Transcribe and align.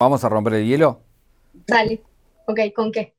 ¿Vamos 0.00 0.22
a 0.22 0.28
romper 0.28 0.54
el 0.54 0.64
hielo? 0.64 1.00
Dale. 1.66 2.00
Ok, 2.46 2.60
¿con 2.72 2.92
qué? 2.92 3.16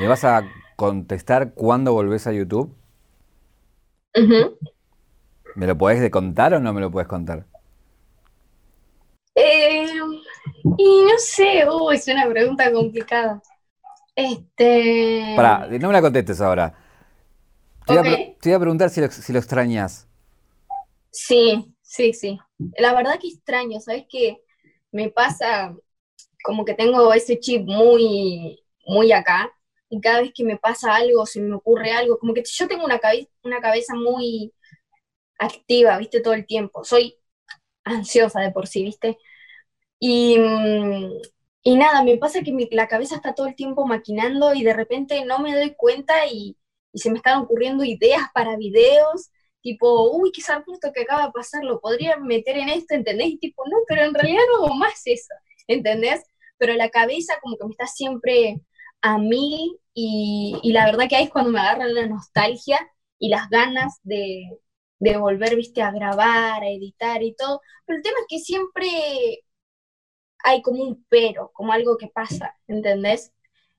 ¿Me 0.00 0.08
vas 0.08 0.24
a 0.24 0.42
contestar 0.74 1.54
cuándo 1.54 1.92
volvés 1.92 2.26
a 2.26 2.32
YouTube? 2.32 2.74
¿Me 5.54 5.66
lo 5.68 5.78
podés 5.78 6.10
contar 6.10 6.54
o 6.54 6.58
no 6.58 6.72
me 6.72 6.80
lo 6.80 6.90
puedes 6.90 7.06
contar? 7.06 7.46
Eh, 9.36 9.86
y 10.78 11.02
no 11.04 11.16
sé, 11.18 11.64
uy, 11.70 11.94
es 11.94 12.08
una 12.08 12.28
pregunta 12.28 12.72
complicada. 12.72 13.40
Este. 14.16 15.34
Pará, 15.36 15.68
no 15.68 15.86
me 15.86 15.92
la 15.92 16.00
contestes 16.00 16.40
ahora. 16.40 16.74
Te, 17.86 17.92
iba, 17.92 18.56
a, 18.56 18.60
preguntar 18.60 18.90
si 18.90 19.00
lo, 19.00 19.08
si 19.12 19.32
lo 19.32 19.38
extrañas. 19.38 20.08
Sí, 21.12 21.72
sí, 21.82 22.12
sí. 22.14 22.36
La 22.78 22.94
verdad 22.94 23.20
que 23.20 23.28
extraño, 23.28 23.78
¿sabes 23.78 24.06
qué? 24.10 24.42
Me 24.90 25.08
pasa 25.08 25.72
como 26.44 26.64
que 26.64 26.74
tengo 26.74 27.12
ese 27.12 27.38
chip 27.40 27.62
muy, 27.66 28.62
muy 28.86 29.12
acá, 29.12 29.52
y 29.88 30.00
cada 30.00 30.22
vez 30.22 30.32
que 30.34 30.44
me 30.44 30.56
pasa 30.58 30.94
algo, 30.94 31.26
se 31.26 31.40
me 31.40 31.54
ocurre 31.54 31.92
algo, 31.92 32.18
como 32.18 32.34
que 32.34 32.42
yo 32.46 32.68
tengo 32.68 32.84
una, 32.84 33.00
una 33.42 33.60
cabeza 33.60 33.94
muy 33.94 34.52
activa, 35.38 35.98
¿viste? 35.98 36.20
Todo 36.20 36.34
el 36.34 36.46
tiempo. 36.46 36.84
Soy 36.84 37.16
ansiosa 37.84 38.40
de 38.42 38.52
por 38.52 38.66
sí, 38.68 38.84
¿viste? 38.84 39.18
Y, 40.00 40.38
y 41.62 41.76
nada, 41.76 42.02
me 42.02 42.16
pasa 42.18 42.42
que 42.42 42.68
la 42.72 42.88
cabeza 42.88 43.16
está 43.16 43.34
todo 43.34 43.46
el 43.46 43.54
tiempo 43.54 43.86
maquinando 43.86 44.54
y 44.54 44.62
de 44.64 44.72
repente 44.72 45.24
no 45.24 45.38
me 45.40 45.54
doy 45.54 45.74
cuenta 45.76 46.26
y, 46.26 46.56
y 46.92 46.98
se 46.98 47.10
me 47.10 47.18
están 47.18 47.40
ocurriendo 47.40 47.84
ideas 47.84 48.22
para 48.34 48.56
videos, 48.56 49.30
tipo, 49.60 50.10
uy, 50.16 50.32
qué 50.32 50.40
esto 50.40 50.92
que 50.94 51.02
acaba 51.02 51.26
de 51.26 51.32
pasar, 51.32 51.64
lo 51.64 51.80
podría 51.80 52.16
meter 52.16 52.56
en 52.56 52.70
esto, 52.70 52.94
¿entendés? 52.94 53.28
Y 53.28 53.38
tipo, 53.38 53.62
no, 53.68 53.78
pero 53.88 54.04
en 54.04 54.14
realidad 54.14 54.42
no 54.50 54.64
hago 54.66 54.74
más 54.74 55.02
eso, 55.04 55.34
¿entendés? 55.66 56.22
Pero 56.60 56.74
la 56.74 56.90
cabeza 56.90 57.34
como 57.42 57.56
que 57.58 57.64
me 57.66 57.72
está 57.72 57.86
siempre 57.88 58.62
a 59.02 59.18
mí 59.18 59.76
y, 59.94 60.60
la 60.72 60.86
verdad 60.86 61.08
que 61.08 61.16
ahí 61.16 61.24
es 61.24 61.30
cuando 61.30 61.50
me 61.52 61.60
agarra 61.60 61.86
la 61.88 62.06
nostalgia 62.06 62.78
y 63.18 63.28
las 63.30 63.48
ganas 63.50 64.00
de, 64.02 64.60
de 65.00 65.16
volver, 65.18 65.56
viste, 65.56 65.82
a 65.82 65.90
grabar, 65.92 66.62
a 66.62 66.68
editar 66.70 67.22
y 67.22 67.34
todo. 67.34 67.60
Pero 67.86 67.98
el 67.98 68.02
tema 68.02 68.18
es 68.20 68.26
que 68.28 68.38
siempre 68.40 68.88
hay 70.44 70.62
como 70.62 70.82
un 70.84 71.04
pero, 71.08 71.50
como 71.54 71.72
algo 71.72 71.96
que 71.98 72.08
pasa, 72.08 72.56
¿entendés? 72.68 73.32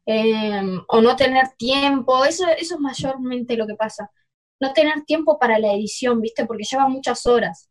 Em, 0.06 0.84
o 0.88 1.02
no 1.02 1.16
tener 1.16 1.50
tiempo, 1.58 2.26
eso, 2.26 2.48
eso 2.50 2.76
es 2.76 2.82
mayormente 2.82 3.56
lo 3.58 3.68
que 3.68 3.76
pasa. 3.76 4.12
No 4.60 4.74
tener 4.74 5.04
tiempo 5.06 5.40
para 5.40 5.60
la 5.60 5.74
edición, 5.74 6.22
¿viste? 6.22 6.46
Porque 6.46 6.64
lleva 6.64 6.88
muchas 6.88 7.26
horas. 7.28 7.70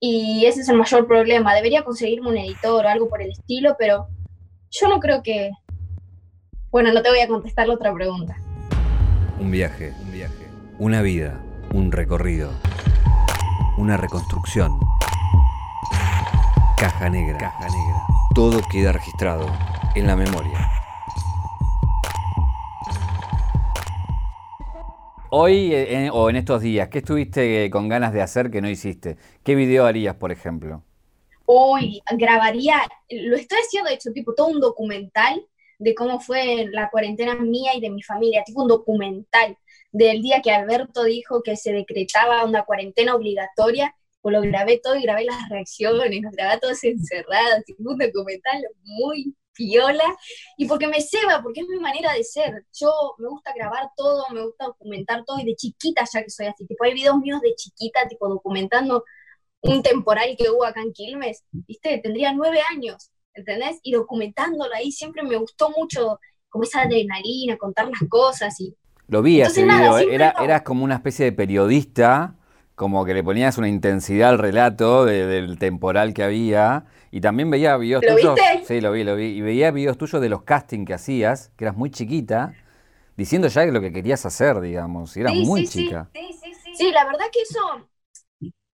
Y 0.00 0.46
ese 0.46 0.60
es 0.62 0.68
el 0.68 0.76
mayor 0.78 1.06
problema. 1.06 1.54
Debería 1.54 1.84
conseguirme 1.84 2.30
un 2.30 2.38
editor 2.38 2.86
o 2.86 2.88
algo 2.88 3.08
por 3.08 3.22
el 3.22 3.30
estilo, 3.32 3.76
pero 3.78 4.08
yo 4.70 4.88
no 4.88 5.00
creo 5.00 5.22
que... 5.22 5.50
Bueno, 6.70 6.92
no 6.92 7.02
te 7.02 7.08
voy 7.08 7.20
a 7.20 7.28
contestar 7.28 7.66
la 7.66 7.74
otra 7.74 7.92
pregunta. 7.94 8.36
Un 9.40 9.50
viaje, 9.50 9.94
un 10.00 10.12
viaje. 10.12 10.48
Una 10.78 11.02
vida, 11.02 11.40
un 11.72 11.90
recorrido. 11.90 12.50
Una 13.78 13.96
reconstrucción. 13.96 14.78
Caja 16.76 17.08
negra. 17.08 17.38
Caja 17.38 17.68
negra. 17.68 18.02
Todo 18.34 18.60
queda 18.70 18.92
registrado 18.92 19.46
en 19.94 20.06
la 20.06 20.16
memoria. 20.16 20.70
Hoy 25.30 25.74
eh, 25.74 26.10
o 26.12 26.30
en 26.30 26.36
estos 26.36 26.62
días, 26.62 26.88
¿qué 26.88 26.98
estuviste 26.98 27.68
con 27.70 27.88
ganas 27.88 28.12
de 28.12 28.22
hacer 28.22 28.50
que 28.50 28.62
no 28.62 28.68
hiciste? 28.68 29.16
¿Qué 29.42 29.54
video 29.54 29.86
harías, 29.86 30.16
por 30.16 30.32
ejemplo? 30.32 30.84
Hoy 31.50 32.02
grabaría, 32.18 32.82
lo 33.08 33.34
estoy 33.34 33.58
haciendo, 33.64 33.88
de 33.88 33.94
hecho, 33.94 34.12
tipo 34.12 34.34
todo 34.34 34.48
un 34.48 34.60
documental 34.60 35.46
de 35.78 35.94
cómo 35.94 36.20
fue 36.20 36.66
la 36.70 36.90
cuarentena 36.90 37.36
mía 37.36 37.74
y 37.74 37.80
de 37.80 37.88
mi 37.88 38.02
familia, 38.02 38.44
tipo 38.44 38.60
un 38.60 38.68
documental 38.68 39.56
del 39.90 40.20
día 40.20 40.42
que 40.42 40.50
Alberto 40.50 41.04
dijo 41.04 41.42
que 41.42 41.56
se 41.56 41.72
decretaba 41.72 42.44
una 42.44 42.64
cuarentena 42.64 43.14
obligatoria, 43.14 43.96
pues 44.20 44.34
lo 44.34 44.42
grabé 44.42 44.78
todo 44.78 44.96
y 44.96 45.02
grabé 45.04 45.24
las 45.24 45.48
reacciones, 45.48 46.22
los 46.22 46.32
grabé 46.32 46.60
todos 46.60 46.84
encerrados, 46.84 47.64
tipo 47.64 47.92
un 47.92 47.96
documental 47.96 48.62
muy 48.82 49.34
piola 49.54 50.04
y 50.58 50.66
porque 50.66 50.86
me 50.86 51.00
ceba, 51.00 51.42
porque 51.42 51.60
es 51.60 51.66
mi 51.66 51.80
manera 51.80 52.12
de 52.12 52.24
ser. 52.24 52.66
Yo 52.78 52.92
me 53.16 53.28
gusta 53.28 53.54
grabar 53.54 53.88
todo, 53.96 54.24
me 54.34 54.44
gusta 54.44 54.66
documentar 54.66 55.24
todo 55.24 55.38
y 55.40 55.46
de 55.46 55.56
chiquita 55.56 56.04
ya 56.12 56.22
que 56.22 56.28
soy 56.28 56.46
así. 56.46 56.66
Tipo, 56.66 56.84
hay 56.84 56.92
videos 56.92 57.16
míos 57.18 57.40
de 57.40 57.54
chiquita, 57.54 58.06
tipo 58.06 58.28
documentando 58.28 59.02
un 59.60 59.82
temporal 59.82 60.36
que 60.38 60.50
hubo 60.50 60.64
acá 60.64 60.82
en 60.82 60.92
Quilmes, 60.92 61.44
¿viste? 61.50 61.98
Tendría 61.98 62.32
nueve 62.32 62.60
años, 62.74 63.10
¿entendés? 63.34 63.78
Y 63.82 63.92
documentándolo 63.92 64.72
ahí 64.74 64.92
siempre 64.92 65.22
me 65.22 65.36
gustó 65.36 65.70
mucho 65.70 66.18
como 66.48 66.64
esa 66.64 66.82
adrenalina, 66.82 67.56
contar 67.56 67.88
las 67.88 68.08
cosas 68.08 68.58
y... 68.60 68.74
Lo 69.08 69.22
vi 69.22 69.40
ese 69.40 69.64
video, 69.64 69.98
Era, 69.98 70.34
eras 70.42 70.62
como 70.62 70.84
una 70.84 70.96
especie 70.96 71.24
de 71.24 71.32
periodista, 71.32 72.34
como 72.74 73.04
que 73.06 73.14
le 73.14 73.24
ponías 73.24 73.56
una 73.56 73.68
intensidad 73.68 74.30
al 74.30 74.38
relato 74.38 75.06
del 75.06 75.58
temporal 75.58 76.12
que 76.12 76.22
había 76.22 76.84
y 77.10 77.20
también 77.20 77.50
veía 77.50 77.76
videos 77.78 78.02
¿Lo 78.04 78.14
tuyos. 78.14 78.34
Viste? 78.34 78.64
Sí, 78.66 78.80
lo 78.82 78.92
vi, 78.92 79.04
lo 79.04 79.16
vi. 79.16 79.24
Y 79.24 79.40
veía 79.40 79.70
videos 79.70 79.96
tuyos 79.96 80.20
de 80.20 80.28
los 80.28 80.42
castings 80.42 80.86
que 80.86 80.94
hacías, 80.94 81.50
que 81.56 81.64
eras 81.64 81.76
muy 81.76 81.90
chiquita, 81.90 82.54
diciendo 83.16 83.48
ya 83.48 83.64
lo 83.64 83.80
que 83.80 83.92
querías 83.92 84.26
hacer, 84.26 84.60
digamos. 84.60 85.16
Y 85.16 85.20
eras 85.20 85.34
muy 85.34 85.66
chica. 85.66 86.10
Sí, 86.12 86.28
sí, 86.32 86.52
sí. 86.62 86.74
Sí, 86.74 86.90
la 86.92 87.06
verdad 87.06 87.26
que 87.32 87.40
eso 87.40 87.88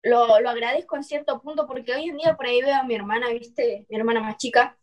lo, 0.04 0.40
lo, 0.40 0.50
agradezco 0.50 0.96
en 0.96 1.04
cierto 1.04 1.40
punto, 1.40 1.66
porque 1.66 1.94
hoy 1.94 2.08
en 2.08 2.16
día 2.16 2.36
por 2.36 2.46
ahí 2.46 2.62
veo 2.62 2.76
a 2.76 2.84
mi 2.84 2.94
hermana, 2.94 3.28
¿viste? 3.30 3.86
Mi 3.88 3.96
hermana 3.96 4.20
más 4.20 4.36
chica, 4.36 4.78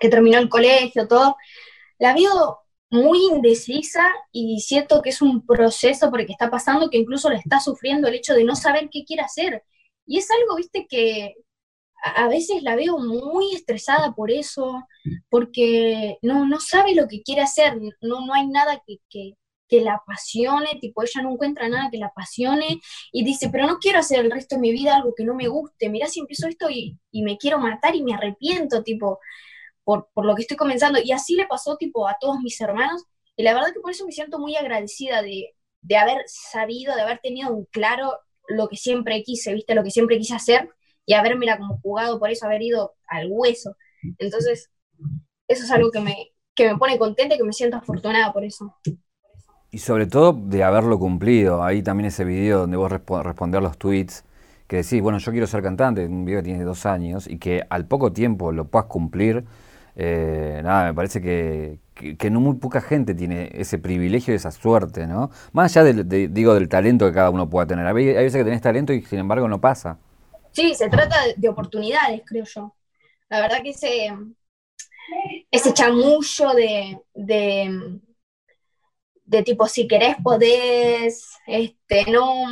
que 0.00 0.08
terminó 0.08 0.38
el 0.38 0.48
colegio, 0.48 1.06
todo. 1.08 1.36
La 1.98 2.14
veo 2.14 2.58
muy 2.90 3.26
indecisa 3.26 4.10
y 4.32 4.60
siento 4.60 5.02
que 5.02 5.10
es 5.10 5.22
un 5.22 5.46
proceso 5.46 6.10
porque 6.10 6.32
está 6.32 6.50
pasando 6.50 6.90
que 6.90 6.98
incluso 6.98 7.30
le 7.30 7.36
está 7.36 7.60
sufriendo 7.60 8.08
el 8.08 8.14
hecho 8.14 8.34
de 8.34 8.44
no 8.44 8.56
saber 8.56 8.88
qué 8.90 9.04
quiere 9.04 9.22
hacer. 9.22 9.64
Y 10.06 10.18
es 10.18 10.30
algo, 10.30 10.56
viste, 10.56 10.86
que, 10.88 11.34
a 12.02 12.28
veces 12.28 12.62
la 12.62 12.76
veo 12.76 12.98
muy 12.98 13.54
estresada 13.54 14.14
por 14.14 14.30
eso, 14.30 14.86
porque 15.28 16.18
no, 16.22 16.46
no 16.46 16.60
sabe 16.60 16.94
lo 16.94 17.08
que 17.08 17.22
quiere 17.22 17.42
hacer, 17.42 17.76
no, 18.00 18.26
no 18.26 18.34
hay 18.34 18.46
nada 18.46 18.82
que, 18.86 19.34
que, 19.68 19.80
la 19.80 19.94
apasione, 19.94 20.78
tipo, 20.80 21.02
ella 21.02 21.22
no 21.22 21.32
encuentra 21.32 21.68
nada 21.68 21.90
que 21.90 21.98
la 21.98 22.06
apasione 22.06 22.80
y 23.12 23.24
dice, 23.24 23.50
pero 23.50 23.66
no 23.66 23.78
quiero 23.78 23.98
hacer 23.98 24.20
el 24.20 24.30
resto 24.30 24.56
de 24.56 24.60
mi 24.62 24.72
vida 24.72 24.96
algo 24.96 25.14
que 25.16 25.24
no 25.24 25.34
me 25.34 25.48
guste, 25.48 25.88
mirá 25.88 26.06
si 26.06 26.20
empiezo 26.20 26.48
esto 26.48 26.70
y, 26.70 26.98
y 27.10 27.22
me 27.22 27.38
quiero 27.38 27.58
matar 27.58 27.94
y 27.94 28.02
me 28.02 28.14
arrepiento, 28.14 28.82
tipo, 28.82 29.20
por, 29.84 30.08
por, 30.14 30.26
lo 30.26 30.34
que 30.34 30.42
estoy 30.42 30.56
comenzando. 30.56 30.98
Y 31.02 31.12
así 31.12 31.34
le 31.34 31.46
pasó, 31.46 31.76
tipo, 31.76 32.08
a 32.08 32.16
todos 32.20 32.40
mis 32.40 32.60
hermanos, 32.60 33.04
y 33.36 33.42
la 33.42 33.54
verdad 33.54 33.72
que 33.72 33.80
por 33.80 33.90
eso 33.90 34.04
me 34.06 34.12
siento 34.12 34.38
muy 34.38 34.56
agradecida 34.56 35.22
de, 35.22 35.54
de 35.82 35.96
haber 35.96 36.22
sabido, 36.26 36.94
de 36.94 37.02
haber 37.02 37.20
tenido 37.20 37.54
un 37.54 37.64
claro 37.66 38.18
lo 38.48 38.68
que 38.68 38.76
siempre 38.76 39.22
quise, 39.22 39.54
viste, 39.54 39.74
lo 39.74 39.84
que 39.84 39.90
siempre 39.90 40.18
quise 40.18 40.34
hacer 40.34 40.68
y 41.06 41.14
habérmela 41.14 41.58
como 41.58 41.78
jugado 41.80 42.18
por 42.18 42.30
eso, 42.30 42.46
haber 42.46 42.62
ido 42.62 42.94
al 43.06 43.28
hueso. 43.30 43.76
Entonces, 44.18 44.70
eso 45.48 45.64
es 45.64 45.70
algo 45.70 45.90
que 45.90 46.00
me, 46.00 46.32
que 46.54 46.68
me 46.68 46.78
pone 46.78 46.98
contenta 46.98 47.34
y 47.34 47.38
que 47.38 47.44
me 47.44 47.52
siento 47.52 47.76
afortunada 47.76 48.32
por 48.32 48.44
eso. 48.44 48.76
Y 49.70 49.78
sobre 49.78 50.06
todo 50.06 50.32
de 50.32 50.64
haberlo 50.64 50.98
cumplido. 50.98 51.62
Ahí 51.62 51.82
también 51.82 52.06
ese 52.06 52.24
video 52.24 52.60
donde 52.60 52.76
vos 52.76 52.90
resp 52.90 53.10
responder 53.22 53.62
los 53.62 53.76
tweets, 53.78 54.24
que 54.66 54.76
decís, 54.76 55.00
bueno, 55.02 55.18
yo 55.18 55.32
quiero 55.32 55.46
ser 55.46 55.62
cantante, 55.62 56.06
un 56.06 56.24
video 56.24 56.40
que 56.40 56.44
tiene 56.44 56.64
dos 56.64 56.86
años, 56.86 57.26
y 57.26 57.38
que 57.38 57.64
al 57.68 57.86
poco 57.86 58.12
tiempo 58.12 58.52
lo 58.52 58.66
puedas 58.66 58.86
cumplir, 58.86 59.44
eh, 59.96 60.60
nada, 60.62 60.84
me 60.86 60.94
parece 60.94 61.20
que, 61.20 61.80
que, 62.16 62.30
no 62.30 62.40
muy 62.40 62.54
poca 62.54 62.80
gente 62.80 63.14
tiene 63.14 63.50
ese 63.52 63.78
privilegio 63.78 64.32
y 64.32 64.36
esa 64.36 64.52
suerte, 64.52 65.06
¿no? 65.06 65.30
Más 65.52 65.76
allá 65.76 65.92
de, 65.92 66.28
digo, 66.28 66.54
del 66.54 66.68
talento 66.68 67.06
que 67.06 67.12
cada 67.12 67.30
uno 67.30 67.50
pueda 67.50 67.66
tener. 67.66 67.84
Hay 67.84 67.94
veces 67.94 68.36
que 68.36 68.44
tenés 68.44 68.60
talento 68.60 68.92
y 68.92 69.02
sin 69.02 69.18
embargo 69.18 69.48
no 69.48 69.60
pasa. 69.60 69.98
Sí, 70.52 70.74
se 70.74 70.88
trata 70.88 71.16
de 71.36 71.48
oportunidades, 71.48 72.22
creo 72.24 72.44
yo. 72.44 72.74
La 73.28 73.40
verdad 73.40 73.62
que 73.62 73.70
ese, 73.70 74.16
ese 75.50 75.74
chamullo 75.74 76.54
de, 76.54 76.98
de, 77.14 78.00
de 79.28 79.42
tipo, 79.42 79.66
si 79.68 79.86
querés, 79.86 80.16
podés, 80.24 81.28
este, 81.46 82.10
no, 82.10 82.46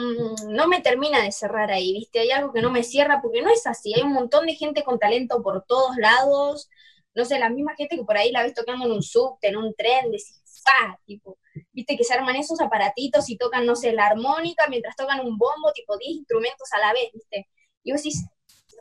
no 0.48 0.68
me 0.68 0.82
termina 0.82 1.22
de 1.22 1.32
cerrar 1.32 1.70
ahí, 1.70 1.94
¿viste? 1.94 2.20
Hay 2.20 2.30
algo 2.30 2.52
que 2.52 2.60
no 2.60 2.70
me 2.70 2.82
cierra 2.84 3.20
porque 3.22 3.40
no 3.42 3.50
es 3.50 3.66
así. 3.66 3.94
Hay 3.94 4.02
un 4.02 4.12
montón 4.12 4.46
de 4.46 4.54
gente 4.54 4.84
con 4.84 4.98
talento 4.98 5.42
por 5.42 5.64
todos 5.66 5.96
lados. 5.96 6.68
No 7.14 7.24
sé, 7.24 7.38
la 7.38 7.48
misma 7.48 7.74
gente 7.76 7.96
que 7.96 8.04
por 8.04 8.18
ahí 8.18 8.30
la 8.30 8.42
ves 8.42 8.54
tocando 8.54 8.84
en 8.84 8.92
un 8.92 9.02
subte, 9.02 9.48
en 9.48 9.56
un 9.56 9.74
tren, 9.74 10.10
decís, 10.10 10.42
¡fa! 10.64 10.98
Tipo, 11.06 11.38
viste 11.72 11.96
que 11.96 12.04
se 12.04 12.12
arman 12.12 12.36
esos 12.36 12.60
aparatitos 12.60 13.30
y 13.30 13.38
tocan, 13.38 13.64
no 13.64 13.74
sé, 13.74 13.92
la 13.92 14.06
armónica 14.06 14.66
mientras 14.68 14.96
tocan 14.96 15.20
un 15.20 15.38
bombo, 15.38 15.72
tipo 15.74 15.96
10 15.96 16.16
instrumentos 16.18 16.68
a 16.74 16.78
la 16.80 16.92
vez, 16.92 17.10
¿viste? 17.14 17.48
y 17.84 17.92
vos 17.92 18.02
decís, 18.02 18.26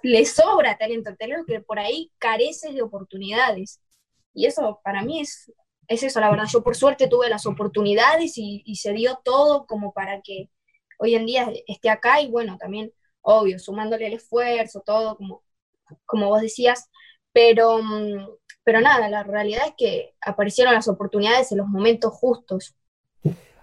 le 0.04 0.26
sobra 0.26 0.78
talento, 0.78 1.16
talento 1.16 1.46
que 1.48 1.62
por 1.62 1.80
ahí 1.80 2.12
carece 2.18 2.74
de 2.74 2.82
oportunidades. 2.82 3.80
Y 4.34 4.48
eso 4.48 4.82
para 4.84 5.04
mí 5.04 5.22
es, 5.22 5.52
es 5.88 6.04
eso, 6.04 6.20
la 6.20 6.30
verdad. 6.30 6.46
Yo 6.52 6.64
por 6.64 6.76
suerte 6.76 7.08
tuve 7.08 7.30
las 7.30 7.46
oportunidades 7.46 8.34
y, 8.38 8.76
se 8.76 8.94
dio 8.94 9.20
todo 9.24 9.66
como 9.66 9.94
para 9.94 10.22
que 10.22 10.50
hoy 11.00 11.16
en 11.16 11.26
día 11.26 11.52
esté 11.68 11.90
acá 11.90 12.22
y 12.22 12.30
bueno, 12.30 12.58
también, 12.58 12.92
obvio, 13.22 13.60
sumándole 13.60 14.08
el 14.08 14.14
esfuerzo, 14.14 14.82
todo, 14.86 15.18
como, 15.18 15.44
como 16.06 16.30
vos 16.30 16.42
decías, 16.42 16.90
Pero, 17.34 17.80
mm, 17.84 18.28
pero 18.64 18.82
nada, 18.82 19.10
la 19.10 19.24
realidad 19.24 19.68
es 19.68 19.74
que 19.78 20.16
aparecieron 20.22 20.74
las 20.74 20.88
oportunidades 20.88 21.52
en 21.52 21.60
los 21.60 21.68
momentos 21.68 22.14
justos. 22.14 22.76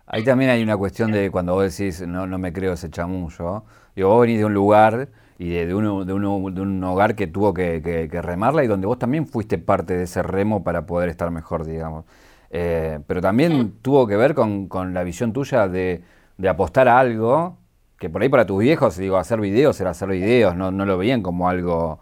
Ahí 0.06 0.24
también 0.24 0.50
hay 0.50 0.62
una 0.62 0.76
cuestión 0.76 1.10
de 1.10 1.30
cuando 1.30 1.54
vos 1.54 1.76
decís, 1.76 2.06
no, 2.06 2.26
no 2.26 2.38
me 2.38 2.52
creo 2.52 2.74
ese 2.74 2.90
chamullo. 2.90 3.64
Digo, 3.96 4.10
vos 4.10 4.20
venís 4.20 4.38
de 4.38 4.44
un 4.44 4.54
lugar 4.54 5.08
y 5.42 5.48
de, 5.48 5.66
de, 5.66 5.74
uno, 5.74 6.04
de, 6.04 6.12
uno, 6.12 6.50
de 6.52 6.60
un 6.60 6.84
hogar 6.84 7.16
que 7.16 7.26
tuvo 7.26 7.52
que, 7.52 7.82
que, 7.82 8.08
que, 8.08 8.22
remarla 8.22 8.62
y 8.62 8.68
donde 8.68 8.86
vos 8.86 8.96
también 8.96 9.26
fuiste 9.26 9.58
parte 9.58 9.96
de 9.96 10.04
ese 10.04 10.22
remo 10.22 10.62
para 10.62 10.86
poder 10.86 11.08
estar 11.08 11.32
mejor, 11.32 11.66
digamos. 11.66 12.04
Eh, 12.50 13.00
pero 13.08 13.20
también 13.20 13.72
tuvo 13.82 14.06
que 14.06 14.16
ver 14.16 14.36
con, 14.36 14.68
con 14.68 14.94
la 14.94 15.02
visión 15.02 15.32
tuya 15.32 15.66
de, 15.66 16.04
de, 16.38 16.48
apostar 16.48 16.86
a 16.86 17.00
algo 17.00 17.58
que 17.98 18.08
por 18.08 18.22
ahí 18.22 18.28
para 18.28 18.46
tus 18.46 18.60
viejos, 18.60 18.96
digo, 18.96 19.16
hacer 19.16 19.40
videos 19.40 19.80
era 19.80 19.90
hacer 19.90 20.10
videos, 20.10 20.54
no, 20.54 20.70
no 20.70 20.86
lo 20.86 20.96
veían 20.96 21.22
como 21.22 21.48
algo 21.48 21.98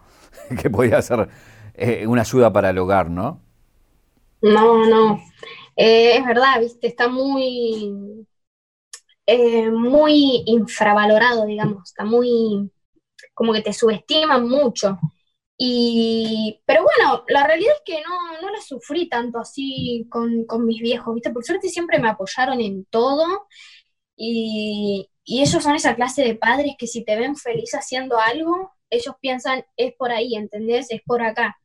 que 0.61 0.69
podía 0.69 1.01
ser 1.01 1.27
eh, 1.73 2.05
una 2.05 2.21
ayuda 2.21 2.53
para 2.53 2.69
el 2.69 2.77
hogar, 2.77 3.09
¿no? 3.09 3.39
No, 4.43 4.85
no. 4.85 5.19
Eh, 5.75 6.17
es 6.17 6.25
verdad, 6.27 6.59
viste, 6.59 6.85
está 6.85 7.07
muy, 7.07 8.23
muy 9.71 10.43
infravalorado, 10.45 11.47
digamos, 11.47 11.89
está 11.89 12.03
muy, 12.05 12.69
como 13.41 13.53
que 13.53 13.63
te 13.63 13.73
subestiman 13.73 14.47
mucho. 14.47 14.99
Y, 15.57 16.61
pero 16.63 16.83
bueno, 16.83 17.23
la 17.27 17.43
realidad 17.43 17.73
es 17.73 17.81
que 17.83 17.99
no, 18.03 18.39
no 18.39 18.51
la 18.51 18.61
sufrí 18.61 19.09
tanto 19.09 19.39
así 19.39 20.05
con, 20.11 20.45
con, 20.45 20.63
mis 20.63 20.79
viejos, 20.79 21.15
¿viste? 21.15 21.31
Por 21.31 21.43
suerte 21.43 21.67
siempre 21.67 21.97
me 21.97 22.09
apoyaron 22.09 22.61
en 22.61 22.85
todo 22.85 23.47
y, 24.15 25.09
y, 25.23 25.41
ellos 25.41 25.63
son 25.63 25.73
esa 25.73 25.95
clase 25.95 26.21
de 26.23 26.35
padres 26.35 26.75
que 26.77 26.85
si 26.85 27.03
te 27.03 27.15
ven 27.15 27.35
feliz 27.35 27.71
haciendo 27.73 28.19
algo, 28.19 28.73
ellos 28.91 29.15
piensan, 29.19 29.65
es 29.75 29.93
por 29.95 30.11
ahí, 30.11 30.35
¿entendés? 30.35 30.91
Es 30.91 31.01
por 31.03 31.23
acá. 31.23 31.57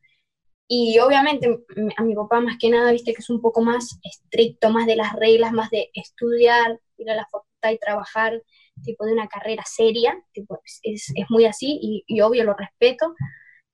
Y 0.67 0.97
obviamente 0.97 1.59
a 1.95 2.03
mi 2.03 2.15
papá 2.15 2.39
más 2.41 2.57
que 2.59 2.71
nada, 2.71 2.91
viste 2.91 3.13
que 3.13 3.21
es 3.21 3.29
un 3.29 3.39
poco 3.39 3.61
más 3.61 3.99
estricto, 4.03 4.71
más 4.71 4.87
de 4.87 4.95
las 4.95 5.13
reglas, 5.13 5.51
más 5.51 5.69
de 5.69 5.91
estudiar, 5.93 6.79
ir 6.97 7.11
a 7.11 7.15
la 7.15 7.27
facultad 7.27 7.69
y 7.69 7.77
trabajar, 7.77 8.41
tipo 8.83 9.05
de 9.05 9.13
una 9.13 9.27
carrera 9.27 9.63
seria, 9.65 10.15
tipo, 10.31 10.59
es, 10.83 11.11
es 11.15 11.25
muy 11.29 11.45
así 11.45 11.79
y, 11.81 12.03
y, 12.07 12.21
obvio 12.21 12.43
lo 12.43 12.53
respeto. 12.53 13.15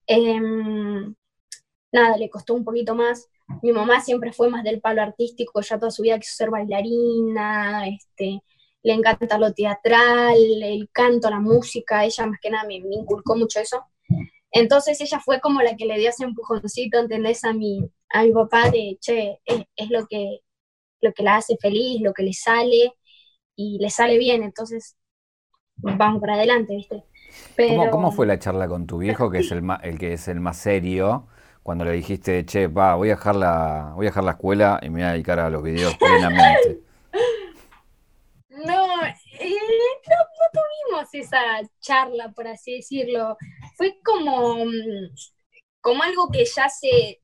Eh, 0.08 0.40
nada, 1.92 2.18
le 2.18 2.30
costó 2.30 2.54
un 2.54 2.64
poquito 2.64 2.96
más. 2.96 3.30
Mi 3.62 3.72
mamá 3.72 4.02
siempre 4.02 4.34
fue 4.34 4.50
más 4.50 4.64
del 4.64 4.82
palo 4.82 5.02
artístico, 5.02 5.62
ya 5.62 5.78
toda 5.80 5.92
su 5.92 6.02
vida 6.02 6.20
quiso 6.20 6.36
ser 6.36 6.50
bailarina, 6.50 7.88
este, 7.88 8.42
le 8.84 8.94
encanta 8.94 9.38
lo 9.38 9.54
teatral, 9.54 10.36
el 10.38 10.90
canto, 10.92 11.30
la 11.30 11.40
música, 11.40 12.04
ella 12.06 12.26
más 12.26 12.40
que 12.42 12.50
nada 12.50 12.66
me, 12.68 12.80
me 12.82 12.96
inculcó 12.96 13.36
mucho 13.36 13.60
eso. 13.60 13.86
Entonces 14.52 15.02
ella 15.02 15.20
fue 15.20 15.42
como 15.42 15.62
la 15.62 15.76
que 15.76 15.86
le 15.86 15.98
dio 15.98 16.10
ese 16.10 16.24
empujoncito, 16.26 17.00
¿entendés? 17.00 17.44
A 17.44 17.54
mi, 17.54 17.82
a 18.10 18.24
mi 18.24 18.32
papá 18.32 18.70
de, 18.70 18.98
che, 19.02 19.40
es, 19.46 19.64
es, 19.76 19.90
lo, 19.90 20.06
que, 20.08 20.40
lo 21.02 21.14
que 21.14 21.24
la 21.24 21.38
hace 21.38 21.58
feliz, 21.60 22.02
lo 22.02 22.14
que 22.14 22.24
le 22.24 22.34
sale, 22.34 22.94
y 23.56 23.78
le 23.80 23.90
sale 23.90 24.18
bien, 24.18 24.44
entonces 24.44 24.96
vamos 25.76 26.22
para 26.22 26.36
adelante, 26.36 26.76
¿viste? 26.76 27.04
Pero... 27.56 27.78
¿Cómo, 27.78 27.92
¿Cómo, 27.92 28.12
fue 28.12 28.26
la 28.26 28.40
charla 28.40 28.68
con 28.68 28.86
tu 28.88 29.00
viejo, 29.00 29.30
que 29.30 29.40
es 29.40 29.52
el, 29.52 29.64
el 29.84 29.98
que 29.98 30.14
es 30.14 30.28
el 30.28 30.40
más 30.40 30.58
serio, 30.58 31.28
cuando 31.64 31.86
le 31.86 31.92
dijiste, 31.92 32.46
che, 32.46 32.68
va, 32.68 32.96
voy 32.96 33.10
a 33.10 33.16
dejar 33.16 33.36
la, 33.36 33.94
voy 33.96 34.06
a 34.06 34.10
dejar 34.10 34.24
la 34.24 34.32
escuela 34.32 34.80
y 34.84 34.90
me 34.90 35.02
voy 35.02 35.10
a 35.10 35.12
dedicar 35.14 35.40
a 35.40 35.50
los 35.50 35.64
videos 35.64 35.96
plenamente? 35.98 36.82
No, 38.66 38.86
eh, 39.04 39.50
no, 39.50 40.16
no, 40.20 40.62
tuvimos 40.94 41.10
esa 41.14 41.40
charla, 41.80 42.32
por 42.32 42.48
así 42.48 42.76
decirlo. 42.76 43.36
Fue 43.76 44.00
como, 44.04 44.64
mm, 44.66 45.10
como 45.82 46.04
algo 46.04 46.30
que 46.32 46.46
ya 46.46 46.70
se, 46.70 47.20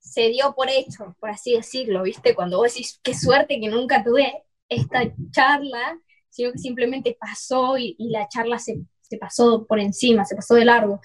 se 0.00 0.28
dio 0.30 0.54
por 0.54 0.70
hecho, 0.70 1.14
por 1.20 1.28
así 1.28 1.54
decirlo, 1.54 2.02
¿viste? 2.02 2.34
Cuando 2.34 2.56
vos 2.56 2.72
decís, 2.72 2.98
qué 3.02 3.14
suerte 3.14 3.60
que 3.60 3.68
nunca 3.68 4.02
tuve 4.02 4.43
esta 4.68 5.12
charla, 5.30 5.98
sino 6.28 6.52
que 6.52 6.58
simplemente 6.58 7.16
pasó 7.18 7.78
y, 7.78 7.96
y 7.98 8.10
la 8.10 8.28
charla 8.28 8.58
se, 8.58 8.80
se, 9.02 9.18
pasó 9.18 9.66
por 9.66 9.78
encima, 9.80 10.24
se 10.24 10.36
pasó 10.36 10.54
de 10.54 10.64
largo. 10.64 11.00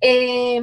Eh, 0.00 0.60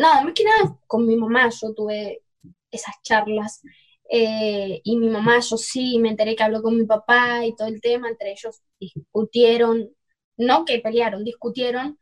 nada, 0.00 0.24
más 0.24 0.32
que 0.34 0.44
nada 0.44 0.78
con 0.86 1.06
mi 1.06 1.16
mamá 1.16 1.48
yo 1.50 1.74
tuve 1.74 2.22
esas 2.70 2.94
charlas. 3.02 3.62
Eh, 4.10 4.80
y 4.84 4.96
mi 4.96 5.08
mamá, 5.10 5.38
yo 5.40 5.56
sí, 5.58 5.98
me 5.98 6.10
enteré 6.10 6.34
que 6.36 6.42
habló 6.42 6.62
con 6.62 6.76
mi 6.76 6.86
papá 6.86 7.44
y 7.44 7.54
todo 7.54 7.68
el 7.68 7.80
tema, 7.80 8.08
entre 8.08 8.32
ellos 8.32 8.62
discutieron, 8.80 9.90
no 10.36 10.64
que 10.64 10.78
pelearon, 10.80 11.24
discutieron 11.24 11.98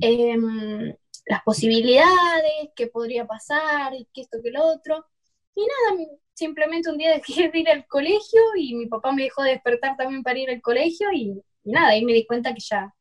eh, 0.00 0.36
las 1.26 1.42
posibilidades, 1.44 2.70
qué 2.76 2.86
podría 2.88 3.26
pasar, 3.26 3.94
y 3.94 4.06
que 4.12 4.22
esto, 4.22 4.38
que 4.42 4.50
lo 4.50 4.64
otro. 4.64 5.04
Y 5.54 5.62
nada, 5.62 6.06
simplemente 6.38 6.90
un 6.90 6.98
día 6.98 7.10
dejé 7.26 7.50
de 7.50 7.58
ir 7.58 7.68
al 7.68 7.86
colegio 7.86 8.40
y 8.56 8.74
mi 8.74 8.86
papá 8.86 9.12
me 9.12 9.24
dejó 9.24 9.42
de 9.42 9.50
despertar 9.50 9.96
también 9.96 10.22
para 10.22 10.38
ir 10.38 10.50
al 10.50 10.62
colegio 10.62 11.08
y, 11.12 11.42
y 11.64 11.72
nada, 11.72 11.88
ahí 11.88 12.04
me 12.04 12.12
di 12.12 12.26
cuenta 12.26 12.54
que 12.54 12.60
ya 12.60 12.94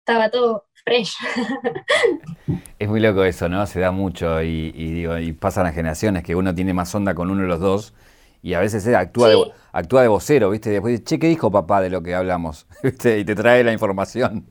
estaba 0.00 0.30
todo 0.30 0.66
fresh. 0.84 1.14
Es 2.78 2.88
muy 2.88 3.00
loco 3.00 3.24
eso, 3.24 3.48
¿no? 3.48 3.66
Se 3.66 3.80
da 3.80 3.90
mucho 3.90 4.42
y, 4.42 4.70
y, 4.74 4.90
digo, 4.90 5.16
y 5.16 5.32
pasan 5.32 5.64
las 5.64 5.74
generaciones 5.74 6.22
que 6.22 6.34
uno 6.34 6.54
tiene 6.54 6.74
más 6.74 6.94
onda 6.94 7.14
con 7.14 7.30
uno 7.30 7.42
de 7.42 7.48
los 7.48 7.60
dos 7.60 7.94
y 8.42 8.52
a 8.52 8.60
veces 8.60 8.86
eh, 8.86 8.94
actúa, 8.94 9.30
sí. 9.30 9.36
de, 9.36 9.52
actúa 9.72 10.02
de 10.02 10.08
vocero, 10.08 10.50
¿viste? 10.50 10.68
Y 10.68 10.72
después 10.74 10.92
dice, 10.92 11.04
che, 11.04 11.18
¿qué 11.18 11.28
dijo 11.28 11.50
papá 11.50 11.80
de 11.80 11.88
lo 11.88 12.02
que 12.02 12.14
hablamos? 12.14 12.66
¿Viste? 12.82 13.18
Y 13.18 13.24
te 13.24 13.34
trae 13.34 13.64
la 13.64 13.72
información. 13.72 14.46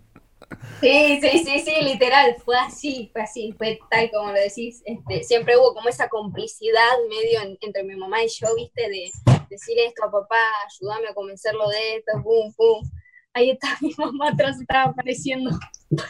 Sí, 0.82 1.20
sí, 1.22 1.44
sí, 1.46 1.60
sí, 1.60 1.84
literal, 1.84 2.36
fue 2.44 2.58
así, 2.58 3.10
fue 3.14 3.22
así, 3.22 3.54
fue 3.58 3.80
tal 3.90 4.10
como 4.12 4.28
lo 4.32 4.40
decís. 4.40 4.82
Este, 4.86 5.24
siempre 5.24 5.58
hubo 5.58 5.74
como 5.74 5.90
esa 5.90 6.10
complicidad 6.10 6.92
medio 7.10 7.42
en, 7.42 7.58
entre 7.62 7.84
mi 7.84 7.96
mamá 7.96 8.24
y 8.24 8.28
yo, 8.28 8.48
¿viste? 8.56 8.90
De 8.90 9.12
decir 9.50 9.78
esto 9.80 10.06
a 10.06 10.12
papá, 10.12 10.42
ayúdame 10.68 11.10
a 11.10 11.14
convencerlo 11.14 11.68
de 11.70 11.98
esto, 11.98 12.12
pum, 12.24 12.54
pum. 12.56 12.90
Ahí 13.34 13.52
está 13.52 13.68
mi 13.82 13.94
mamá 13.98 14.30
atrás, 14.30 14.60
estaba 14.60 14.92
apareciendo. 14.92 15.52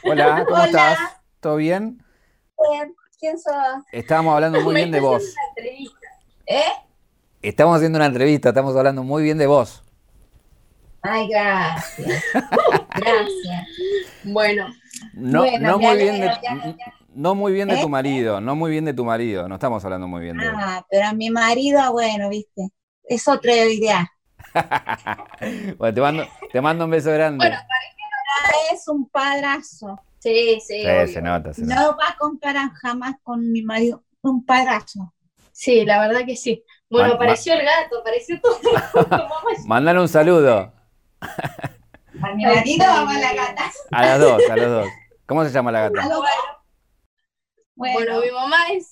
Hola, 0.04 0.44
¿cómo 0.46 0.58
Hola. 0.58 0.66
estás? 0.66 1.00
¿Todo 1.40 1.56
bien? 1.58 2.04
Bien, 2.72 2.96
¿quién 3.20 3.40
sos? 3.40 3.54
Estábamos 3.92 4.36
hablando 4.36 4.62
muy 4.62 4.76
bien 4.76 4.92
de 4.92 5.00
vos. 5.00 5.24
¿Eh? 6.46 6.62
Estamos 7.42 7.76
haciendo 7.76 7.98
una 7.98 8.06
entrevista, 8.06 8.50
estamos 8.50 8.76
hablando 8.76 9.04
muy 9.04 9.24
bien 9.24 9.38
de 9.38 9.48
vos. 9.48 9.84
Ay, 11.04 11.28
gracias. 11.28 11.98
gracias. 12.96 13.68
Bueno. 14.24 14.68
No, 15.14 15.40
bueno, 15.42 15.72
no 15.72 15.80
muy 15.80 15.98
bien 15.98 16.22
de, 16.22 16.32
no 17.14 17.36
muy 17.36 17.52
bien 17.54 17.68
de 17.68 17.76
¿Eh? 17.76 17.82
tu 17.82 17.90
marido, 17.90 18.40
no 18.42 18.56
muy 18.56 18.72
bien 18.72 18.86
de 18.86 18.94
tu 18.94 19.04
marido, 19.04 19.48
no 19.50 19.56
estamos 19.56 19.84
hablando 19.84 20.08
muy 20.08 20.22
bien 20.22 20.38
de 20.38 20.48
Ah, 20.48 20.78
vos. 20.78 20.86
pero 20.90 21.08
a 21.08 21.14
mi 21.14 21.30
marido, 21.30 21.92
bueno, 21.92 22.30
viste, 22.30 22.70
es 23.04 23.28
otra 23.28 23.54
idea. 23.54 24.10
bueno, 25.78 25.94
te 25.94 26.02
mando, 26.02 26.28
te 26.52 26.62
mando 26.62 26.86
un 26.86 26.92
beso 26.92 27.12
grande. 27.12 27.46
Bueno, 27.46 27.58
es 28.72 28.88
un 28.88 29.10
padrazo. 29.10 30.00
Sí, 30.20 30.60
sí. 30.66 30.84
sí 31.06 31.14
se 31.14 31.22
nota, 31.22 31.54
se 31.54 31.64
no 31.64 31.76
nota. 31.76 31.98
va 31.98 32.10
a 32.12 32.18
comparar 32.18 32.72
jamás 32.82 33.16
con 33.24 33.52
mi 33.52 33.62
marido, 33.62 34.04
un 34.22 34.46
padrazo. 34.46 35.14
Sí, 35.52 35.86
la 35.86 36.00
verdad 36.08 36.26
que 36.26 36.36
sí. 36.36 36.64
Bueno, 36.90 37.10
man, 37.10 37.16
apareció 37.18 37.54
man. 37.54 37.62
el 37.62 37.66
gato, 37.68 38.00
apareció 38.00 38.40
todo. 38.42 39.18
Mándale 39.68 40.00
un 40.00 40.08
saludo. 40.08 40.72
¿A 42.22 42.36
mi 42.36 42.46
marido 42.46 42.86
o 42.86 43.08
a 43.08 43.18
la 43.18 43.34
gata? 43.34 43.72
A 43.92 44.06
las 44.06 44.20
dos, 44.20 44.50
a 44.50 44.56
los 44.56 44.70
dos. 44.70 44.88
¿Cómo 45.26 45.44
se 45.44 45.52
llama 45.52 45.72
la 45.72 45.90
gata? 45.90 46.02
Bueno, 46.02 46.24
bueno, 47.76 48.12
bueno 48.14 48.22
mi 48.22 48.32
mamá 48.32 48.58
es 48.72 48.90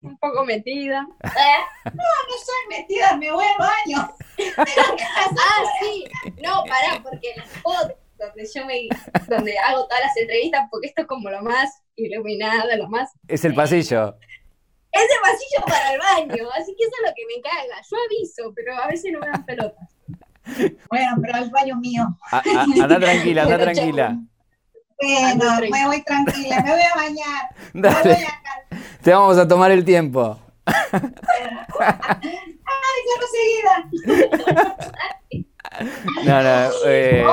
un 0.00 0.18
poco 0.18 0.44
metida. 0.44 1.06
¿Eh? 1.24 1.90
No, 1.92 1.92
no 1.92 2.36
soy 2.44 2.78
metida, 2.78 3.16
me 3.16 3.32
voy 3.32 3.44
al 3.44 3.58
baño. 3.58 4.14
ah, 4.58 5.64
sí. 5.80 6.04
No, 6.42 6.62
pará, 6.64 7.02
porque 7.02 7.34
las 7.36 7.48
fotos 7.48 7.96
donde 8.18 8.48
yo 8.54 8.64
me 8.66 8.88
donde 9.28 9.58
hago 9.58 9.86
todas 9.86 10.04
las 10.04 10.16
entrevistas, 10.16 10.68
porque 10.70 10.88
esto 10.88 11.02
es 11.02 11.08
como 11.08 11.30
lo 11.30 11.42
más 11.42 11.82
iluminado, 11.96 12.76
lo 12.76 12.88
más. 12.88 13.10
Es 13.28 13.44
el 13.44 13.54
pasillo. 13.54 14.16
Es 14.92 15.02
el 15.02 15.20
pasillo 15.22 15.66
para 15.66 15.92
el 15.92 15.98
baño, 15.98 16.48
así 16.54 16.74
que 16.76 16.84
eso 16.84 16.92
es 17.02 17.10
lo 17.10 17.14
que 17.14 17.26
me 17.26 17.42
caga. 17.42 17.82
Yo 17.90 17.96
aviso, 18.06 18.52
pero 18.54 18.76
a 18.76 18.86
veces 18.86 19.12
no 19.12 19.18
me 19.18 19.26
dan 19.26 19.44
pelotas. 19.44 19.93
Bueno, 20.88 21.16
pero 21.22 21.38
el 21.38 21.50
baño 21.50 21.76
mío. 21.76 22.06
A, 22.30 22.38
a, 22.38 22.62
anda 22.62 22.98
tranquila, 22.98 23.42
anda 23.42 23.58
tranquila. 23.58 24.18
Bueno, 25.00 25.60
me 25.70 25.86
voy 25.86 26.02
tranquila, 26.02 26.60
me 26.62 26.70
voy 26.70 26.82
a 26.82 26.94
bañar. 26.96 27.48
Dale. 27.72 28.14
Voy 28.14 28.24
a... 28.24 28.44
Te 29.02 29.12
vamos 29.12 29.38
a 29.38 29.46
tomar 29.46 29.70
el 29.70 29.84
tiempo. 29.84 30.38
¡Ay, 30.66 30.82
seguida! 33.32 33.90
no, 36.24 36.42
no, 36.42 36.70
eh, 36.86 37.24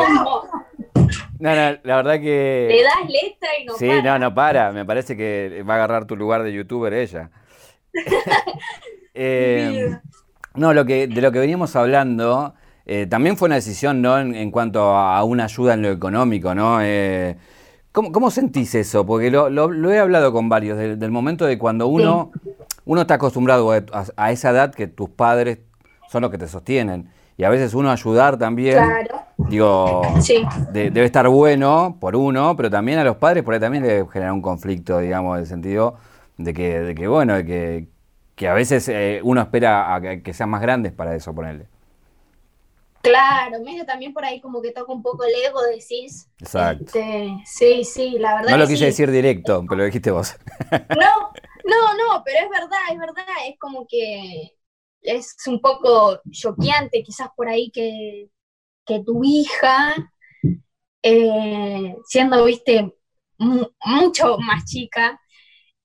no, 1.39 1.56
no, 1.56 1.80
la 1.84 1.96
verdad 1.96 2.20
que. 2.20 2.68
Le 2.70 2.84
das 2.84 3.10
letra 3.10 3.50
y 3.60 3.65
no 3.65 3.74
sí, 3.75 3.88
para. 3.88 4.01
Sí, 4.01 4.06
no, 4.06 4.20
no 4.20 4.34
para. 4.34 4.72
Me 4.72 4.86
parece 4.86 5.15
que 5.15 5.63
va 5.68 5.74
a 5.74 5.77
agarrar 5.77 6.06
tu 6.06 6.15
lugar 6.15 6.44
de 6.44 6.53
youtuber 6.53 6.94
ella. 6.94 7.30
eh, 9.13 9.98
no, 10.56 10.74
lo 10.74 10.86
que, 10.86 11.08
de 11.08 11.22
lo 11.22 11.32
que 11.32 11.39
veníamos 11.39 11.75
hablando, 11.75 12.53
eh, 12.93 13.07
también 13.07 13.38
fue 13.38 13.45
una 13.45 13.55
decisión, 13.55 14.01
¿no? 14.01 14.19
En, 14.19 14.36
en, 14.36 14.51
cuanto 14.51 14.81
a 14.81 15.24
una 15.24 15.45
ayuda 15.45 15.75
en 15.75 15.81
lo 15.81 15.91
económico, 15.91 16.53
¿no? 16.53 16.79
Eh, 16.81 17.38
¿Cómo, 17.93 18.31
sentís 18.31 18.75
eso? 18.75 19.05
Porque 19.05 19.31
lo, 19.31 19.91
he 19.91 20.00
hablado 20.00 20.33
con 20.33 20.50
varios, 20.50 20.77
del, 20.77 21.10
momento 21.10 21.45
de 21.45 21.57
cuando 21.57 21.88
uno, 21.88 22.31
uno 22.86 23.01
está 23.01 23.13
acostumbrado 23.13 23.71
a, 23.71 24.31
esa 24.31 24.50
edad 24.50 24.74
que 24.74 24.88
tus 24.88 25.10
padres 25.10 25.60
son 26.10 26.21
los 26.24 26.31
que 26.31 26.38
te 26.38 26.50
sostienen. 26.50 27.10
Y 27.38 27.45
a 27.45 27.50
veces 27.50 27.74
uno 27.74 27.91
ayudar 27.91 28.38
también, 28.38 28.83
digo, 29.38 30.01
debe 30.74 31.05
estar 31.05 31.29
bueno 31.29 31.95
por 31.98 32.17
uno, 32.17 32.57
pero 32.57 32.69
también 32.69 33.00
a 33.00 33.05
los 33.05 33.15
padres 33.15 33.43
por 33.43 33.53
ahí 33.53 33.60
también 33.62 33.86
le 33.86 34.05
genera 34.12 34.33
un 34.33 34.41
conflicto, 34.41 35.00
digamos, 35.00 35.36
en 35.36 35.41
el 35.41 35.48
sentido 35.48 35.95
de 36.38 36.53
que, 36.53 36.81
de 36.81 36.93
que 36.93 37.07
bueno, 37.07 37.36
de 37.36 37.45
que, 37.45 37.88
que 38.36 38.50
a 38.50 38.53
veces 38.53 38.89
eh, 38.89 39.21
uno 39.24 39.39
espera 39.39 39.95
a 39.95 40.01
que, 40.01 40.33
sean 40.33 40.50
más 40.50 40.62
grandes 40.62 40.91
para 40.91 41.15
eso, 41.15 41.33
ponerle. 41.33 41.71
Claro, 43.01 43.60
medio 43.62 43.86
también 43.86 44.13
por 44.13 44.24
ahí 44.24 44.39
como 44.39 44.62
que 44.62 44.72
toca 44.72 44.91
un 44.93 45.01
poco 45.01 45.24
el 45.24 45.34
ego, 45.34 45.62
decís. 45.63 46.29
Exacto. 46.39 46.86
Este, 46.86 47.29
sí, 47.46 47.84
sí, 47.84 48.20
la 48.20 48.36
verdad. 48.36 48.51
No 48.51 48.58
lo 48.58 48.67
quise 48.67 48.86
decir 48.86 49.10
directo, 49.10 49.63
pero 49.67 49.79
lo 49.79 49.86
dijiste 49.86 50.12
vos. 50.12 50.36
No, 50.89 51.31
no, 51.65 51.93
no, 51.96 52.24
pero 52.25 52.39
es 52.43 52.50
verdad, 52.50 52.79
es 52.91 53.00
verdad, 53.00 53.25
es 53.48 53.58
como 53.60 53.86
que 53.88 54.58
es 55.01 55.36
un 55.48 55.62
poco 55.62 56.20
choqueante 56.29 57.03
quizás 57.03 57.29
por 57.36 57.48
ahí 57.48 57.72
que, 57.72 58.29
tu 59.05 59.24
hija, 59.24 59.96
eh, 61.01 61.96
siendo, 62.05 62.43
viste, 62.43 62.93
mucho 63.38 64.38
más 64.39 64.65
chica, 64.65 65.21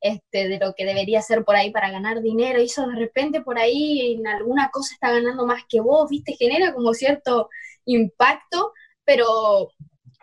este, 0.01 0.49
de 0.49 0.59
lo 0.59 0.75
que 0.75 0.85
debería 0.85 1.23
ser 1.23 1.45
por 1.45 1.57
ahí 1.57 1.71
para 1.71 1.91
ganar 1.91 2.23
dinero, 2.23 2.61
y 2.61 2.67
eso 2.67 2.87
de 2.87 2.97
repente 2.97 3.41
por 3.41 3.59
ahí 3.59 4.15
en 4.15 4.27
alguna 4.27 4.71
cosa 4.71 4.95
está 4.95 5.11
ganando 5.11 5.47
más 5.47 5.63
que 5.69 5.81
vos, 5.81 6.09
viste, 6.09 6.35
genera 6.35 6.73
como 6.75 6.93
cierto 6.95 7.49
impacto, 7.85 8.73
pero 9.05 9.71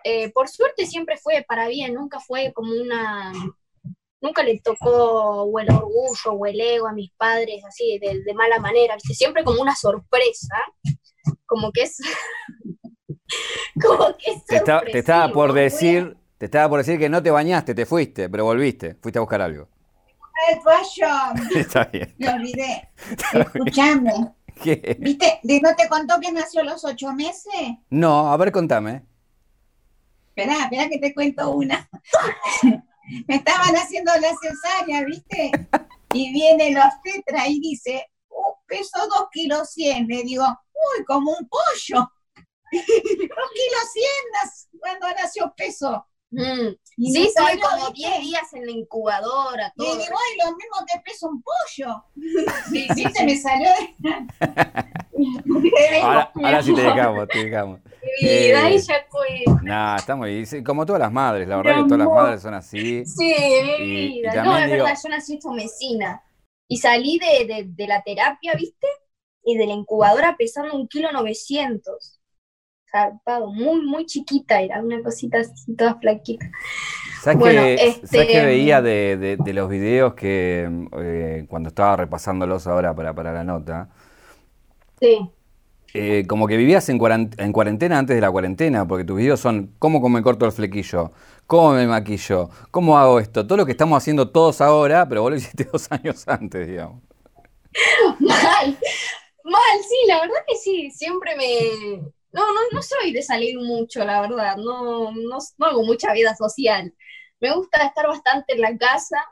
eh, 0.03 0.31
por 0.31 0.49
suerte 0.49 0.85
siempre 0.85 1.17
fue 1.17 1.45
para 1.47 1.67
bien, 1.67 1.93
nunca 1.93 2.19
fue 2.19 2.51
como 2.53 2.73
una, 2.73 3.31
nunca 4.21 4.43
le 4.43 4.59
tocó 4.59 5.43
o 5.43 5.59
el 5.59 5.69
orgullo 5.69 6.31
o 6.31 6.45
el 6.45 6.59
ego 6.59 6.87
a 6.87 6.93
mis 6.93 7.11
padres 7.11 7.63
así 7.65 7.99
de, 7.99 8.33
mala 8.33 8.59
manera, 8.59 8.95
¿viste? 8.95 9.13
siempre 9.13 9.43
como 9.43 9.61
una 9.61 9.75
sorpresa, 9.75 10.55
como 11.45 11.71
que 11.71 11.83
es... 11.83 11.97
como 13.81 14.15
que 14.17 14.31
es 14.31 14.45
te, 14.45 14.97
estaba 14.97 15.31
por 15.31 15.53
decir... 15.53 16.17
Te 16.43 16.47
estaba 16.47 16.67
por 16.67 16.79
decir 16.79 16.99
que 16.99 17.07
no 17.07 17.23
te 17.23 17.31
bañaste, 17.31 17.73
te 17.73 17.85
fuiste, 17.85 18.27
pero 18.27 18.43
volviste, 18.43 18.95
fuiste 18.95 19.17
a 19.17 19.21
buscar 19.21 19.41
algo 19.41 19.69
el 20.49 20.59
toallón. 20.61 21.51
Está 21.55 21.85
bien. 21.85 22.13
Me 22.17 22.27
olvidé. 22.27 22.89
Escuchame. 23.33 24.11
¿Qué? 24.61 24.97
¿Viste? 24.99 25.39
¿No 25.61 25.73
te 25.73 25.87
contó 25.87 26.19
que 26.19 26.33
nació 26.33 26.59
a 26.59 26.65
los 26.65 26.83
ocho 26.83 27.13
meses? 27.13 27.77
No, 27.89 28.29
a 28.29 28.35
ver, 28.35 28.51
contame. 28.51 29.05
Espera, 30.35 30.63
espera 30.63 30.89
que 30.89 30.99
te 30.99 31.13
cuento 31.13 31.49
una. 31.51 31.89
Me 33.29 33.35
estaban 33.35 33.73
haciendo 33.77 34.11
la 34.19 34.35
cesárea, 34.41 35.05
¿viste? 35.05 35.49
Y 36.11 36.33
viene 36.33 36.67
el 36.67 36.77
obstetra 36.77 37.47
y 37.47 37.61
dice, 37.61 38.05
uh, 38.27 38.53
peso 38.67 38.99
dos 39.15 39.29
kilos 39.31 39.71
cien. 39.71 40.07
Le 40.07 40.23
digo, 40.23 40.43
uy, 40.43 41.05
como 41.05 41.31
un 41.31 41.47
pollo. 41.47 42.11
dos 42.69 43.51
kilos 43.53 43.91
cien 43.93 44.79
cuando 44.81 45.07
nació 45.17 45.53
peso. 45.55 46.05
Mm. 46.33 46.75
sí, 46.97 47.27
estoy 47.27 47.59
como 47.59 47.91
10 47.91 48.19
días 48.21 48.53
en 48.53 48.65
la 48.65 48.71
incubadora. 48.71 49.71
Todo. 49.77 49.95
Y 49.95 49.99
digo, 49.99 50.15
ay, 50.17 50.37
lo 50.43 50.55
mismo 50.57 50.77
que 50.91 50.99
pesa 51.05 51.27
un 51.27 51.43
pollo. 51.43 52.03
sí, 52.71 52.87
sí, 52.95 53.05
se 53.13 53.23
me 53.23 53.37
salió 53.37 53.69
de... 55.19 56.01
ahora, 56.01 56.63
sí 56.63 56.73
te 56.73 56.81
dejamos, 56.81 57.27
te 57.27 57.45
dejamos. 57.45 57.79
Eh, 58.21 58.55
ahí 58.55 58.79
ya 58.79 59.05
fue. 59.09 59.43
Nada, 59.61 59.97
estamos 59.97 60.27
como 60.65 60.85
todas 60.85 61.01
las 61.01 61.11
madres, 61.11 61.47
la 61.47 61.57
verdad 61.57 61.75
que 61.75 61.83
todas 61.83 61.99
las 61.99 62.07
madres 62.07 62.41
son 62.41 62.53
así. 62.55 63.05
Sí, 63.05 63.33
mi 63.79 64.07
vida. 64.07 64.43
no, 64.43 64.57
es 64.57 64.69
verdad, 64.69 64.97
yo 65.01 65.09
nací 65.09 65.39
mesina 65.55 66.23
Y 66.67 66.77
salí 66.77 67.19
de, 67.19 67.45
de, 67.45 67.63
de 67.67 67.87
la 67.87 68.01
terapia, 68.01 68.53
¿viste? 68.55 68.87
Y 69.43 69.57
de 69.57 69.67
la 69.67 69.73
incubadora 69.73 70.35
pesando 70.35 70.73
un 70.75 70.87
kilo 70.87 71.11
novecientos 71.11 72.22
muy, 73.53 73.85
muy 73.85 74.05
chiquita, 74.05 74.61
era 74.61 74.81
una 74.81 75.01
cosita 75.01 75.39
así, 75.39 75.75
toda 75.75 75.95
flaquita. 75.95 76.49
¿Sabes 77.21 77.43
que, 77.43 77.73
este, 77.75 78.45
veía 78.45 78.81
de, 78.81 79.37
los 79.53 79.69
videos 79.69 80.13
que 80.13 80.69
eh, 80.99 81.45
cuando 81.49 81.69
estaba 81.69 81.95
repasándolos 81.95 82.67
ahora 82.67 82.95
para, 82.95 83.13
para 83.13 83.33
la 83.33 83.43
nota? 83.43 83.89
Sí. 84.99 85.29
Eh, 85.95 86.25
como 86.27 86.47
que 86.47 86.57
vivías 86.57 86.89
en 86.89 86.97
cuarentena, 86.97 87.99
antes 87.99 88.15
de 88.15 88.21
la 88.21 88.31
cuarentena, 88.31 88.87
porque 88.87 89.05
tus 89.05 89.17
videos 89.17 89.39
son 89.39 89.75
cómo 89.79 90.07
me 90.09 90.23
corto 90.23 90.45
el 90.45 90.51
flequillo, 90.51 91.11
cómo 91.45 91.73
me 91.73 91.85
maquillo, 91.85 92.49
cómo 92.71 92.97
hago 92.97 93.19
esto, 93.19 93.45
todo 93.45 93.57
lo 93.57 93.65
que 93.65 93.73
estamos 93.73 93.97
haciendo 93.97 94.29
todos 94.31 94.59
ahora, 94.59 95.07
pero 95.07 95.21
vos 95.21 95.31
lo 95.31 95.37
hiciste 95.37 95.63
dos 95.71 95.91
años 95.91 96.27
antes, 96.27 96.67
digamos. 96.67 97.01
Mal, 98.19 98.77
mal, 99.43 99.79
sí, 99.81 100.07
la 100.07 100.21
verdad 100.21 100.35
que 100.47 100.55
sí, 100.55 100.91
siempre 100.91 101.35
me, 101.35 102.11
no, 102.33 102.47
no, 102.53 102.59
no 102.71 102.81
soy 102.81 103.13
de 103.13 103.21
salir 103.21 103.57
mucho, 103.59 104.03
la 104.03 104.21
verdad, 104.21 104.57
no, 104.57 105.11
no, 105.11 105.37
hago 105.59 105.83
mucha 105.83 106.13
vida 106.13 106.35
social. 106.35 106.93
Me 107.39 107.53
gusta 107.55 107.85
estar 107.85 108.07
bastante 108.07 108.53
en 108.53 108.61
la 108.61 108.77
casa. 108.77 109.23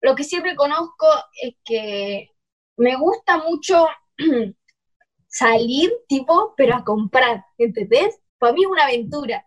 Lo 0.00 0.14
que 0.14 0.24
siempre 0.24 0.56
conozco 0.56 1.06
es 1.42 1.54
que 1.64 2.30
me 2.76 2.96
gusta 2.96 3.38
mucho 3.38 3.86
salir, 5.28 5.92
tipo, 6.08 6.54
pero 6.56 6.76
a 6.76 6.84
comprar, 6.84 7.44
¿entendés? 7.58 8.18
Para 8.38 8.52
mí 8.54 8.62
es 8.62 8.68
una 8.68 8.84
aventura. 8.84 9.46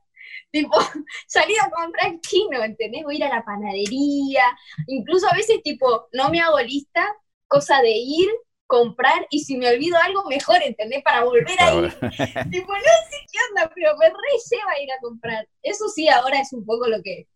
Tipo, 0.52 0.78
salir 1.28 1.58
a 1.62 1.70
comprar 1.70 2.20
chino, 2.22 2.64
¿entendés? 2.64 3.04
Voy 3.04 3.16
a 3.16 3.18
ir 3.18 3.24
a 3.26 3.36
la 3.36 3.46
panadería, 3.46 4.44
incluso 4.88 5.28
a 5.30 5.36
veces, 5.36 5.62
tipo, 5.64 6.08
no 6.14 6.30
me 6.30 6.40
hago 6.42 6.60
lista, 6.60 7.06
cosa 7.48 7.82
de 7.82 7.92
ir, 7.92 8.30
comprar 8.68 9.28
y 9.30 9.40
si 9.40 9.58
me 9.58 9.70
olvido 9.70 9.98
algo, 9.98 10.26
mejor, 10.26 10.62
¿entendés? 10.64 11.04
Para 11.04 11.24
volver 11.24 11.60
a 11.60 11.76
ir. 11.76 11.92
tipo, 12.52 12.74
no 12.74 12.94
sé 13.10 13.18
qué 13.32 13.38
onda, 13.50 13.72
pero 13.74 13.96
me 13.98 14.08
re 14.08 14.16
lleva 14.50 14.82
ir 14.82 14.92
a 14.92 15.00
comprar. 15.02 15.48
Eso 15.62 15.88
sí, 15.90 16.08
ahora 16.08 16.40
es 16.40 16.52
un 16.54 16.66
poco 16.66 16.88
lo 16.88 17.02
que, 17.02 17.28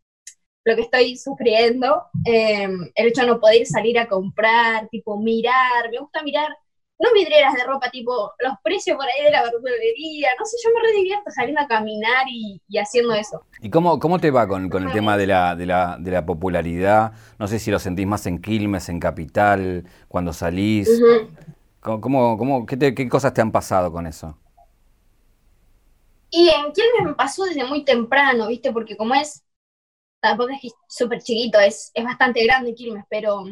lo 0.66 0.76
que 0.76 0.82
estoy 0.82 1.18
sufriendo. 1.18 2.04
Em, 2.26 2.92
el 2.96 3.08
hecho 3.08 3.22
de 3.22 3.28
no 3.28 3.40
poder 3.40 3.66
salir 3.66 4.00
a 4.00 4.08
comprar, 4.08 4.88
tipo, 4.90 5.18
mirar. 5.20 5.90
Me 5.92 6.00
gusta 6.00 6.24
mirar 6.24 6.50
no 7.00 7.14
vidrieras 7.14 7.54
de 7.54 7.64
ropa, 7.64 7.90
tipo 7.90 8.34
los 8.40 8.54
precios 8.62 8.98
por 8.98 9.06
ahí 9.06 9.24
de 9.24 9.32
la 9.32 9.44
verdulería, 9.44 10.30
no 10.38 10.46
sé, 10.46 10.58
yo 10.62 10.70
me 10.74 10.82
re 10.82 10.94
divierto 10.98 11.32
saliendo 11.32 11.62
a 11.62 11.68
caminar 11.68 12.26
y, 12.28 12.62
haciendo 12.78 13.14
eso. 13.14 13.42
¿Y 13.62 13.70
cómo, 13.70 14.00
cómo 14.00 14.20
te 14.20 14.32
va 14.32 14.48
con, 14.48 14.66
el 14.72 14.92
tema 14.92 15.16
de 15.16 15.28
la, 15.28 15.56
de, 15.56 15.66
la, 15.66 15.98
de 15.98 16.12
la, 16.12 16.26
popularidad? 16.26 17.14
No 17.38 17.48
sé 17.48 17.60
si 17.60 17.72
lo 17.72 17.80
sentís 17.80 18.06
más 18.06 18.26
en 18.26 18.42
Quilmes, 18.42 18.90
en 18.90 19.00
Capital, 19.00 19.86
cuando 20.10 20.34
salís. 20.34 20.90
¿Cómo, 21.80 22.38
cómo, 22.38 22.66
qué, 22.66 22.94
qué, 22.94 23.08
cosas 23.08 23.34
te 23.34 23.40
han 23.40 23.54
pasado 23.54 23.92
con 23.94 24.06
eso? 24.06 24.38
Y 26.30 26.50
en 26.50 26.74
Quilmes 26.74 27.06
me 27.06 27.14
pasó 27.14 27.46
desde 27.46 27.64
muy 27.64 27.86
temprano, 27.86 28.48
¿viste? 28.48 28.74
Porque 28.74 28.98
como 28.98 29.16
es, 29.16 29.42
tampoco 30.20 30.50
es 30.50 30.74
súper 30.90 31.22
chiquito, 31.22 31.62
es, 31.62 31.92
es 31.94 32.04
bastante 32.04 32.44
grande 32.44 32.76
Quilmes, 32.76 33.06
pero 33.10 33.46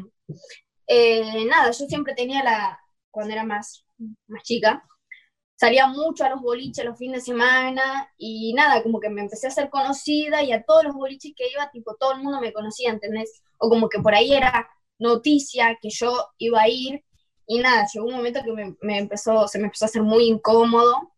eh, 0.85 1.45
nada, 1.45 1.71
yo 1.71 1.85
siempre 1.85 2.13
tenía 2.13 2.43
la, 2.43 2.79
cuando 3.17 3.33
era 3.33 3.43
más, 3.43 3.83
más 4.27 4.43
chica, 4.43 4.83
salía 5.55 5.87
mucho 5.87 6.23
a 6.23 6.29
los 6.29 6.39
boliches 6.41 6.85
los 6.85 6.97
fines 6.99 7.21
de 7.25 7.33
semana 7.33 8.11
y 8.15 8.53
nada, 8.53 8.83
como 8.83 8.99
que 8.99 9.09
me 9.09 9.21
empecé 9.21 9.47
a 9.47 9.51
ser 9.51 9.71
conocida 9.71 10.43
y 10.43 10.51
a 10.51 10.63
todos 10.63 10.83
los 10.83 10.93
boliches 10.93 11.33
que 11.35 11.49
iba, 11.51 11.67
tipo, 11.71 11.95
todo 11.99 12.13
el 12.13 12.21
mundo 12.21 12.39
me 12.39 12.53
conocía, 12.53 12.91
¿entendés? 12.91 13.41
O 13.57 13.69
como 13.69 13.89
que 13.89 13.99
por 13.99 14.13
ahí 14.13 14.33
era 14.35 14.69
noticia 14.99 15.77
que 15.81 15.89
yo 15.89 16.27
iba 16.37 16.61
a 16.61 16.69
ir 16.69 17.03
y 17.47 17.57
nada, 17.59 17.87
llegó 17.91 18.05
un 18.05 18.15
momento 18.17 18.41
que 18.43 18.75
me, 18.81 18.97
empezó, 18.99 19.47
se 19.47 19.57
me 19.57 19.65
empezó 19.65 19.85
a 19.85 19.87
hacer 19.87 20.03
muy 20.03 20.27
incómodo 20.27 21.13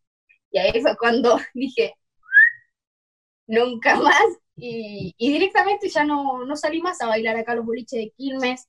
y 0.51 0.59
ahí 0.59 0.81
fue 0.81 0.95
cuando 0.97 1.37
dije, 1.53 1.95
nunca 3.47 3.95
más 3.97 4.23
y, 4.55 5.13
directamente 5.17 5.89
ya 5.89 6.03
no, 6.05 6.45
no, 6.45 6.55
salí 6.55 6.81
más 6.81 7.01
a 7.01 7.07
bailar 7.07 7.35
acá 7.37 7.53
a 7.53 7.55
los 7.55 7.65
boliches 7.65 7.99
de 7.99 8.11
Quilmes. 8.17 8.67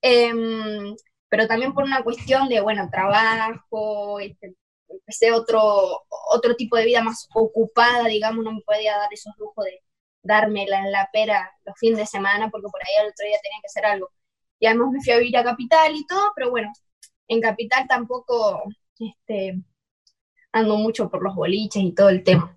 Em, 0.00 0.94
pero 1.34 1.48
también 1.48 1.74
por 1.74 1.82
una 1.82 2.04
cuestión 2.04 2.48
de, 2.48 2.60
bueno, 2.60 2.88
trabajo, 2.92 4.20
este, 4.20 4.54
empecé 4.88 5.32
otro, 5.32 6.04
otro 6.32 6.54
tipo 6.54 6.76
de 6.76 6.84
vida 6.84 7.02
más 7.02 7.26
ocupada, 7.34 8.04
digamos, 8.04 8.44
no 8.44 8.52
me 8.52 8.60
podía 8.60 8.96
dar 8.96 9.08
esos 9.12 9.34
lujos 9.36 9.64
de 9.64 9.82
darme 10.22 10.62
en 10.62 10.92
la 10.92 11.10
pera 11.12 11.50
los 11.66 11.76
fines 11.76 11.98
de 11.98 12.06
semana, 12.06 12.50
porque 12.50 12.68
por 12.70 12.80
ahí 12.80 12.94
al 13.00 13.10
otro 13.10 13.26
día 13.26 13.36
tenía 13.42 13.58
que 13.60 13.66
hacer 13.66 13.84
algo. 13.84 14.10
Y 14.60 14.66
además 14.66 14.90
me 14.92 15.02
fui 15.02 15.12
a 15.12 15.18
vivir 15.18 15.36
a 15.36 15.42
Capital 15.42 15.96
y 15.96 16.06
todo, 16.06 16.30
pero 16.36 16.50
bueno, 16.50 16.72
en 17.26 17.40
Capital 17.40 17.84
tampoco 17.88 18.62
este, 19.00 19.60
ando 20.52 20.76
mucho 20.76 21.10
por 21.10 21.20
los 21.20 21.34
boliches 21.34 21.82
y 21.82 21.90
todo 21.96 22.10
el 22.10 22.22
tema. 22.22 22.56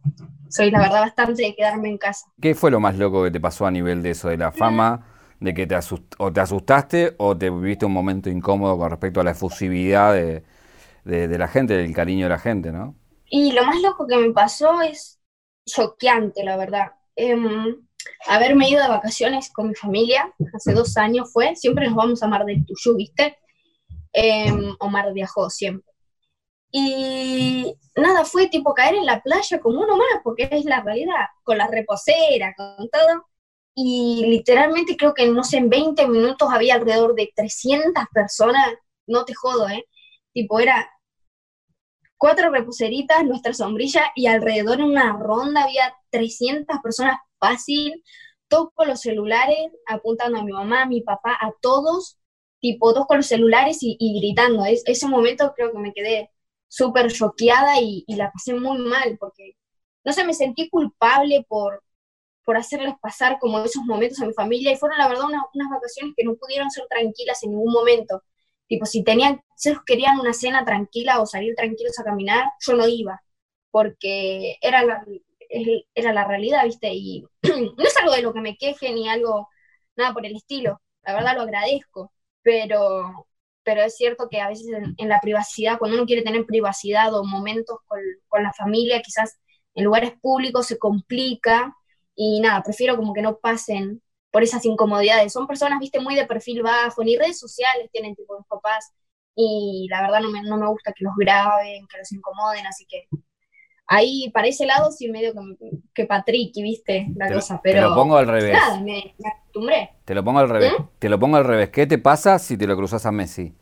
Soy 0.50 0.70
la 0.70 0.82
verdad 0.82 1.02
bastante 1.02 1.42
de 1.42 1.56
quedarme 1.56 1.90
en 1.90 1.98
casa. 1.98 2.28
¿Qué 2.40 2.54
fue 2.54 2.70
lo 2.70 2.80
más 2.80 2.96
loco 2.96 3.24
que 3.24 3.32
te 3.32 3.40
pasó 3.40 3.66
a 3.66 3.72
nivel 3.72 4.04
de 4.04 4.12
eso, 4.12 4.30
de 4.30 4.38
la 4.38 4.52
fama? 4.52 5.17
De 5.40 5.54
que 5.54 5.68
te 5.68 5.78
o 6.18 6.34
te 6.34 6.40
asustaste 6.40 7.16
o 7.18 7.38
te 7.38 7.50
viviste 7.50 7.86
un 7.86 7.94
momento 7.94 8.30
incómodo 8.30 8.78
con 8.78 8.90
respecto 8.90 9.22
a 9.22 9.24
la 9.24 9.32
efusividad 9.32 10.14
de, 10.14 11.38
la 11.38 11.48
gente, 11.48 11.76
del 11.76 11.94
cariño 11.94 12.26
de 12.26 12.30
la 12.30 12.40
gente, 12.40 12.72
¿no? 12.72 12.96
Y 13.30 13.52
lo 13.52 13.64
más 13.66 13.82
loco 13.82 14.08
que 14.08 14.18
me 14.18 14.32
pasó 14.32 14.82
es 14.82 15.20
choqueante, 15.66 16.44
la 16.44 16.58
verdad. 16.58 16.94
Em, 17.16 17.76
haberme 18.28 18.70
ido 18.70 18.82
de 18.82 18.90
vacaciones 18.90 19.52
con 19.52 19.70
mi 19.70 19.76
familia, 19.76 20.34
hace 20.54 20.74
dos 20.74 20.98
años 20.98 21.32
fue, 21.32 21.56
siempre 21.56 21.88
nos 21.88 21.96
vamos 21.96 22.24
a 22.24 22.28
Mar 22.28 22.46
del 22.46 22.66
Tuyú, 22.66 22.96
¿viste? 22.96 23.38
Em, 24.14 24.76
Omar 24.80 25.14
viajó 25.14 25.50
siempre. 25.50 25.92
Y 26.72 27.76
nada, 27.96 28.26
fue 28.26 28.48
tipo 28.48 28.74
caer 28.74 28.96
en 28.96 29.06
la 29.06 29.22
playa 29.22 29.60
como 29.60 29.82
uno 29.82 29.98
más, 29.98 30.22
porque 30.24 30.48
es 30.52 30.66
la 30.66 30.82
realidad, 30.82 31.28
con 31.44 31.58
la 31.58 31.68
reposera, 31.68 32.54
con 32.56 32.90
todo. 32.90 33.28
Y 33.80 34.26
literalmente 34.26 34.98
creo 34.98 35.14
que, 35.14 35.28
no 35.28 35.44
sé, 35.44 35.58
en 35.58 35.70
20 35.70 36.08
minutos 36.08 36.50
había 36.52 36.76
alrededor 36.76 37.14
de 37.14 37.32
300 37.36 38.06
personas, 38.12 38.74
no 39.06 39.24
te 39.24 39.36
jodo, 39.36 39.70
¿eh? 39.70 39.86
Tipo, 40.34 40.60
era 40.60 40.90
cuatro 42.18 42.50
reposeritas, 42.50 43.24
nuestra 43.24 43.54
sombrilla, 43.54 44.12
y 44.16 44.26
alrededor 44.26 44.80
en 44.80 44.88
una 44.88 45.14
ronda 45.14 45.64
había 45.66 45.94
300 46.10 46.80
personas 46.82 47.20
fácil, 47.40 48.04
todos 48.48 48.70
con 48.74 48.88
los 48.88 49.02
celulares, 49.02 49.60
apuntando 49.88 50.40
a 50.40 50.44
mi 50.44 50.54
mamá, 50.54 50.84
a 50.84 50.86
mi 50.88 51.02
papá, 51.02 51.38
a 51.40 51.52
todos, 51.62 52.18
tipo, 52.60 52.94
todos 52.94 53.06
con 53.06 53.18
los 53.18 53.28
celulares 53.28 53.78
y, 53.82 54.20
gritando. 54.20 54.66
Es, 54.66 54.82
ese 54.88 55.08
momento 55.08 55.54
creo 55.56 55.72
que 55.72 55.78
me 55.80 55.94
quedé 55.94 56.32
súper 56.68 57.12
choqueada 57.12 57.80
y, 57.80 58.06
la 58.08 58.32
pasé 58.32 58.56
muy 58.56 58.80
mal, 58.80 59.18
porque, 59.20 59.54
no 60.04 60.14
sé, 60.14 60.26
me 60.26 60.34
sentí 60.34 60.68
culpable 60.70 61.46
por, 61.48 61.84
por 62.48 62.56
hacerles 62.56 62.96
pasar 63.02 63.40
como 63.40 63.60
esos 63.60 63.84
momentos 63.84 64.22
a 64.22 64.26
mi 64.26 64.32
familia, 64.32 64.72
y 64.72 64.78
fueron, 64.78 64.98
la 65.00 65.10
verdad, 65.10 65.26
unas 65.54 65.70
vacaciones 65.70 66.14
que 66.16 66.24
no 66.24 66.36
pudieron 66.36 66.72
ser 66.72 66.86
tranquilas 66.88 67.44
en 67.44 67.50
ningún 67.52 67.74
momento. 67.74 68.24
Tipo, 68.68 68.86
si 68.86 69.04
tenían, 69.04 69.42
si 69.58 69.74
querían 69.86 70.18
una 70.18 70.32
cena 70.32 70.64
tranquila 70.64 71.20
o 71.20 71.26
salir 71.26 71.56
tranquilos 71.56 72.00
a 72.00 72.06
caminar, 72.06 72.46
yo 72.66 72.74
no 72.74 72.88
iba, 72.88 73.22
porque 73.70 74.56
era 74.62 74.82
la, 74.86 75.04
era 75.94 76.14
la 76.14 76.26
realidad, 76.26 76.64
¿viste? 76.64 76.90
Y 76.94 77.26
no 77.44 77.84
es 77.84 77.98
algo 77.98 78.14
de 78.14 78.22
lo 78.22 78.34
que 78.34 78.40
me 78.40 78.56
queje 78.56 78.94
ni 78.94 79.10
algo, 79.10 79.50
nada 79.98 80.14
por 80.14 80.26
el 80.26 80.38
estilo, 80.38 80.80
la 81.04 81.16
verdad 81.16 81.36
lo 81.36 81.42
agradezco, 81.42 82.14
pero, 82.44 83.28
pero 83.64 83.82
es 83.84 83.98
cierto 83.98 84.30
que 84.30 84.40
a 84.40 84.48
veces 84.48 84.68
en, 84.98 85.10
la 85.10 85.20
privacidad, 85.20 85.78
cuando 85.80 85.98
uno 85.98 86.06
quiere 86.06 86.22
tener 86.22 86.46
privacidad 86.46 87.14
o 87.14 87.26
momentos 87.26 87.80
con, 87.88 88.00
con, 88.30 88.44
la 88.44 88.54
familia, 88.54 89.02
quizás 89.02 89.38
en 89.76 89.84
lugares 89.84 90.14
públicos 90.22 90.68
se 90.68 90.78
complica 90.78 91.77
y 92.18 92.42
nada, 92.42 92.64
prefiero 92.64 92.98
como 92.98 93.14
que 93.14 93.22
no 93.22 93.38
pasen 93.38 94.02
por 94.32 94.42
esas 94.42 94.66
incomodidades. 94.66 95.32
Son 95.32 95.46
personas, 95.46 95.80
viste, 95.80 96.00
muy 96.00 96.16
de 96.16 96.26
perfil 96.26 96.64
bajo, 96.64 97.04
ni 97.04 97.16
redes 97.16 97.40
sociales 97.40 97.90
tienen 97.92 98.16
tipo 98.16 98.34
los 98.34 98.48
papás 98.48 98.92
y 99.36 99.88
la 99.90 100.02
verdad 100.02 100.22
no 100.22 100.32
me, 100.32 100.42
no 100.42 100.58
me 100.58 100.68
gusta 100.68 100.94
que 100.94 101.04
los 101.04 101.14
graben, 101.16 101.86
que 101.88 101.98
los 102.00 102.12
incomoden, 102.12 102.66
así 102.66 102.88
que 102.88 103.08
ahí 103.86 104.32
para 104.32 104.48
ese 104.48 104.66
lado 104.66 104.92
sí 104.92 105.10
medio 105.10 105.32
que, 105.34 105.70
que 105.94 106.06
Patrick, 106.06 106.54
viste, 106.56 107.08
la 107.16 107.32
cosa, 107.32 107.62
pero... 107.64 107.82
Te 107.82 107.90
lo 107.90 107.96
pongo 107.96 108.18
al 108.18 108.28
revés. 108.28 108.54
Nada, 108.54 108.80
me, 108.82 109.16
acostumbré. 109.24 109.92
Te 110.04 110.16
lo 110.16 110.24
pongo 110.24 110.40
al 110.40 110.50
revés. 110.50 110.74
¿Mm? 110.78 110.84
Te 110.98 111.10
lo 111.10 111.20
pongo 111.20 111.38
al 111.38 111.46
revés. 111.46 111.70
¿Qué 111.70 111.86
te 111.86 112.00
pasa 112.00 112.40
si 112.40 112.58
te 112.58 112.66
lo 112.66 112.76
cruzas 112.76 113.06
a 113.06 113.12
Messi? 113.12 113.54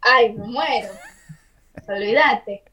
Ay, 0.00 0.32
me 0.32 0.48
muero. 0.48 0.88
Olvídate. 1.88 2.64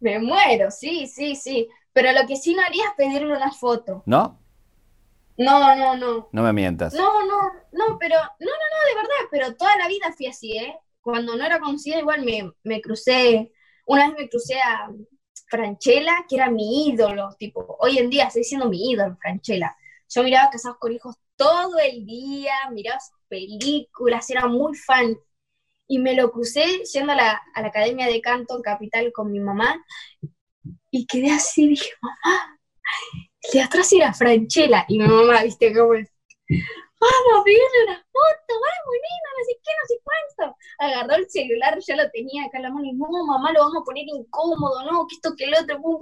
Me 0.00 0.18
muero, 0.18 0.70
sí, 0.70 1.06
sí, 1.06 1.34
sí. 1.34 1.68
Pero 1.96 2.12
lo 2.12 2.26
que 2.26 2.36
sí 2.36 2.54
no 2.54 2.60
haría 2.60 2.84
es 2.84 2.94
pedirle 2.94 3.34
una 3.34 3.50
foto. 3.52 4.02
¿No? 4.04 4.38
No, 5.38 5.74
no, 5.74 5.96
no. 5.96 6.28
No 6.30 6.42
me 6.42 6.52
mientas. 6.52 6.92
No, 6.92 7.24
no, 7.24 7.40
no, 7.72 7.98
pero, 7.98 8.16
no, 8.16 8.46
no, 8.46 8.66
no, 8.74 8.88
de 8.88 8.94
verdad, 8.94 9.28
pero 9.30 9.56
toda 9.56 9.74
la 9.78 9.88
vida 9.88 10.12
fui 10.14 10.26
así, 10.26 10.58
¿eh? 10.58 10.78
Cuando 11.00 11.36
no 11.36 11.42
era 11.42 11.58
conocida 11.58 11.98
igual 11.98 12.22
me, 12.22 12.52
me 12.64 12.82
crucé 12.82 13.50
una 13.86 14.08
vez 14.08 14.18
me 14.18 14.28
crucé 14.28 14.60
a 14.60 14.90
Franchella, 15.48 16.26
que 16.28 16.36
era 16.36 16.50
mi 16.50 16.88
ídolo, 16.88 17.34
tipo, 17.38 17.78
hoy 17.80 17.96
en 17.96 18.10
día 18.10 18.24
estoy 18.26 18.44
siendo 18.44 18.68
mi 18.68 18.90
ídolo, 18.90 19.16
Franchella. 19.18 19.74
Yo 20.08 20.22
miraba 20.22 20.50
Casados 20.50 20.76
con 20.78 20.92
Hijos 20.92 21.16
todo 21.34 21.78
el 21.78 22.04
día, 22.04 22.52
miraba 22.72 23.00
sus 23.00 23.16
películas, 23.26 24.28
era 24.28 24.46
muy 24.48 24.76
fan. 24.76 25.16
Y 25.88 25.98
me 26.00 26.14
lo 26.14 26.30
crucé 26.30 26.82
yendo 26.92 27.12
a 27.12 27.16
la, 27.16 27.42
a 27.54 27.62
la 27.62 27.68
Academia 27.68 28.06
de 28.06 28.20
Canto 28.20 28.56
en 28.56 28.62
Capital 28.62 29.12
con 29.14 29.30
mi 29.30 29.38
mamá, 29.38 29.82
y 30.90 31.06
quedé 31.06 31.30
así, 31.30 31.68
dije, 31.68 31.90
mamá, 32.00 32.58
de 33.52 33.60
atrás 33.60 33.92
era 33.92 34.12
Franchella, 34.12 34.84
y 34.88 34.98
mi 34.98 35.06
mamá, 35.06 35.42
viste 35.42 35.74
cómo 35.74 35.94
es, 35.94 36.08
vamos 37.00 37.40
a 37.40 37.44
pedirle 37.44 37.84
una 37.86 37.96
foto, 37.96 38.52
vamos, 38.54 38.94
nena, 39.04 39.30
no 39.36 39.44
sé 39.44 39.58
qué, 39.62 39.72
no 39.72 39.86
sé 39.86 39.94
cuánto. 40.02 40.56
Agarró 40.78 41.14
el 41.16 41.30
celular, 41.30 41.78
ya 41.86 41.96
lo 41.96 42.10
tenía 42.10 42.44
acá 42.44 42.58
en 42.58 42.62
la 42.64 42.70
mano 42.70 42.86
y 42.86 42.92
no, 42.92 43.26
mamá, 43.26 43.52
lo 43.52 43.60
vamos 43.60 43.82
a 43.82 43.84
poner 43.84 44.04
incómodo, 44.06 44.84
no, 44.90 45.06
que 45.06 45.16
esto, 45.16 45.34
que 45.36 45.44
el 45.44 45.54
otro, 45.54 45.80
pum, 45.80 46.00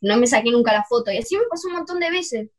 no 0.00 0.16
me 0.16 0.26
saqué 0.26 0.50
nunca 0.50 0.72
la 0.72 0.84
foto. 0.84 1.10
Y 1.10 1.18
así 1.18 1.36
me 1.36 1.44
pasó 1.50 1.68
un 1.68 1.74
montón 1.74 2.00
de 2.00 2.10
veces 2.10 2.50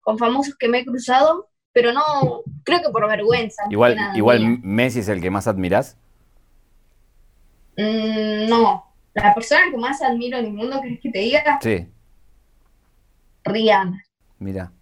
con 0.00 0.18
famosos 0.18 0.54
que 0.56 0.68
me 0.68 0.80
he 0.80 0.84
cruzado, 0.84 1.48
pero 1.72 1.92
no, 1.92 2.42
creo 2.62 2.80
que 2.82 2.90
por 2.90 3.08
vergüenza. 3.08 3.64
Igual, 3.70 3.96
igual 4.14 4.60
Messi 4.62 5.00
es 5.00 5.08
el 5.08 5.20
que 5.20 5.30
más 5.30 5.48
admiras. 5.48 5.96
Mm, 7.76 8.48
no, 8.48 8.93
la 9.14 9.34
persona 9.34 9.70
que 9.70 9.76
más 9.76 10.02
admiro 10.02 10.38
en 10.38 10.46
el 10.46 10.52
mundo, 10.52 10.80
¿querés 10.82 11.00
que 11.00 11.10
te 11.10 11.18
diga? 11.20 11.58
Sí. 11.62 11.88
Rihanna. 13.44 14.04
Mira. 14.38 14.72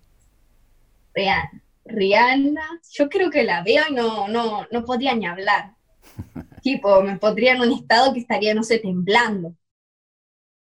Rihanna. 1.15 1.63
Rihanna, 1.85 2.81
yo 2.93 3.09
creo 3.09 3.31
que 3.31 3.43
la 3.43 3.63
veo 3.63 3.85
y 3.91 3.95
no, 3.95 4.29
no, 4.29 4.67
no 4.71 4.85
podría 4.85 5.15
ni 5.15 5.27
hablar. 5.27 5.75
tipo, 6.63 7.03
me 7.03 7.17
pondría 7.19 7.55
en 7.55 7.63
un 7.63 7.73
estado 7.73 8.13
que 8.13 8.21
estaría, 8.21 8.55
no 8.55 8.63
sé, 8.63 8.79
temblando. 8.79 9.55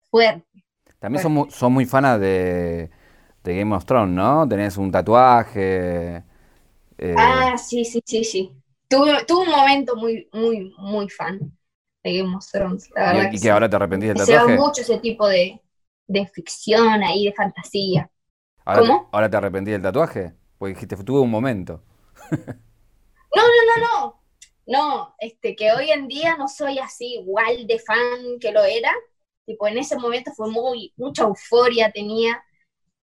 Fuerte. 0.10 0.63
También 1.00 1.22
son 1.22 1.34
muy, 1.34 1.52
son 1.52 1.74
muy 1.74 1.86
fanas 1.86 2.20
de, 2.20 2.89
Game 3.44 3.76
of 3.76 3.86
Thrones, 3.86 4.15
¿no? 4.15 4.48
Tenés 4.48 4.76
un 4.78 4.91
tatuaje. 4.91 6.24
Eh, 6.98 7.15
ah, 7.18 7.56
sí, 7.58 7.86
sí, 7.86 8.02
sí, 8.04 8.24
sí. 8.24 8.52
Tuve, 8.88 9.24
tuve, 9.26 9.44
un 9.44 9.52
momento 9.52 9.96
muy, 9.96 10.28
muy, 10.34 10.74
muy 10.78 11.10
fan 11.10 11.55
de 12.06 12.20
Game 12.20 12.36
of 12.36 12.46
Thrones. 12.50 12.89
La 12.96 13.13
verdad 13.13 13.32
¿Y, 13.34 13.41
que, 13.41 13.50
ahora 13.50 13.68
te 13.68 13.76
arrepentís 13.76 14.10
del 14.10 14.18
tatuaje? 14.18 14.46
Se 14.46 14.60
mucho 14.60 14.82
ese 14.82 15.00
tipo 15.00 15.28
de, 15.28 15.60
de 16.08 16.28
ficción 16.28 17.04
ahí, 17.04 17.26
de 17.26 17.34
fantasía. 17.34 18.10
¿Cómo? 18.63 19.10
¿Ahora 19.12 19.30
te 19.30 19.38
arrepentís 19.38 19.74
del 19.74 19.82
tatuaje? 19.82 20.34
Porque 20.58 20.76
dijiste, 20.76 20.96
tuve 21.04 21.20
un 21.20 21.32
momento. 21.32 21.84
no, 22.32 22.38
no, 23.36 23.41
no, 23.68 23.88
no. 23.88 24.22
No, 24.68 25.15
este, 25.20 25.56
que 25.56 25.72
hoy 25.74 25.91
en 25.91 26.08
día 26.08 26.38
no 26.38 26.48
soy 26.48 26.80
así 26.80 27.20
igual 27.20 27.68
de 27.68 27.80
fan 27.80 28.39
que 28.39 28.52
lo 28.52 28.63
era. 28.63 28.91
Tipo, 29.46 29.68
en 29.68 29.78
ese 29.78 29.98
momento 29.98 30.32
fue 30.32 30.50
muy, 30.50 30.94
mucha 30.98 31.24
euforia 31.24 31.91
tenía. 31.91 32.44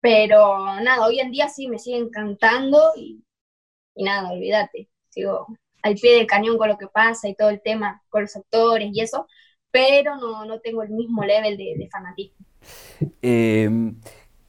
Pero 0.02 0.82
nada, 0.82 1.06
hoy 1.06 1.19
en 1.19 1.32
día 1.32 1.47
sí 1.49 1.67
me 1.67 1.78
sigue 1.78 1.97
encantando 1.97 2.91
y, 2.95 3.23
nada, 3.95 4.32
olvídate. 4.32 4.89
Sigo 5.10 5.47
al 5.81 5.95
pie 5.95 6.17
del 6.17 6.27
cañón 6.27 6.57
con 6.57 6.69
lo 6.69 6.77
que 6.77 6.87
pasa 6.87 7.27
y 7.27 7.35
todo 7.35 7.49
el 7.49 7.61
tema 7.61 8.01
con 8.09 8.23
los 8.23 8.35
actores 8.35 8.89
y 8.93 9.01
eso, 9.01 9.27
pero 9.71 10.15
no, 10.15 10.45
no 10.45 10.59
tengo 10.59 10.83
el 10.83 10.89
mismo 10.89 11.23
level 11.23 11.57
de, 11.57 11.87
fanatismo. 11.91 12.45
Eh, 13.21 13.69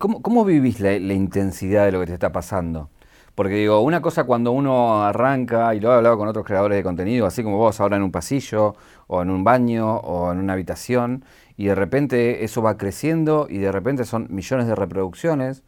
¿Cómo, 0.01 0.47
vivís 0.47 0.81
la, 0.81 0.95
intensidad 0.95 1.85
de 1.85 1.93
lo 1.93 2.01
que 2.01 2.07
te 2.07 2.15
está 2.15 2.33
pasando? 2.33 2.89
Porque 3.35 3.57
digo, 3.57 3.81
una 3.81 4.01
cosa 4.01 4.25
cuando 4.25 4.51
uno 4.51 5.05
arranca, 5.05 5.75
y 5.75 5.81
lo 5.81 5.93
he 5.93 5.97
hablado 5.97 6.17
con 6.17 6.27
otros 6.27 6.45
creadores 6.47 6.77
de 6.77 6.83
contenido, 6.83 7.27
así 7.27 7.43
como 7.43 7.59
vos 7.59 7.81
ahora 7.81 7.97
en 7.99 8.03
un 8.03 8.11
pasillo, 8.11 8.77
o 9.09 9.21
en 9.21 9.29
un 9.29 9.45
baño, 9.45 9.97
o 9.99 10.33
en 10.33 10.39
una 10.39 10.55
habitación, 10.55 11.27
y 11.59 11.67
de 11.67 11.75
repente 11.75 12.45
eso 12.45 12.63
va 12.63 12.79
creciendo, 12.79 13.47
y 13.51 13.59
de 13.59 13.71
repente 13.73 14.07
son 14.07 14.27
millones 14.31 14.67
de 14.69 14.75
reproducciones, 14.75 15.65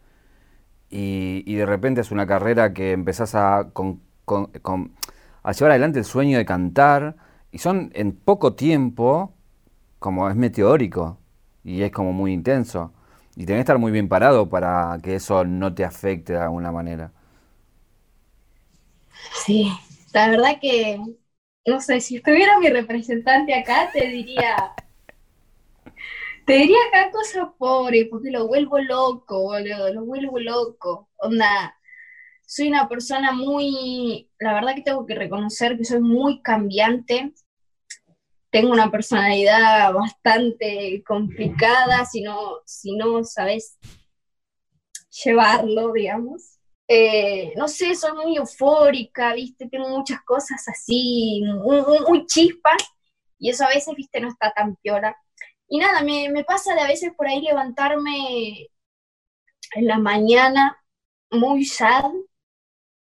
y, 0.89 1.55
de 1.55 1.67
repente 1.67 2.01
es 2.01 2.11
una 2.11 2.27
carrera 2.27 2.73
que 2.73 2.93
empezás 2.93 3.35
a, 3.35 3.71
a 5.43 5.53
llevar 5.53 5.73
adelante 5.73 5.99
el 6.01 6.05
sueño 6.05 6.39
de 6.39 6.45
cantar, 6.45 7.17
y 7.53 7.59
son 7.59 7.91
en 7.95 8.13
poco 8.13 8.55
tiempo, 8.55 9.35
como 9.99 10.29
es 10.31 10.37
meteórico, 10.37 11.19
y 11.65 11.83
es 11.83 11.93
como 11.93 12.13
muy 12.13 12.33
intenso. 12.33 12.93
Y 13.37 13.47
tenés 13.47 13.59
que 13.59 13.63
estar 13.63 13.79
muy 13.79 13.93
bien 13.93 14.09
parado 14.09 14.49
para 14.51 14.99
que 15.03 15.17
eso 15.17 15.45
no 15.45 15.75
te 15.75 15.85
afecte 15.85 16.35
de 16.35 16.41
alguna 16.41 16.73
manera. 16.73 17.13
Sí, 19.45 19.71
la 20.15 20.29
verdad 20.31 20.59
que, 20.61 20.99
no 21.67 21.81
sé, 21.81 22.01
si 22.01 22.17
estuviera 22.17 22.59
mi 22.59 22.69
representante 22.71 23.55
acá, 23.55 23.91
te 23.93 24.07
diría, 24.09 24.57
te 26.47 26.55
diría 26.55 26.79
acá 26.89 27.11
cosas 27.11 27.49
pobre, 27.59 28.07
porque 28.11 28.31
lo 28.31 28.47
vuelvo 28.49 28.79
loco, 28.81 29.43
boludo, 29.43 29.93
lo 29.93 30.05
vuelvo 30.05 30.39
loco. 30.41 31.09
Onda, 31.19 31.75
soy 32.47 32.69
una 32.69 32.89
persona 32.89 33.33
muy, 33.33 34.31
la 34.39 34.55
verdad 34.55 34.75
que 34.75 34.83
tengo 34.83 35.07
que 35.07 35.15
reconocer 35.15 35.77
que 35.77 35.85
soy 35.85 36.01
muy 36.01 36.43
cambiante 36.43 37.33
tengo 38.53 38.71
una 38.71 38.91
personalidad 38.91 39.95
bastante 39.95 41.03
complicada 41.07 42.05
si 42.05 42.21
no, 42.21 42.59
si 42.67 42.95
no 42.95 43.25
sabes 43.25 43.79
llevarlo, 45.25 45.91
digamos. 45.95 46.59
Eh, 46.87 47.55
no 47.57 47.67
sé, 47.67 47.95
soy 47.95 48.13
muy 48.13 48.37
eufórica, 48.37 49.33
¿viste? 49.33 49.69
Tengo 49.71 49.89
muchas 49.89 50.21
cosas 50.23 50.69
así, 50.69 51.43
muy, 51.43 52.27
chispas, 52.27 52.83
y 53.39 53.49
eso 53.49 53.65
a 53.65 53.69
veces, 53.69 53.95
¿viste? 53.97 54.21
No 54.21 54.29
está 54.29 54.53
tan 54.53 54.77
piola. 54.77 55.17
Y 55.67 55.79
nada, 55.79 56.03
me, 56.03 56.29
me, 56.29 56.45
pasa 56.45 56.75
de 56.75 56.83
a 56.83 56.89
veces 56.89 57.13
por 57.17 57.27
ahí 57.27 57.41
levantarme 57.41 58.69
en 59.75 59.87
la 59.87 59.99
mañana 59.99 60.77
muy 61.31 61.65
sad 61.65 62.13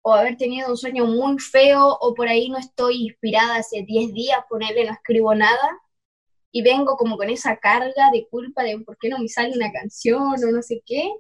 o 0.09 0.15
haber 0.15 0.37
tenido 0.37 0.71
un 0.71 0.77
sueño 0.77 1.05
muy 1.05 1.39
feo 1.39 1.99
o 2.01 2.15
por 2.15 2.29
ahí 2.29 2.49
no 2.49 2.57
estoy 2.57 3.09
inspirada 3.09 3.57
hace 3.57 3.83
10 3.83 4.15
días, 4.15 4.39
ponerle 4.49 4.87
no 4.87 4.93
escribo 4.93 5.35
nada 5.35 5.79
y 6.51 6.63
vengo 6.63 6.97
como 6.97 7.19
con 7.19 7.29
esa 7.29 7.59
carga 7.59 8.11
de 8.11 8.27
culpa 8.31 8.63
de 8.63 8.79
por 8.81 8.97
qué 8.99 9.11
no 9.11 9.19
me 9.19 9.29
sale 9.29 9.55
una 9.55 9.71
canción 9.71 10.23
o 10.23 10.51
no 10.51 10.63
sé 10.63 10.83
qué 10.87 11.13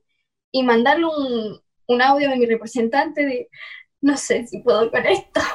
y 0.52 0.62
mandarle 0.62 1.04
un, 1.04 1.60
un 1.86 2.02
audio 2.02 2.30
de 2.30 2.36
mi 2.36 2.46
representante 2.46 3.26
de 3.26 3.50
no 4.00 4.16
sé 4.16 4.46
si 4.46 4.60
puedo 4.60 4.90
con 4.90 5.04
esto. 5.04 5.40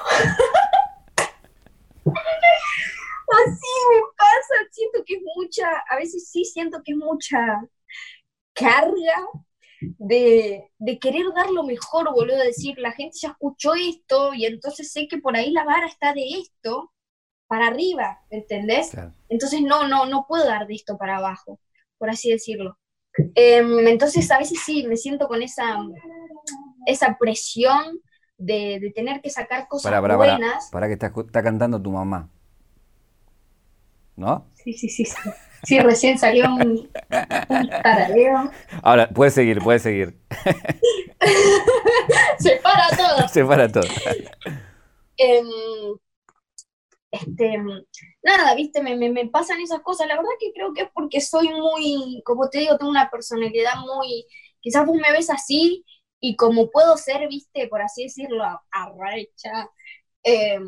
Así 3.34 3.74
me 3.90 4.02
pasa, 4.16 4.70
siento 4.70 5.04
que 5.06 5.16
es 5.16 5.22
mucha, 5.36 5.66
a 5.90 5.96
veces 5.96 6.30
sí 6.30 6.46
siento 6.46 6.84
que 6.86 6.92
es 6.92 6.98
mucha 7.00 7.64
carga 8.54 9.28
de, 9.98 10.72
querer 11.00 11.26
dar 11.36 11.50
lo 11.50 11.64
mejor, 11.64 12.12
boludo, 12.14 12.38
decir, 12.38 12.78
la 12.78 12.92
gente 12.92 13.18
ya 13.22 13.30
escuchó 13.30 13.74
esto 13.76 14.34
y 14.34 14.46
entonces 14.46 14.92
sé 14.92 15.08
que 15.08 15.18
por 15.18 15.36
ahí 15.36 15.52
la 15.52 15.64
vara 15.64 15.88
está 15.88 16.14
de 16.14 16.26
esto 16.40 16.92
para 17.48 17.68
arriba, 17.68 18.20
¿entendés? 18.30 18.92
Entonces 19.30 19.62
no, 19.62 19.88
no, 19.88 20.06
no 20.06 20.26
puedo 20.28 20.46
dar 20.46 20.68
de 20.68 20.76
esto 20.76 20.98
para 20.98 21.18
abajo, 21.18 21.60
por 21.98 22.10
así 22.10 22.32
decirlo. 22.32 22.78
Em, 23.36 23.88
entonces 23.88 24.30
a 24.32 24.40
veces 24.40 24.60
sí, 24.66 24.88
me 24.88 24.98
siento 24.98 25.28
con 25.28 25.42
esa, 25.42 25.78
esa 26.86 27.18
presión 27.20 28.00
de, 28.38 28.92
tener 28.96 29.22
que 29.22 29.30
sacar 29.30 29.68
cosas 29.68 30.02
buenas. 30.02 30.70
Para, 30.72 30.88
que 30.88 30.94
está, 30.94 31.14
está 31.16 31.44
cantando 31.44 31.82
tu 31.82 31.92
mamá. 31.92 32.30
¿No? 34.16 34.48
Sí, 34.54 34.74
sí, 34.74 34.90
sí. 34.90 35.06
Sí, 35.64 35.80
recién 35.80 36.18
salió 36.18 36.46
un, 36.54 36.90
un 37.50 37.70
Ahora, 38.82 39.10
puedes 39.10 39.34
seguir, 39.34 39.60
puedes 39.60 39.82
seguir. 39.82 40.18
Se 42.40 42.58
para 42.58 42.90
todo. 42.90 43.28
Se 43.30 43.46
para 43.46 43.72
todo. 43.72 43.88
Em, 45.16 45.48
este, 47.12 47.58
nada, 48.24 48.56
viste, 48.56 48.82
me, 48.82 48.96
me, 48.98 49.28
pasan 49.28 49.62
esas 49.62 49.82
cosas. 49.82 50.08
La 50.08 50.18
verdad 50.18 50.32
que 50.40 50.52
creo 50.52 50.74
que 50.74 50.82
es 50.84 50.90
porque 50.94 51.22
soy 51.22 51.50
muy, 51.50 52.22
como 52.26 52.50
te 52.50 52.60
digo, 52.60 52.78
tengo 52.78 52.92
una 52.92 53.10
personalidad 53.10 53.76
muy, 53.78 54.26
quizás 54.60 54.86
vos 54.86 54.98
me 54.98 55.12
ves 55.12 55.30
así 55.30 55.86
y 56.20 56.36
como 56.36 56.72
puedo 56.72 56.98
ser, 56.98 57.28
viste, 57.28 57.68
por 57.68 57.82
así 57.82 58.04
decirlo, 58.04 58.44
arrecha, 58.72 59.70
eh, 60.24 60.60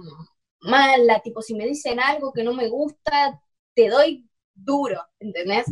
mala, 0.61 1.21
tipo, 1.21 1.41
si 1.41 1.55
me 1.55 1.65
dicen 1.65 1.99
algo 1.99 2.31
que 2.33 2.43
no 2.43 2.53
me 2.53 2.69
gusta, 2.69 3.41
te 3.73 3.89
doy 3.89 4.29
duro, 4.55 5.01
¿entendés? 5.19 5.65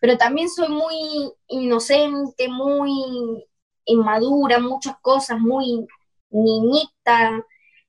Pero 0.00 0.16
también 0.18 0.48
soy 0.48 0.68
muy 0.68 1.32
inocente, 1.48 2.48
muy 2.48 3.46
inmadura, 3.84 4.58
muchas 4.58 4.96
cosas, 5.00 5.38
muy 5.38 5.86
niñita, 6.30 7.44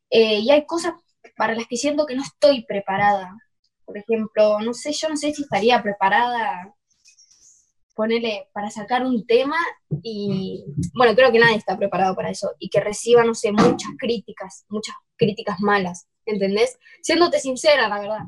eh, 0.09 0.39
y 0.39 0.51
hay 0.51 0.65
cosas 0.65 0.93
para 1.35 1.55
las 1.55 1.67
que 1.67 1.77
siento 1.77 2.05
que 2.05 2.15
no 2.15 2.23
estoy 2.23 2.65
preparada. 2.65 3.35
Por 3.85 3.97
ejemplo, 3.97 4.59
no 4.59 4.73
sé, 4.73 4.93
yo 4.93 5.09
no 5.09 5.17
sé 5.17 5.33
si 5.33 5.43
estaría 5.43 5.81
preparada, 5.81 6.73
ponerle, 7.95 8.49
para 8.53 8.69
sacar 8.69 9.05
un 9.05 9.25
tema 9.25 9.57
y, 10.01 10.65
bueno, 10.95 11.15
creo 11.15 11.31
que 11.31 11.39
nadie 11.39 11.57
está 11.57 11.77
preparado 11.77 12.15
para 12.15 12.29
eso, 12.31 12.51
y 12.59 12.69
que 12.69 12.79
reciba, 12.79 13.23
no 13.23 13.35
sé, 13.35 13.51
muchas 13.51 13.91
críticas, 13.97 14.65
muchas 14.69 14.95
críticas 15.15 15.59
malas, 15.59 16.07
¿entendés? 16.25 16.77
Siéndote 17.01 17.39
sincera, 17.39 17.87
la 17.87 17.99
verdad. 17.99 18.23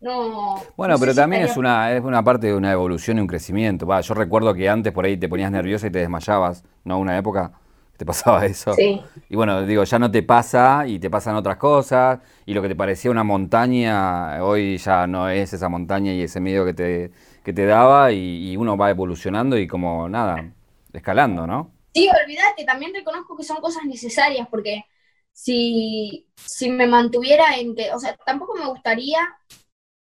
No, 0.00 0.54
bueno, 0.78 0.96
pero 0.98 1.14
también 1.14 1.42
es 1.42 1.58
una, 1.58 1.92
es 1.92 2.02
una 2.02 2.24
parte 2.24 2.46
de 2.46 2.54
una 2.54 2.72
evolución 2.72 3.18
y 3.18 3.20
un 3.20 3.26
crecimiento. 3.26 3.86
Va, 3.86 4.00
yo 4.00 4.14
recuerdo 4.14 4.54
que 4.54 4.66
antes 4.66 4.94
por 4.94 5.04
ahí 5.04 5.18
te 5.18 5.28
ponías 5.28 5.50
nerviosa 5.50 5.88
y 5.88 5.90
te 5.90 5.98
desmayabas, 5.98 6.64
¿no? 6.84 6.98
Una 6.98 7.18
época 7.18 7.52
te 7.98 8.06
pasaba 8.06 8.46
eso. 8.46 8.72
Sí. 8.72 8.98
Y 9.28 9.36
bueno, 9.36 9.66
digo, 9.66 9.84
ya 9.84 9.98
no 9.98 10.10
te 10.10 10.22
pasa 10.22 10.86
y 10.86 10.98
te 10.98 11.10
pasan 11.10 11.36
otras 11.36 11.58
cosas 11.58 12.20
y 12.46 12.54
lo 12.54 12.62
que 12.62 12.68
te 12.68 12.76
parecía 12.76 13.10
una 13.10 13.24
montaña 13.24 14.42
hoy 14.42 14.78
ya 14.78 15.06
no 15.06 15.28
es 15.28 15.52
esa 15.52 15.68
montaña 15.68 16.14
y 16.14 16.22
ese 16.22 16.40
miedo 16.40 16.64
que 16.64 16.72
te, 16.72 17.10
que 17.44 17.52
te 17.52 17.66
daba 17.66 18.10
y, 18.10 18.56
uno 18.56 18.78
va 18.78 18.88
evolucionando 18.88 19.58
y 19.58 19.66
como 19.66 20.08
nada, 20.08 20.50
escalando, 20.94 21.46
¿no? 21.46 21.72
Sí, 21.92 22.08
olvídate, 22.24 22.64
también 22.64 22.94
reconozco 22.94 23.36
que 23.36 23.42
son 23.42 23.58
cosas 23.58 23.84
necesarias 23.84 24.48
porque 24.50 24.84
si, 25.32 26.26
si 26.36 26.70
me 26.70 26.86
mantuviera 26.86 27.56
en 27.58 27.74
que, 27.74 27.92
o 27.92 27.98
sea, 27.98 28.16
tampoco 28.24 28.54
me 28.56 28.66
gustaría 28.66 29.18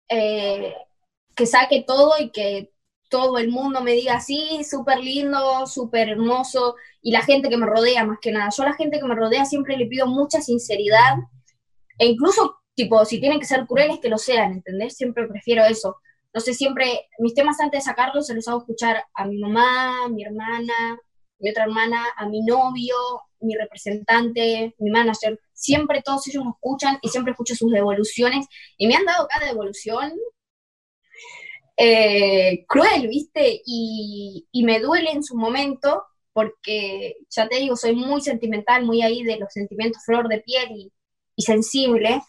eh, 0.09 0.75
que 1.35 1.45
saque 1.45 1.83
todo 1.85 2.13
y 2.19 2.31
que 2.31 2.71
todo 3.09 3.37
el 3.37 3.49
mundo 3.49 3.81
me 3.81 3.93
diga 3.93 4.15
así, 4.15 4.63
súper 4.63 4.99
lindo, 4.99 5.65
súper 5.67 6.09
hermoso, 6.09 6.75
y 7.01 7.11
la 7.11 7.21
gente 7.21 7.49
que 7.49 7.57
me 7.57 7.65
rodea 7.65 8.03
más 8.03 8.19
que 8.21 8.31
nada. 8.31 8.49
Yo 8.55 8.63
a 8.63 8.67
la 8.67 8.75
gente 8.75 8.99
que 8.99 9.05
me 9.05 9.15
rodea 9.15 9.45
siempre 9.45 9.77
le 9.77 9.85
pido 9.85 10.07
mucha 10.07 10.41
sinceridad, 10.41 11.15
e 11.97 12.07
incluso, 12.07 12.57
tipo, 12.75 13.05
si 13.05 13.19
tienen 13.19 13.39
que 13.39 13.45
ser 13.45 13.65
crueles, 13.65 13.99
que 13.99 14.09
lo 14.09 14.17
sean, 14.17 14.53
¿entendés? 14.53 14.97
Siempre 14.97 15.27
prefiero 15.27 15.63
eso. 15.65 15.97
No 16.33 16.41
sé, 16.41 16.53
siempre, 16.53 17.07
mis 17.19 17.33
temas 17.33 17.59
antes 17.59 17.83
de 17.83 17.89
sacarlos 17.89 18.27
se 18.27 18.35
los 18.35 18.47
hago 18.47 18.59
escuchar 18.59 19.05
a 19.13 19.25
mi 19.25 19.39
mamá, 19.39 20.07
mi 20.09 20.23
hermana, 20.23 20.99
mi 21.39 21.49
otra 21.49 21.63
hermana, 21.63 22.03
a 22.15 22.27
mi 22.27 22.41
novio, 22.41 22.95
mi 23.39 23.55
representante, 23.55 24.75
mi 24.79 24.89
manager, 24.89 25.39
siempre 25.53 26.01
todos 26.03 26.27
ellos 26.27 26.43
me 26.43 26.51
escuchan 26.51 26.97
y 27.01 27.09
siempre 27.09 27.31
escucho 27.31 27.55
sus 27.55 27.71
devoluciones 27.71 28.47
y 28.77 28.87
me 28.87 28.95
han 28.95 29.05
dado 29.05 29.27
cada 29.27 29.47
devolución 29.47 30.13
eh, 31.77 32.65
cruel, 32.67 33.07
¿viste? 33.07 33.61
Y, 33.65 34.47
me 34.65 34.79
duele 34.79 35.11
en 35.11 35.23
su 35.23 35.37
momento 35.37 36.03
porque, 36.33 37.17
ya 37.29 37.47
te 37.47 37.57
digo, 37.57 37.75
soy 37.75 37.95
muy 37.95 38.21
sentimental, 38.21 38.85
muy 38.85 39.01
ahí 39.01 39.23
de 39.23 39.37
los 39.37 39.53
sentimientos 39.53 40.03
flor 40.05 40.27
de 40.27 40.39
piel 40.41 40.71
y, 40.71 40.91
y 41.35 41.43
sensible, 41.43 42.21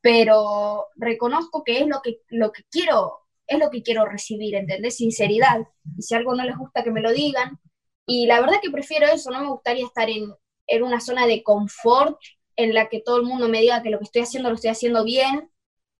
pero 0.00 0.86
reconozco 0.96 1.64
que 1.64 1.80
es 1.80 1.86
lo 1.86 2.00
que, 2.02 2.20
lo 2.28 2.52
que 2.52 2.62
quiero, 2.70 3.20
es 3.46 3.58
lo 3.58 3.70
que 3.70 3.82
quiero 3.82 4.06
recibir, 4.06 4.54
¿entendés? 4.54 4.96
Sinceridad. 4.96 5.60
Y 5.98 6.02
si 6.02 6.14
algo 6.14 6.34
no 6.34 6.44
les 6.44 6.56
gusta, 6.56 6.84
que 6.84 6.90
me 6.90 7.00
lo 7.02 7.12
digan. 7.12 7.58
Y 8.06 8.26
la 8.26 8.40
verdad 8.40 8.60
que 8.62 8.70
prefiero 8.70 9.06
eso, 9.06 9.30
no 9.30 9.40
me 9.40 9.50
gustaría 9.50 9.86
estar 9.86 10.08
en, 10.10 10.32
en 10.70 10.82
una 10.82 11.00
zona 11.00 11.26
de 11.26 11.42
confort 11.42 12.18
en 12.56 12.74
la 12.74 12.88
que 12.88 13.00
todo 13.00 13.18
el 13.18 13.24
mundo 13.24 13.48
me 13.48 13.60
diga 13.60 13.82
que 13.82 13.90
lo 13.90 13.98
que 13.98 14.04
estoy 14.04 14.22
haciendo 14.22 14.48
lo 14.48 14.54
estoy 14.54 14.70
haciendo 14.70 15.04
bien, 15.04 15.50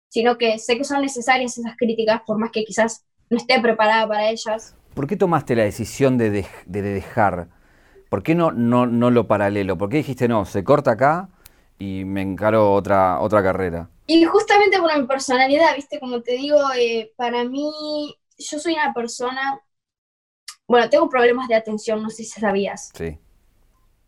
sino 0.09 0.38
que 0.38 0.59
sé 0.59 0.76
que 0.76 0.85
son 0.85 1.02
necesarias 1.02 1.59
esas 1.59 1.76
críticas, 1.76 2.22
por 2.26 2.38
más 2.38 2.50
que 2.50 2.64
quizás 2.64 3.04
no 3.28 3.37
esté 3.37 3.61
preparada 3.61 4.06
para 4.06 4.30
ellas. 4.30 4.76
¿Por 4.94 5.06
qué 5.06 5.16
tomaste 5.16 5.54
la 5.56 5.64
decisión 5.64 6.18
de, 6.18 6.46
dejar? 6.66 7.48
¿Por 8.09 8.22
qué 8.22 8.35
no, 8.35 8.50
no, 8.50 8.87
no 8.87 9.11
lo 9.11 9.26
paralelo? 9.26 9.78
¿Por 9.78 9.88
qué 9.88 9.98
dijiste, 9.98 10.28
no, 10.28 10.44
se 10.44 10.64
corta 10.64 10.92
acá 10.92 11.28
y 11.78 12.04
me 12.04 12.22
encaro 12.22 12.72
otra, 12.72 13.20
otra 13.20 13.42
carrera? 13.42 13.88
Y 14.06 14.24
justamente 14.24 14.78
por 14.80 14.96
mi 14.98 15.06
personalidad, 15.06 15.74
viste, 15.76 16.00
como 16.00 16.20
te 16.20 16.33
digo, 16.33 16.59
eh, 16.76 17.12
para 17.16 17.44
mí, 17.44 17.70
yo 18.37 18.59
soy 18.59 18.74
una 18.74 18.92
persona, 18.92 19.61
bueno, 20.66 20.90
tengo 20.90 21.09
problemas 21.09 21.48
de 21.48 21.54
atención, 21.54 22.02
no 22.02 22.11
sé 22.11 22.24
si 22.24 22.40
sabías. 22.40 22.90
Sí. 22.94 23.16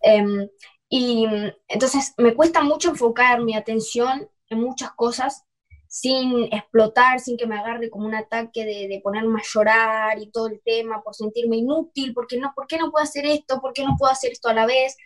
Em, 0.02 0.48
y 0.88 1.26
entonces 1.68 2.14
me 2.18 2.34
cuesta 2.34 2.62
mucho 2.62 2.90
enfocar 2.90 3.40
mi 3.42 3.54
atención 3.56 4.28
en 4.50 4.60
muchas 4.60 4.92
cosas 4.92 5.44
sin 5.88 6.44
explotar, 6.52 7.20
sin 7.20 7.36
que 7.36 7.46
me 7.46 7.58
agarre 7.58 7.90
como 7.90 8.06
un 8.06 8.14
ataque 8.14 8.64
de, 8.64 8.88
de, 8.88 9.00
ponerme 9.02 9.40
a 9.40 9.44
llorar 9.44 10.18
y 10.20 10.30
todo 10.30 10.48
el 10.48 10.60
tema, 10.64 11.02
por 11.02 11.14
sentirme 11.14 11.56
inútil, 11.58 12.14
porque 12.14 12.38
no, 12.38 12.52
¿por 12.54 12.66
qué 12.66 12.78
no 12.78 12.90
puedo 12.90 13.02
hacer 13.04 13.26
esto? 13.26 13.60
¿Por 13.60 13.72
qué 13.74 13.84
no 13.84 13.96
puedo 13.98 14.10
hacer 14.12 14.32
esto 14.32 14.48
a 14.48 14.54
la 14.54 14.66
vez? 14.66 14.96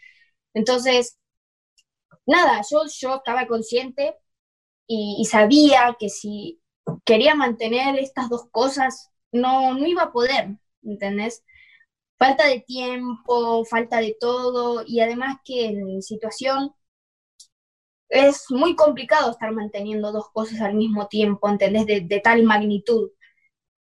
Entonces, 0.55 1.19
nada, 2.27 2.63
yo, 2.71 2.83
yo 3.01 3.17
estaba 3.17 3.47
consciente 3.47 4.17
y, 4.87 5.17
y 5.21 5.27
sabía 5.27 5.97
que 5.99 6.09
si 6.11 6.63
quería 7.05 7.35
mantener 7.35 7.99
estas 7.99 8.29
dos 8.29 8.49
cosas, 8.51 9.11
no, 9.33 9.75
no 9.75 9.87
iba 9.87 10.05
a 10.05 10.13
poder, 10.13 10.59
¿entendés? 10.83 11.45
Falta 12.19 12.47
de 12.47 12.61
tiempo, 12.61 13.65
falta 13.65 13.99
de 13.99 14.17
todo, 14.19 14.85
y 14.87 15.01
además 15.01 15.39
que 15.45 15.67
en 15.67 16.03
situación 16.03 16.75
es 18.09 18.45
muy 18.51 18.77
complicado 18.77 19.31
estar 19.31 19.53
manteniendo 19.53 20.13
dos 20.13 20.31
cosas 20.33 20.61
al 20.61 20.75
mismo 20.75 21.09
tiempo, 21.09 21.49
¿entendés? 21.49 21.87
De, 21.87 22.21
tal 22.21 22.43
magnitud. 22.45 23.11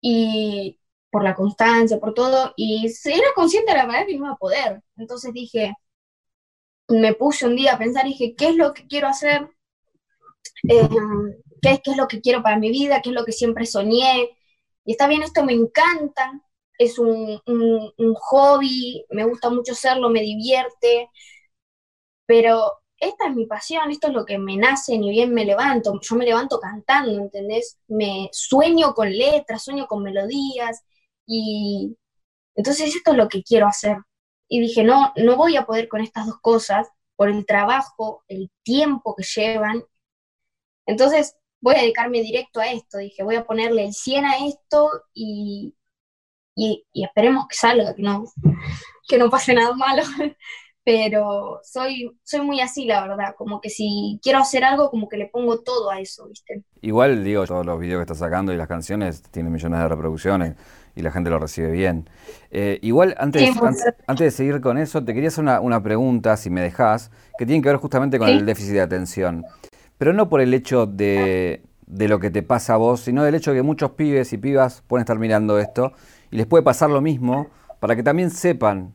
Y 0.00 0.80
por 1.10 1.24
la 1.24 1.34
constancia, 1.34 2.00
por 2.00 2.14
todo, 2.14 2.52
y 2.56 2.86
era 3.04 3.28
consciente 3.34 3.72
de 3.72 3.78
la 3.78 3.86
verdad 3.86 4.06
que 4.06 4.16
no 4.16 4.26
iba 4.26 4.34
a 4.34 4.36
poder. 4.36 4.82
Entonces 4.96 5.32
dije, 5.32 5.74
me 6.88 7.14
puse 7.14 7.46
un 7.46 7.56
día 7.56 7.74
a 7.74 7.78
pensar 7.78 8.04
dije, 8.04 8.34
¿qué 8.36 8.48
es 8.48 8.56
lo 8.56 8.74
que 8.74 8.86
quiero 8.86 9.08
hacer? 9.08 9.48
Em, 10.64 10.88
¿qué, 11.62 11.70
es, 11.72 11.80
¿Qué 11.82 11.90
es 11.92 11.96
lo 11.96 12.08
que 12.08 12.20
quiero 12.20 12.42
para 12.42 12.58
mi 12.58 12.70
vida? 12.70 13.00
¿Qué 13.02 13.10
es 13.10 13.14
lo 13.14 13.24
que 13.24 13.32
siempre 13.32 13.66
soñé? 13.66 14.30
Y 14.84 14.92
está 14.92 15.06
bien, 15.08 15.22
esto 15.22 15.44
me 15.44 15.52
encanta, 15.52 16.42
es 16.78 16.98
un, 16.98 17.40
hobby, 18.16 19.04
me 19.10 19.24
gusta 19.24 19.50
mucho 19.50 19.72
hacerlo, 19.72 20.08
me 20.10 20.20
divierte, 20.22 21.08
pero 22.26 22.72
esta 22.98 23.28
es 23.28 23.34
mi 23.34 23.46
pasión, 23.46 23.90
esto 23.90 24.08
es 24.08 24.14
lo 24.14 24.24
que 24.24 24.38
me 24.38 24.56
nace, 24.56 24.98
ni 24.98 25.10
bien 25.10 25.32
me 25.34 25.44
levanto, 25.44 25.98
yo 26.00 26.16
me 26.16 26.24
levanto 26.24 26.58
cantando, 26.60 27.20
¿entendés? 27.20 27.78
Me 27.88 28.28
sueño 28.32 28.94
con 28.94 29.10
letras, 29.10 29.64
sueño 29.64 29.86
con 29.86 30.02
melodías 30.02 30.82
y 31.26 31.96
entonces 32.54 32.94
esto 32.94 33.12
es 33.12 33.16
lo 33.18 33.28
que 33.28 33.42
quiero 33.42 33.66
hacer. 33.66 33.98
y 34.48 34.60
dije, 34.60 34.84
no, 34.84 35.12
no 35.16 35.36
voy 35.36 35.56
a 35.56 35.66
poder 35.66 35.88
con 35.88 36.00
estas 36.02 36.26
dos 36.26 36.38
cosas 36.40 36.88
por 37.16 37.28
el 37.30 37.46
trabajo, 37.46 38.24
el 38.28 38.50
tiempo 38.62 39.14
que 39.16 39.24
llevan. 39.24 39.84
Entonces 40.86 41.36
voy 41.60 41.76
a 41.76 41.80
dedicarme 41.80 42.22
directo 42.22 42.60
a 42.60 42.70
esto. 42.70 42.98
Dije, 42.98 43.22
voy 43.22 43.36
a 43.36 43.46
ponerle 43.46 43.84
el 43.86 43.94
100 43.94 44.24
a 44.26 44.46
esto 44.46 44.90
y, 45.14 45.74
y, 46.54 46.84
esperemos 46.94 47.46
que 47.48 47.56
salga, 47.56 47.94
que 47.94 48.02
no, 48.02 48.24
que 49.08 49.18
no 49.18 49.30
pase 49.30 49.54
nada 49.54 49.74
malo. 49.74 50.02
Pero 50.86 51.60
soy, 51.62 52.10
soy 52.24 52.42
muy 52.42 52.60
así, 52.60 52.84
la 52.84 53.06
verdad, 53.06 53.34
como 53.38 53.58
que 53.58 53.70
si 53.70 54.20
quiero 54.22 54.40
hacer 54.40 54.64
algo, 54.64 54.90
como 54.90 55.08
que 55.08 55.16
le 55.16 55.28
pongo 55.28 55.60
todo 55.60 55.90
a 55.90 55.98
eso, 55.98 56.28
¿viste? 56.28 56.62
Igual, 56.82 57.24
digo, 57.24 57.46
todos 57.46 57.64
los 57.64 57.80
videos 57.80 58.00
que 58.00 58.02
estás 58.02 58.18
sacando 58.18 58.52
y 58.52 58.58
las 58.58 58.68
canciones 58.68 59.22
tienen 59.22 59.50
millones 59.50 59.80
de 59.80 59.88
reproducciones 59.88 60.56
y 60.94 61.00
la 61.00 61.10
gente 61.10 61.30
lo 61.30 61.38
recibe 61.38 61.70
bien. 61.70 62.10
Eh, 62.50 62.80
igual, 62.82 63.14
antes, 63.18 63.48
antes, 64.06 64.24
de 64.26 64.30
seguir 64.30 64.60
con 64.60 64.76
eso, 64.76 65.02
te 65.02 65.14
quería 65.14 65.28
hacer 65.28 65.42
una, 65.42 65.58
una, 65.60 65.82
pregunta, 65.82 66.36
si 66.36 66.50
me 66.50 66.60
dejas, 66.60 67.10
que 67.38 67.46
tiene 67.46 67.62
que 67.62 67.70
ver 67.70 67.78
justamente 67.78 68.18
con 68.18 68.28
el 68.28 68.44
déficit 68.44 68.74
de 68.74 68.82
atención. 68.82 69.46
Pero 69.96 70.12
no 70.12 70.28
por 70.28 70.42
el 70.42 70.52
hecho 70.52 70.84
de, 70.84 71.62
de 71.86 72.08
lo 72.08 72.18
que 72.18 72.30
te 72.30 72.42
pasa 72.42 72.74
a 72.74 72.76
vos, 72.76 73.00
sino 73.00 73.24
del 73.24 73.34
hecho 73.34 73.52
de 73.52 73.58
que 73.58 73.62
muchos 73.62 73.92
pibes 73.92 74.32
y 74.32 74.38
pibas 74.38 74.82
pueden 74.86 75.02
estar 75.02 75.18
mirando 75.18 75.58
esto 75.58 75.92
y 76.34 76.36
les 76.36 76.46
puede 76.48 76.64
pasar 76.64 76.90
lo 76.90 77.00
mismo 77.00 77.46
para 77.78 77.94
que 77.94 78.02
también 78.02 78.28
sepan 78.28 78.92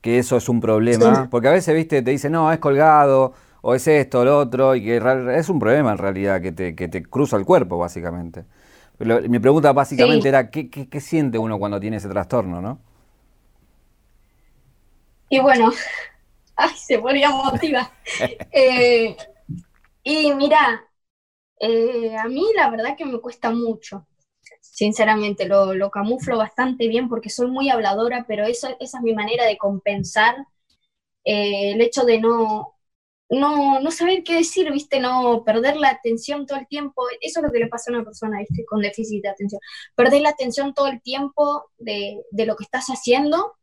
que 0.00 0.18
eso 0.18 0.36
es 0.36 0.48
un 0.48 0.60
problema, 0.60 1.28
porque 1.30 1.46
a 1.46 1.52
veces, 1.52 1.72
viste, 1.72 2.02
te 2.02 2.10
dicen, 2.10 2.32
no, 2.32 2.50
es 2.50 2.58
colgado, 2.58 3.32
o 3.62 3.76
es 3.76 3.86
esto, 3.86 4.18
o 4.18 4.24
lo 4.24 4.40
otro, 4.40 4.74
y 4.74 4.82
que 4.82 4.96
es 5.36 5.48
un 5.48 5.60
problema 5.60 5.92
en 5.92 5.98
realidad 5.98 6.42
que 6.42 6.50
te, 6.50 6.74
que 6.74 6.88
te 6.88 7.04
cruza 7.04 7.36
el 7.36 7.44
cuerpo, 7.44 7.78
básicamente. 7.78 8.44
mi 8.98 9.38
pregunta 9.38 9.72
básicamente 9.72 10.28
era, 10.28 10.50
¿qué, 10.50 10.68
¿qué, 10.68 11.00
siente 11.00 11.38
uno 11.38 11.60
cuando 11.60 11.78
tiene 11.78 11.98
ese 11.98 12.08
trastorno, 12.08 12.60
no? 12.60 12.80
Y 15.28 15.38
bueno, 15.38 15.70
ay, 16.56 16.74
se 16.76 16.98
ponía 16.98 17.30
motiva. 17.30 17.88
Eh, 18.50 19.16
y 20.02 20.34
mira, 20.34 20.82
eh, 21.60 22.16
a 22.16 22.24
mí 22.24 22.44
la 22.56 22.68
verdad 22.68 22.96
que 22.96 23.04
me 23.04 23.20
cuesta 23.20 23.50
mucho 23.50 24.04
sinceramente, 24.72 25.46
lo, 25.46 25.90
camuflo 25.90 26.38
bastante 26.38 26.88
bien 26.88 27.08
porque 27.08 27.30
soy 27.30 27.48
muy 27.48 27.70
habladora, 27.70 28.24
pero 28.26 28.44
eso, 28.44 28.68
esa 28.80 28.98
es 28.98 29.04
mi 29.04 29.14
manera 29.14 29.44
de 29.46 29.58
compensar 29.58 30.36
eh, 31.24 31.72
el 31.72 31.80
hecho 31.80 32.04
de 32.04 32.20
no, 32.20 32.74
no, 33.30 33.80
no, 33.80 33.90
saber 33.90 34.22
qué 34.24 34.36
decir, 34.36 34.70
¿viste? 34.72 35.00
No 35.00 35.44
perder 35.44 35.76
la 35.76 35.90
atención 35.90 36.46
todo 36.46 36.58
el 36.58 36.66
tiempo. 36.68 37.04
Eso 37.20 37.40
es 37.40 37.46
lo 37.46 37.52
que 37.52 37.58
le 37.60 37.68
pasa 37.68 37.90
a 37.90 37.94
una 37.94 38.04
persona, 38.04 38.38
¿viste? 38.40 38.64
Con 38.66 38.80
déficit 38.80 39.22
de 39.22 39.30
atención. 39.30 39.60
Perder 39.94 40.22
la 40.22 40.30
atención 40.30 40.74
todo 40.74 40.88
el 40.88 41.02
tiempo 41.02 41.70
de, 41.78 42.22
de 42.30 42.46
lo 42.46 42.56
que 42.56 42.64
estás 42.64 42.86
haciendo. 42.86 43.54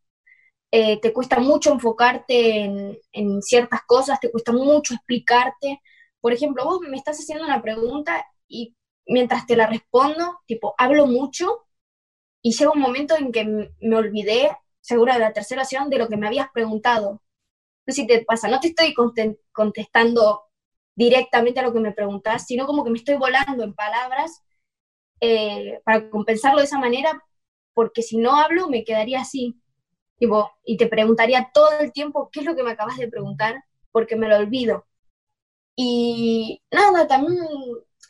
Eh, 0.72 1.00
te 1.02 1.14
cuesta 1.14 1.40
mucho 1.40 1.72
enfocarte 1.74 2.62
en, 2.62 2.98
en 3.12 3.42
ciertas 3.42 3.82
cosas, 3.86 4.20
te 4.20 4.32
cuesta 4.32 4.52
mucho 4.54 4.94
explicarte. 4.94 5.82
Por 6.22 6.34
ejemplo, 6.34 6.64
vos 6.66 6.80
me 6.82 6.98
estás 6.98 7.18
haciendo 7.20 7.44
una 7.46 7.62
pregunta 7.62 8.26
y 8.48 8.76
mientras 9.08 9.46
te 9.46 9.56
la 9.56 9.68
respondo, 9.68 10.40
tipo, 10.46 10.76
hablo 10.78 11.08
mucho 11.08 11.66
y 12.42 12.54
llega 12.54 12.72
un 12.72 12.80
momento 12.82 13.16
en 13.18 13.32
que 13.32 13.46
me 13.80 13.96
olvidé, 13.96 14.52
seguro 14.82 15.14
de 15.14 15.20
la 15.20 15.34
tercera 15.34 15.64
opción, 15.64 15.90
de 15.90 15.98
lo 15.98 16.08
que 16.08 16.18
me 16.18 16.28
habías 16.28 16.50
preguntado. 16.52 17.22
No 17.86 17.94
sé 17.94 18.02
si 18.02 18.08
te 18.08 18.24
pasa, 18.26 18.48
no 18.50 18.60
te 18.60 18.70
estoy 18.70 18.94
contestando 19.52 20.44
directamente 20.96 21.60
a 21.60 21.64
lo 21.64 21.74
que 21.74 21.80
me 21.80 21.94
preguntas, 21.94 22.46
sino 22.48 22.66
como 22.68 22.84
que 22.84 22.92
me 22.92 22.98
estoy 22.98 23.16
volando 23.16 23.64
en 23.64 23.74
palabras 23.74 24.44
eh, 25.22 25.80
para 25.86 26.10
compensarlo 26.10 26.60
de 26.60 26.66
esa 26.66 26.80
manera, 26.80 27.24
porque 27.74 28.02
si 28.02 28.18
no 28.18 28.36
hablo 28.36 28.68
me 28.70 28.84
quedaría 28.84 29.22
así. 29.22 29.62
Tipo, 30.18 30.52
y 30.66 30.78
te 30.78 30.88
preguntaría 30.88 31.52
todo 31.54 31.80
el 31.80 31.92
tiempo 31.94 32.30
qué 32.32 32.42
es 32.42 32.46
lo 32.46 32.56
que 32.56 32.64
me 32.64 32.72
acabas 32.72 32.98
de 32.98 33.08
preguntar, 33.08 33.64
porque 33.92 34.16
me 34.16 34.28
lo 34.28 34.38
olvido. 34.38 34.86
Y 35.76 36.62
nada, 36.72 37.08
también 37.08 37.38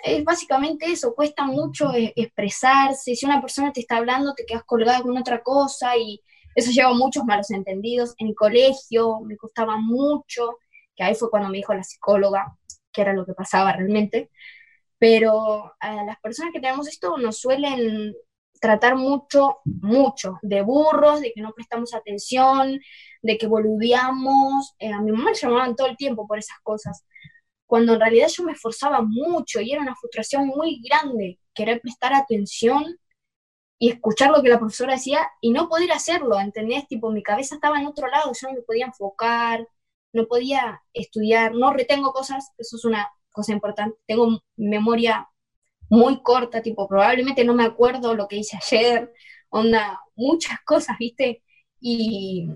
es 0.03 0.23
básicamente 0.23 0.85
eso, 0.91 1.13
cuesta 1.15 1.45
mucho 1.45 1.93
e-, 1.93 2.13
expresarse, 2.15 3.15
si 3.15 3.25
una 3.25 3.41
persona 3.41 3.71
te 3.71 3.81
está 3.81 3.97
hablando 3.97 4.33
te 4.33 4.45
quedas 4.45 4.63
colgada 4.63 5.01
con 5.01 5.17
otra 5.17 5.41
cosa 5.43 5.97
y 5.97 6.21
eso 6.55 6.71
lleva 6.71 6.93
muchos 6.93 7.23
malos 7.25 7.49
entendidos. 7.51 8.13
En 8.17 8.27
el 8.27 8.35
colegio 8.35 9.19
me 9.21 9.37
costaba 9.37 9.77
mucho, 9.77 10.57
que 10.95 11.03
ahí 11.03 11.15
fue 11.15 11.29
cuando 11.29 11.49
me 11.49 11.57
dijo 11.57 11.73
la 11.73 11.83
psicóloga 11.83 12.57
que 12.91 13.01
era 13.01 13.13
lo 13.13 13.25
que 13.25 13.33
pasaba 13.33 13.71
realmente, 13.73 14.29
pero 14.97 15.73
a 15.79 16.03
las 16.03 16.19
personas 16.19 16.53
que 16.53 16.59
tenemos 16.59 16.87
esto 16.87 17.17
nos 17.17 17.37
suelen 17.39 18.13
tratar 18.59 18.95
mucho, 18.95 19.59
mucho, 19.65 20.37
de 20.41 20.61
burros, 20.61 21.21
de 21.21 21.31
que 21.33 21.41
no 21.41 21.53
prestamos 21.53 21.93
atención, 21.93 22.79
de 23.21 23.37
que 23.37 23.47
boludeamos. 23.47 24.75
Eh, 24.77 24.91
a 24.91 25.01
mi 25.01 25.11
mamá 25.11 25.31
le 25.31 25.37
llamaban 25.37 25.75
todo 25.75 25.87
el 25.87 25.97
tiempo 25.97 26.27
por 26.27 26.37
esas 26.37 26.59
cosas 26.61 27.05
cuando 27.71 27.93
en 27.93 28.01
realidad 28.01 28.27
yo 28.27 28.43
me 28.43 28.51
esforzaba 28.51 29.01
mucho 29.01 29.61
y 29.61 29.71
era 29.71 29.81
una 29.81 29.95
frustración 29.95 30.45
muy 30.45 30.81
grande 30.83 31.39
querer 31.53 31.79
prestar 31.79 32.13
atención 32.13 32.99
y 33.79 33.91
escuchar 33.91 34.29
lo 34.31 34.43
que 34.43 34.49
la 34.49 34.59
profesora 34.59 34.95
decía 34.95 35.25
y 35.39 35.51
no 35.51 35.69
poder 35.69 35.89
hacerlo, 35.93 36.37
¿entendés? 36.37 36.85
Tipo, 36.89 37.11
mi 37.11 37.23
cabeza 37.23 37.55
estaba 37.55 37.79
en 37.79 37.87
otro 37.87 38.09
lado, 38.09 38.29
yo 38.33 38.49
no 38.49 38.55
me 38.55 38.61
podía 38.63 38.87
enfocar, 38.87 39.65
no 40.11 40.25
podía 40.27 40.81
estudiar, 40.91 41.53
no 41.55 41.71
retengo 41.71 42.11
cosas, 42.11 42.51
eso 42.57 42.75
es 42.75 42.83
una 42.83 43.09
cosa 43.31 43.53
importante, 43.53 43.97
tengo 44.05 44.41
memoria 44.57 45.29
muy 45.89 46.21
corta, 46.21 46.61
tipo, 46.61 46.89
probablemente 46.89 47.45
no 47.45 47.53
me 47.53 47.63
acuerdo 47.63 48.15
lo 48.15 48.27
que 48.27 48.35
hice 48.35 48.57
ayer, 48.57 49.13
onda, 49.47 49.97
muchas 50.15 50.59
cosas, 50.65 50.97
¿viste? 50.99 51.41
Y 51.79 52.49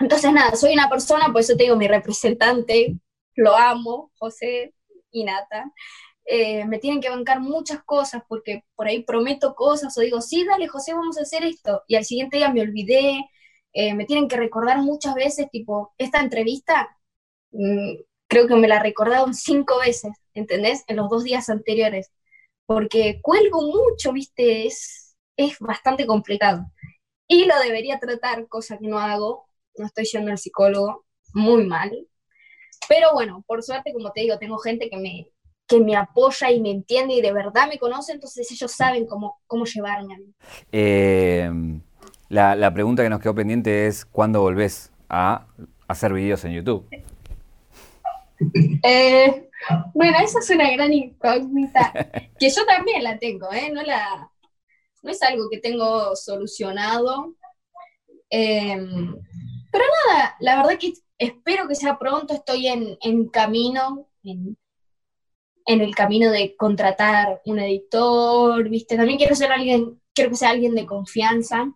entonces 0.00 0.32
nada, 0.32 0.56
soy 0.56 0.72
una 0.72 0.90
persona, 0.90 1.26
por 1.30 1.40
eso 1.40 1.56
te 1.56 1.62
digo, 1.62 1.76
mi 1.76 1.86
representante 1.86 2.98
lo 3.36 3.56
amo, 3.56 4.12
José 4.18 4.74
y 5.10 5.24
Nata. 5.24 5.72
Eh, 6.26 6.64
me 6.66 6.78
tienen 6.78 7.00
que 7.00 7.10
bancar 7.10 7.40
muchas 7.40 7.82
cosas 7.84 8.22
porque 8.28 8.64
por 8.76 8.86
ahí 8.88 9.02
prometo 9.04 9.54
cosas 9.54 9.96
o 9.98 10.00
digo, 10.00 10.20
sí, 10.20 10.44
dale, 10.44 10.68
José, 10.68 10.94
vamos 10.94 11.18
a 11.18 11.22
hacer 11.22 11.44
esto. 11.44 11.82
Y 11.88 11.96
al 11.96 12.04
siguiente 12.04 12.36
día 12.38 12.50
me 12.52 12.62
olvidé. 12.62 13.28
Eh, 13.72 13.94
me 13.94 14.04
tienen 14.06 14.28
que 14.28 14.36
recordar 14.36 14.78
muchas 14.78 15.14
veces, 15.14 15.48
tipo, 15.50 15.94
esta 15.98 16.20
entrevista, 16.20 16.96
mm, 17.52 17.94
creo 18.28 18.46
que 18.48 18.56
me 18.56 18.68
la 18.68 18.80
recordaron 18.82 19.34
cinco 19.34 19.78
veces, 19.80 20.12
¿entendés? 20.34 20.84
En 20.88 20.96
los 20.96 21.08
dos 21.10 21.24
días 21.24 21.48
anteriores. 21.50 22.10
Porque 22.66 23.20
cuelgo 23.22 23.62
mucho, 23.62 24.12
¿viste? 24.12 24.66
Es, 24.66 25.16
es 25.36 25.58
bastante 25.60 26.06
complicado. 26.06 26.66
Y 27.28 27.46
lo 27.46 27.58
debería 27.60 27.98
tratar, 28.00 28.48
cosa 28.48 28.78
que 28.78 28.88
no 28.88 28.98
hago. 28.98 29.46
No 29.76 29.86
estoy 29.86 30.04
yendo 30.06 30.30
al 30.32 30.38
psicólogo, 30.38 31.06
muy 31.34 31.64
mal. 31.66 31.92
Pero 32.88 33.12
bueno, 33.12 33.44
por 33.46 33.62
suerte, 33.62 33.92
como 33.92 34.10
te 34.10 34.22
digo, 34.22 34.38
tengo 34.38 34.58
gente 34.58 34.88
que 34.90 34.96
me, 34.96 35.28
que 35.66 35.80
me 35.80 35.96
apoya 35.96 36.50
y 36.50 36.60
me 36.60 36.70
entiende 36.70 37.14
y 37.14 37.20
de 37.20 37.32
verdad 37.32 37.68
me 37.68 37.78
conoce, 37.78 38.12
entonces 38.12 38.50
ellos 38.50 38.72
saben 38.72 39.06
cómo, 39.06 39.40
cómo 39.46 39.64
llevarme 39.64 40.14
a 40.14 40.18
mí. 40.18 40.34
Eh, 40.72 41.50
la, 42.28 42.74
pregunta 42.74 43.02
que 43.02 43.10
nos 43.10 43.20
quedó 43.20 43.34
pendiente 43.34 43.86
es, 43.86 44.04
¿cuándo 44.04 44.40
volvés 44.40 44.92
a 45.08 45.46
hacer 45.86 46.12
videos 46.12 46.44
en 46.44 46.52
YouTube? 46.52 46.86
Eh, 48.82 49.50
bueno, 49.92 50.16
esa 50.24 50.38
es 50.38 50.48
una 50.48 50.70
gran 50.70 50.90
incógnita, 50.94 51.92
que 52.38 52.48
yo 52.48 52.64
también 52.64 53.04
la 53.04 53.18
tengo, 53.18 53.52
¿eh? 53.52 53.70
No, 53.70 53.82
la, 53.82 54.30
no 55.02 55.10
es 55.10 55.22
algo 55.22 55.50
que 55.50 55.58
tengo 55.58 56.16
solucionado. 56.16 57.34
Em, 58.30 59.14
pero 59.70 59.84
nada, 60.08 60.36
la 60.40 60.56
verdad 60.56 60.78
que 60.78 60.94
espero 61.20 61.68
que 61.68 61.74
sea 61.74 61.98
pronto, 61.98 62.34
estoy 62.34 62.66
en, 62.66 62.96
en 63.02 63.28
camino, 63.28 64.08
en, 64.24 64.56
en, 65.66 65.80
el 65.82 65.94
camino 65.94 66.30
de 66.30 66.56
contratar 66.56 67.42
un 67.44 67.58
editor, 67.58 68.68
¿viste? 68.68 68.96
También 68.96 69.18
quiero 69.18 69.34
ser 69.34 69.52
alguien, 69.52 70.00
quiero 70.14 70.30
que 70.30 70.36
sea 70.36 70.50
alguien 70.50 70.74
de 70.74 70.86
confianza. 70.86 71.72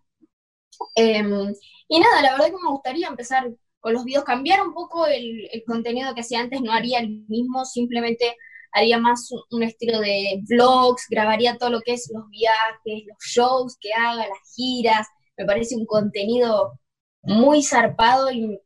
Em, 0.96 1.54
y 1.88 2.00
nada, 2.00 2.22
la 2.22 2.32
verdad 2.32 2.46
que 2.46 2.62
me 2.62 2.70
gustaría 2.70 3.06
empezar 3.06 3.52
con 3.80 3.92
los 3.92 4.04
videos, 4.04 4.24
cambiar 4.24 4.66
un 4.66 4.72
poco 4.72 5.06
el, 5.06 5.48
el 5.52 5.62
contenido 5.64 6.14
que 6.14 6.22
hacía 6.22 6.40
antes, 6.40 6.62
no 6.62 6.72
haría 6.72 7.00
el 7.00 7.24
mismo, 7.28 7.66
simplemente 7.66 8.36
haría 8.72 8.98
más 8.98 9.28
un, 9.50 9.62
estilo 9.62 10.00
de 10.00 10.40
vlogs, 10.48 11.06
grabaría 11.10 11.58
todo 11.58 11.70
lo 11.70 11.80
que 11.82 11.92
es 11.92 12.10
los 12.12 12.28
viajes, 12.30 13.06
los 13.06 13.18
shows 13.20 13.76
que 13.78 13.92
haga, 13.92 14.26
las 14.26 14.54
giras, 14.56 15.06
me 15.36 15.44
parece 15.44 15.76
un 15.76 15.84
contenido 15.84 16.80
muy 17.22 17.62
zarpado 17.62 18.30
y 18.32 18.58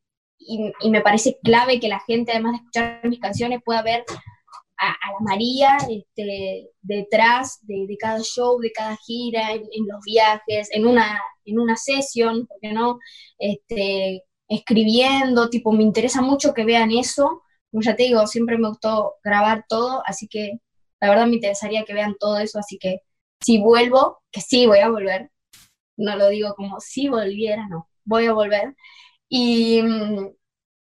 y, 0.49 0.91
me 0.91 1.01
parece 1.03 1.39
clave 1.43 1.79
que 1.79 1.89
la 1.89 2.01
gente, 2.01 2.33
además 2.33 2.53
de 2.53 2.59
escuchar 2.59 3.01
mis 3.05 3.21
canciones, 3.21 3.61
pueda 3.65 3.83
ver 3.83 4.05
a, 4.79 4.89
la 5.13 5.21
María 5.21 5.77
este, 5.91 6.71
detrás 6.81 7.59
de, 7.63 7.97
cada 7.99 8.21
show, 8.23 8.59
de 8.61 8.73
cada 8.73 8.97
gira, 8.97 9.53
en, 9.53 9.87
los 9.87 10.01
viajes, 10.05 10.69
en 10.73 10.87
una, 10.87 11.21
en 11.45 11.59
una 11.59 11.77
sesión, 11.77 12.47
porque 12.47 12.73
no? 12.73 12.99
Este, 13.39 14.25
escribiendo, 14.49 15.51
tipo, 15.51 15.73
me 15.73 15.83
interesa 15.83 16.23
mucho 16.23 16.55
que 16.55 16.65
vean 16.65 16.91
eso. 16.93 17.43
Como 17.71 17.83
ya 17.83 17.95
te 17.97 18.05
digo, 18.05 18.27
siempre 18.27 18.57
me 18.57 18.69
gustó 18.69 19.17
grabar 19.23 19.67
todo, 19.69 20.03
así 20.07 20.29
que 20.29 20.61
la 21.01 21.11
verdad 21.11 21.27
me 21.27 21.35
interesaría 21.35 21.85
que 21.85 21.95
vean 21.95 22.17
todo 22.19 22.39
eso, 22.39 22.59
así 22.59 22.79
que 22.79 23.03
si 23.41 23.61
vuelvo, 23.61 24.21
que 24.33 24.41
sí 24.41 24.67
voy 24.67 24.79
a 24.79 24.89
volver, 24.89 25.31
no 25.97 26.17
lo 26.17 26.29
digo 26.29 26.55
como 26.55 26.81
si 26.81 27.09
volviera, 27.09 27.69
no, 27.69 27.89
voy 28.05 28.27
a 28.27 28.33
volver, 28.33 28.75
Y, 29.29 29.83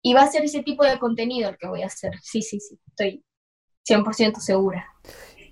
y 0.02 0.14
va 0.14 0.24
a 0.24 0.28
ser 0.28 0.44
ese 0.44 0.64
tipo 0.64 0.84
de 0.84 0.98
contenido 0.98 1.50
el 1.50 1.58
que 1.58 1.68
voy 1.68 1.84
a 1.84 1.88
hacer. 1.88 2.14
Sí, 2.22 2.42
sí, 2.42 2.60
sí, 2.60 2.80
estoy 2.88 3.24
100% 3.84 4.40
segura. 4.40 4.86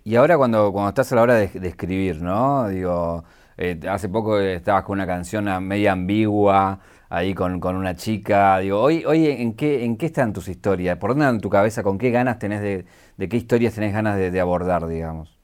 Y 0.04 0.16
ahora 0.16 0.38
cuando, 0.38 0.72
cuando 0.72 0.90
estás 0.90 1.12
a 1.12 1.16
la 1.16 1.22
hora 1.24 1.36
de, 1.36 1.68
escribir, 1.68 2.22
¿no? 2.22 2.70
Digo, 2.70 3.26
eh, 3.58 3.80
hace 3.90 4.08
poco 4.08 4.40
estabas 4.40 4.84
con 4.84 4.98
una 4.98 5.08
canción 5.08 5.46
media 5.68 5.92
ambigua, 5.92 6.80
ahí 7.10 7.34
con, 7.34 7.62
una 7.64 7.96
chica. 7.96 8.60
Digo, 8.60 8.80
hoy, 8.80 9.04
hoy 9.06 9.28
¿en 9.28 9.54
qué, 9.56 9.84
en 9.84 9.98
qué 9.98 10.06
están 10.06 10.32
tus 10.32 10.48
historias? 10.48 10.98
¿Por 10.98 11.10
dónde 11.12 11.26
en 11.26 11.42
tu 11.42 11.50
cabeza? 11.50 11.84
¿Con 11.84 11.98
qué 11.98 12.12
ganas 12.12 12.40
tenés 12.40 12.62
de, 12.62 12.86
de 13.18 13.30
qué 13.30 13.36
historias 13.38 13.74
tenés 13.74 13.94
ganas 13.94 14.18
de, 14.18 14.40
abordar, 14.40 14.88
digamos? 14.88 15.38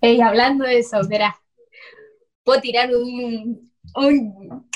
Hey, 0.00 0.20
hablando 0.20 0.64
de 0.64 0.78
eso, 0.78 0.98
verás, 1.08 1.34
puedo 2.42 2.60
tirar 2.60 2.90
un, 2.94 3.70
un 3.96 4.68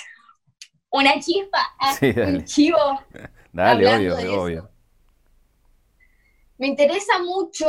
una 0.90 1.18
chispa, 1.20 1.58
ah, 1.78 1.94
un 2.02 2.44
chivo. 2.44 2.78
Dale, 3.52 4.12
obvio, 4.12 4.42
obvio. 4.42 4.70
Me 6.58 6.66
interesa 6.66 7.18
mucho, 7.22 7.66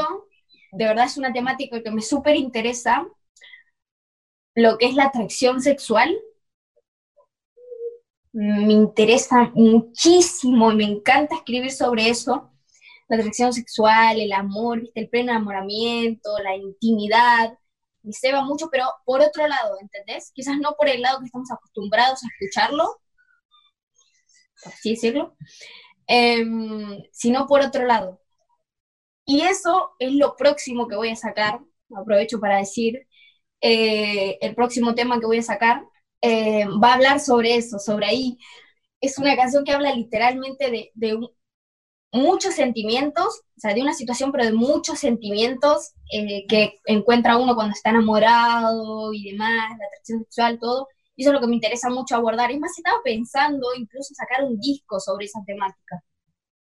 de 0.72 0.86
verdad 0.86 1.06
es 1.06 1.18
una 1.18 1.32
temática 1.32 1.82
que 1.82 1.92
me 1.92 2.02
súper 2.02 2.36
interesa, 2.36 3.08
lo 4.56 4.78
que 4.78 4.88
es 4.88 4.96
la 4.96 5.06
atracción 5.06 5.62
sexual. 5.62 6.18
Me 8.32 8.74
interesa 8.74 9.52
muchísimo 9.54 10.72
y 10.72 10.76
me 10.76 10.84
encanta 10.84 11.36
escribir 11.36 11.72
sobre 11.72 12.10
eso. 12.10 12.52
La 13.08 13.18
atracción 13.18 13.54
sexual, 13.54 14.20
el 14.20 14.34
amor, 14.34 14.88
el 14.94 15.10
pleno 15.10 15.32
enamoramiento, 15.32 16.38
la 16.40 16.56
intimidad. 16.56 17.58
Me 18.04 18.14
ceba 18.14 18.44
mucho, 18.44 18.70
pero 18.72 18.86
por 19.06 19.22
otro 19.22 19.48
lado, 19.48 19.78
¿entendés? 19.82 20.32
Quizás 20.34 20.58
no 20.58 20.76
por 20.78 20.90
el 20.90 21.02
lado 21.02 21.20
que 21.20 21.26
estamos 21.26 21.52
acostumbrados 21.52 22.24
a 22.24 22.28
escucharlo, 22.28 23.00
por 24.64 24.74
así 24.74 24.92
decirlo, 24.92 25.36
em, 26.08 27.04
sino 27.12 27.48
por 27.48 27.62
otro 27.62 27.86
lado. 27.86 28.22
Y 29.26 29.42
eso 29.42 29.92
es 30.00 30.14
lo 30.14 30.36
próximo 30.36 30.88
que 30.88 30.96
voy 30.96 31.10
a 31.10 31.16
sacar, 31.16 31.60
aprovecho 31.96 32.40
para 32.40 32.58
decir, 32.58 33.08
eh, 33.62 34.38
el 34.42 34.56
próximo 34.56 34.96
tema 34.96 35.20
que 35.20 35.26
voy 35.28 35.40
a 35.40 35.44
sacar 35.44 35.84
eh, 36.22 36.66
va 36.84 36.92
a 36.92 36.96
hablar 36.96 37.20
sobre 37.20 37.56
eso, 37.56 37.80
sobre 37.80 38.08
ahí. 38.08 38.38
Es 39.02 39.18
una 39.20 39.36
canción 39.36 39.66
que 39.66 39.74
habla 39.74 39.94
literalmente 39.96 40.72
de, 40.72 40.92
de 40.96 41.20
muchos 42.12 42.56
sentimientos, 42.56 43.42
o 43.58 43.60
sea, 43.60 43.74
de 43.74 43.82
una 43.82 43.94
situación, 43.94 44.32
pero 44.32 44.46
de 44.46 44.54
muchos 44.54 45.00
sentimientos 45.00 45.94
eh, 46.12 46.46
que 46.48 46.80
encuentra 46.86 47.38
uno 47.38 47.56
cuando 47.56 47.74
está 47.74 47.92
enamorado 47.92 49.14
y 49.14 49.32
demás, 49.32 49.78
la 49.80 49.86
atracción 49.86 50.20
sexual, 50.24 50.60
todo. 50.60 50.88
Y 51.20 51.24
eso 51.24 51.32
es 51.32 51.34
lo 51.34 51.42
que 51.42 51.48
me 51.48 51.56
interesa 51.56 51.90
mucho 51.90 52.16
abordar. 52.16 52.50
Es 52.50 52.58
más, 52.62 52.72
estaba 52.78 53.02
pensando 53.04 53.68
incluso 53.76 54.14
sacar 54.14 54.46
un 54.46 54.58
disco 54.58 55.02
sobre 55.02 55.26
esa 55.26 55.44
temática. 55.46 56.02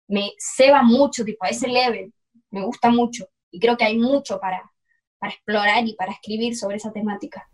Me 0.08 0.32
ceba 0.38 0.82
mucho, 0.82 1.24
tipo, 1.24 1.46
a 1.46 1.48
ese 1.48 1.68
level. 1.68 2.12
Me 2.50 2.62
gusta 2.62 2.90
mucho. 2.90 3.24
Y 3.50 3.58
creo 3.58 3.78
que 3.78 3.86
hay 3.86 3.96
mucho 3.96 4.38
para, 4.38 4.70
para 5.18 5.32
explorar 5.32 5.88
y 5.88 5.94
para 5.94 6.12
escribir 6.12 6.54
sobre 6.54 6.76
esa 6.76 6.92
temática. 6.92 7.48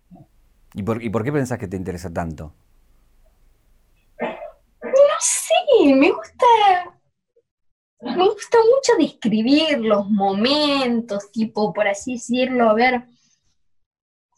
¿Y 0.75 0.83
por, 0.83 1.01
¿Y 1.01 1.09
por 1.09 1.23
qué 1.23 1.31
pensás 1.31 1.57
que 1.57 1.69
te 1.69 1.77
interesa 1.77 2.13
tanto? 2.13 2.53
No 4.21 5.19
sé, 5.21 5.95
me 5.95 6.11
gusta, 6.11 6.47
me 8.01 8.29
gusta 8.29 8.59
mucho 8.59 8.97
describir 8.99 9.79
los 9.79 10.11
momentos, 10.11 11.31
tipo, 11.31 11.73
por 11.73 11.87
así 11.87 12.15
decirlo, 12.15 12.69
a 12.69 12.75
ver, 12.75 13.05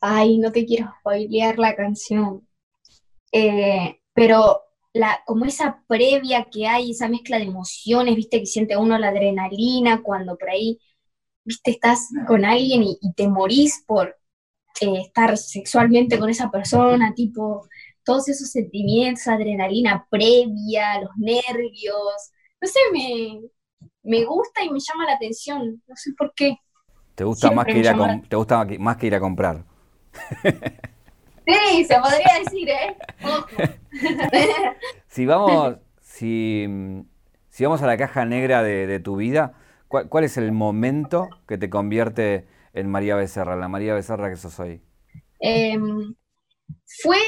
ay, 0.03 0.37
no 0.37 0.53
te 0.53 0.67
quiero 0.67 0.93
spoilear 1.01 1.59
la 1.59 1.75
canción, 1.75 2.47
eh, 3.33 4.01
pero 4.15 4.63
la, 4.93 5.21
como 5.27 5.45
esa 5.45 5.83
previa 5.87 6.49
que 6.51 6.67
hay, 6.67 6.91
esa 6.91 7.09
mezcla 7.09 7.39
de 7.39 7.45
emociones, 7.45 8.17
viste, 8.17 8.41
que 8.41 8.47
siente 8.47 8.77
uno 8.77 8.99
la 8.99 9.09
adrenalina 9.09 10.03
cuando 10.03 10.37
por 10.37 10.51
ahí, 10.51 10.81
viste, 11.45 11.73
estás 11.73 12.09
con 12.27 12.45
alguien 12.45 12.83
y, 12.83 12.99
te 13.15 13.29
morís 13.29 13.85
por 13.87 14.17
eh, 14.81 15.01
estar 15.01 15.37
sexualmente 15.37 16.19
con 16.19 16.29
esa 16.29 16.51
persona, 16.51 17.15
tipo, 17.15 17.69
todos 18.05 18.29
esos 18.29 18.51
sentimientos, 18.51 19.29
adrenalina 19.29 20.07
previa, 20.11 21.01
los 21.01 21.11
nervios, 21.17 22.31
no 22.61 22.69
sé, 22.69 22.79
me, 22.93 23.41
me 24.03 24.25
gusta 24.25 24.65
y 24.65 24.71
me 24.71 24.81
llama 24.81 25.07
la 25.07 25.15
atención, 25.15 25.83
no 25.87 25.97
sé 25.97 26.13
por 26.17 26.33
qué. 26.35 26.57
¿Te 27.15 27.25
gusta, 27.25 27.51
más 27.51 27.67
que, 27.67 27.79
ir 27.79 27.89
a 27.89 28.23
te 28.29 28.37
gusta 28.37 28.67
más 28.79 28.97
que 28.97 29.07
ir 29.07 29.15
a 29.15 29.21
comprar? 29.21 29.65
Sí, 31.53 31.85
se 31.85 31.99
podría 31.99 32.39
decir, 32.45 32.69
¿eh? 32.69 32.97
si 35.09 35.27
vamos, 35.27 35.77
si, 36.01 36.67
si, 37.49 37.65
vamos 37.65 37.83
a 37.83 37.87
la 37.87 37.97
caja 37.97 38.25
negra 38.25 38.63
de, 38.63 39.01
tu 39.01 39.17
vida, 39.17 39.55
¿cuál, 39.89 40.25
es 40.25 40.37
el 40.37 40.53
momento 40.53 41.29
que 41.49 41.59
te 41.59 41.71
convierte 41.71 42.47
en 42.73 42.91
María 42.91 43.17
Becerra, 43.17 43.57
la 43.57 43.69
María 43.69 43.95
Becerra 43.95 44.31
que 44.31 44.37
sos 44.37 44.59
hoy? 44.61 44.81
Em, 45.41 46.15
fue 47.03 47.19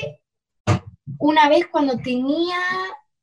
una 1.18 1.48
vez 1.48 1.66
cuando 1.66 1.98
tenía 1.98 2.58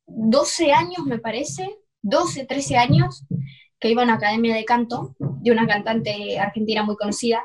12 0.08 0.74
años, 0.74 1.06
me 1.06 1.20
parece, 1.20 1.78
12, 2.02 2.46
13 2.46 2.78
años, 2.78 3.26
que 3.80 3.90
iba 3.90 4.02
a 4.02 4.06
una 4.06 4.16
academia 4.16 4.56
de 4.56 4.66
canto 4.66 5.16
de 5.20 5.52
una 5.52 5.68
cantante 5.68 6.38
argentina 6.40 6.84
muy 6.84 6.98
conocida. 6.98 7.44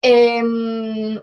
Em, 0.00 1.18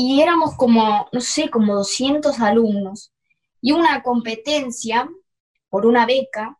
y 0.00 0.22
éramos 0.22 0.54
como, 0.56 1.08
no 1.10 1.20
sé, 1.20 1.50
como 1.50 1.74
200 1.74 2.38
alumnos. 2.38 3.12
Y 3.60 3.72
una 3.72 4.00
competencia 4.04 5.10
por 5.70 5.86
una 5.86 6.06
beca, 6.06 6.56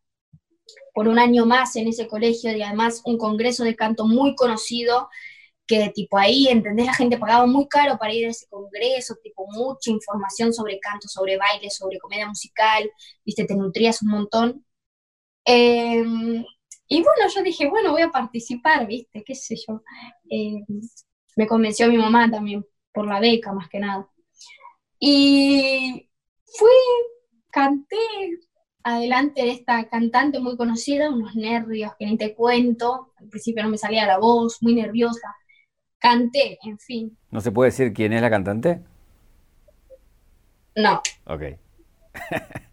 por 0.93 1.07
un 1.07 1.21
año 1.21 1.47
más 1.47 1.77
en 1.77 1.87
ese 1.87 2.09
colegio 2.09 2.51
y 2.57 2.63
además 2.63 3.01
un 3.05 3.17
congreso 3.17 3.63
de 3.63 3.77
canto 3.77 4.07
muy 4.07 4.35
conocido, 4.35 5.09
que 5.69 5.91
tipo 5.95 6.19
ahí, 6.19 6.49
¿entendés? 6.49 6.87
La 6.87 6.95
gente 6.95 7.17
pagaba 7.17 7.47
muy 7.47 7.69
caro 7.69 7.97
para 7.97 8.13
ir 8.13 8.27
a 8.27 8.31
ese 8.31 8.49
congreso, 8.49 9.15
tipo 9.23 9.47
mucha 9.53 9.93
información 9.93 10.53
sobre 10.53 10.81
canto, 10.81 11.07
sobre 11.07 11.37
baile, 11.39 11.71
sobre 11.71 12.01
comedia 12.01 12.27
musical, 12.27 12.91
viste, 13.25 13.45
te 13.45 13.55
nutrías 13.55 14.03
un 14.03 14.11
montón. 14.11 14.67
Em, 15.45 16.45
y 16.89 17.03
bueno, 17.03 17.29
yo 17.35 17.43
dije, 17.43 17.69
bueno, 17.71 17.93
voy 17.93 18.03
a 18.03 18.11
participar, 18.11 18.87
viste, 18.89 19.23
qué 19.25 19.35
sé 19.37 19.57
yo. 19.57 19.83
Em, 20.29 20.65
me 21.37 21.47
convenció 21.47 21.89
mi 21.89 21.99
mamá 21.99 22.29
también 22.31 22.65
por 22.99 23.07
la 23.07 23.21
beca 23.21 23.53
más 23.53 23.69
que 23.69 23.79
nada. 23.79 24.09
Y 24.99 26.11
fui, 26.45 26.69
canté 27.49 27.97
adelante 28.83 29.43
de 29.43 29.53
esta 29.53 29.89
cantante 29.89 30.41
muy 30.41 30.57
conocida, 30.57 31.11
unos 31.11 31.37
nervios 31.37 31.93
que 31.97 32.07
ni 32.07 32.19
te 32.19 32.35
cuento, 32.35 33.13
al 33.17 33.29
principio 33.29 33.63
no 33.63 33.69
me 33.69 33.79
salía 33.79 34.05
la 34.05 34.19
voz, 34.19 34.61
muy 34.65 34.75
nerviosa. 34.75 35.33
Canté, 36.01 36.59
en 36.65 36.77
fin. 36.81 37.17
¿No 37.31 37.41
se 37.41 37.53
puede 37.53 37.71
decir 37.71 37.93
quién 37.93 38.15
es 38.15 38.21
la 38.21 38.31
cantante? 38.31 38.83
No. 40.75 41.01
Ok. 41.27 41.43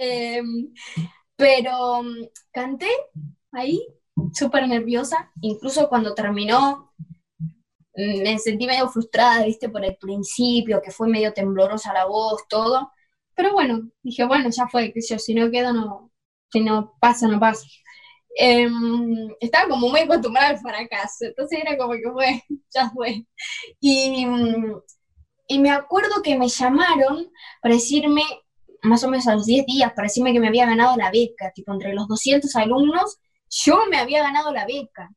Em, 0.00 0.72
pero 1.34 2.04
mm, 2.04 2.28
canté 2.52 2.88
ahí, 3.50 3.84
súper 4.32 4.68
nerviosa, 4.68 5.32
incluso 5.40 5.88
cuando 5.88 6.14
terminó 6.14 6.92
me 7.98 8.38
sentí 8.38 8.66
medio 8.66 8.88
frustrada, 8.88 9.44
viste, 9.44 9.68
por 9.68 9.84
el 9.84 9.96
principio, 9.96 10.80
que 10.82 10.90
fue 10.92 11.08
medio 11.08 11.32
temblorosa 11.32 11.92
la 11.92 12.06
voz, 12.06 12.46
todo. 12.48 12.92
Pero 13.34 13.52
bueno, 13.52 13.90
dije, 14.02 14.24
bueno, 14.24 14.50
ya 14.50 14.68
fue, 14.68 14.92
que 14.92 15.00
yo, 15.00 15.18
si 15.18 15.34
no 15.34 15.50
quedo, 15.50 15.72
no, 15.72 16.12
si 16.52 16.60
no 16.60 16.96
pasa, 17.00 17.26
no 17.28 17.40
pasa. 17.40 17.66
Em, 18.36 19.28
estaba 19.40 19.68
como 19.68 19.88
muy 19.88 20.00
acostumbrada 20.00 20.50
al 20.50 20.58
fracaso, 20.60 21.26
entonces 21.26 21.60
era 21.60 21.76
como 21.76 21.94
que 21.94 22.10
fue, 22.12 22.42
ya 22.74 22.90
fue. 22.90 23.26
Y, 23.80 24.26
y 25.48 25.58
me 25.58 25.70
acuerdo 25.70 26.22
que 26.22 26.36
me 26.38 26.48
llamaron 26.48 27.30
para 27.62 27.74
decirme, 27.74 28.22
más 28.82 29.02
o 29.04 29.10
menos 29.10 29.26
a 29.26 29.34
los 29.34 29.46
10 29.46 29.66
días, 29.66 29.92
para 29.92 30.06
decirme 30.06 30.32
que 30.32 30.40
me 30.40 30.48
había 30.48 30.66
ganado 30.66 30.96
la 30.96 31.10
beca, 31.10 31.52
tipo 31.54 31.72
entre 31.72 31.94
los 31.94 32.06
200 32.08 32.54
alumnos, 32.56 33.18
yo 33.50 33.80
me 33.90 33.98
había 33.98 34.22
ganado 34.22 34.52
la 34.52 34.66
beca, 34.66 35.10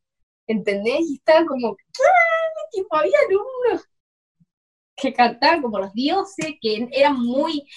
¿entendés? 0.52 1.02
Y 1.10 1.16
estaba 1.16 1.46
como, 1.46 1.76
tipo, 2.72 2.96
había 2.96 3.18
alumnos 3.28 3.88
que 4.96 5.14
cantaban 5.14 5.62
como 5.62 5.80
los 5.80 5.94
dioses, 5.94 6.56
que 6.62 6.88
eran 6.92 7.20
muy 7.20 7.68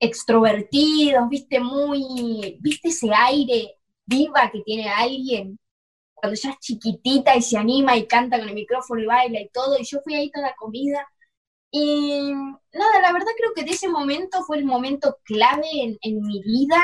extrovertidos, 0.00 1.28
viste, 1.28 1.60
muy, 1.60 2.58
viste 2.60 2.88
ese 2.88 3.10
aire 3.14 3.76
viva 4.06 4.50
que 4.50 4.62
tiene 4.62 4.88
alguien 4.88 5.58
cuando 6.14 6.38
ya 6.38 6.50
es 6.50 6.58
chiquitita 6.60 7.36
y 7.36 7.42
se 7.42 7.56
anima 7.56 7.96
y 7.96 8.06
canta 8.06 8.38
con 8.38 8.48
el 8.48 8.54
micrófono 8.54 9.00
y 9.02 9.06
baila 9.06 9.40
y 9.40 9.48
todo, 9.50 9.78
y 9.78 9.84
yo 9.84 10.00
fui 10.02 10.14
ahí 10.14 10.30
toda 10.30 10.54
comida. 10.56 11.06
Y 11.70 12.32
nada, 12.72 13.00
la 13.00 13.12
verdad 13.12 13.28
creo 13.38 13.52
que 13.54 13.64
de 13.64 13.70
ese 13.72 13.88
momento 13.88 14.42
fue 14.44 14.58
el 14.58 14.64
momento 14.64 15.18
clave 15.24 15.68
en, 15.72 15.98
en 16.02 16.20
mi 16.22 16.42
vida, 16.42 16.78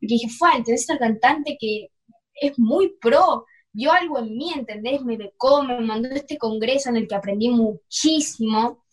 porque 0.00 0.14
dije, 0.14 0.28
fue, 0.30 0.50
entonces 0.50 0.82
esta 0.82 0.98
cantante 0.98 1.56
que 1.60 1.88
es 2.34 2.58
muy 2.58 2.96
pro, 3.00 3.46
vio 3.78 3.92
algo 3.92 4.18
en 4.18 4.36
mí, 4.36 4.52
¿entendés? 4.52 5.04
Me 5.04 5.16
becó, 5.16 5.62
me 5.62 5.78
mandó 5.78 6.08
este 6.08 6.36
congreso 6.36 6.88
en 6.88 6.96
el 6.96 7.06
que 7.06 7.14
aprendí 7.14 7.48
muchísimo. 7.48 8.84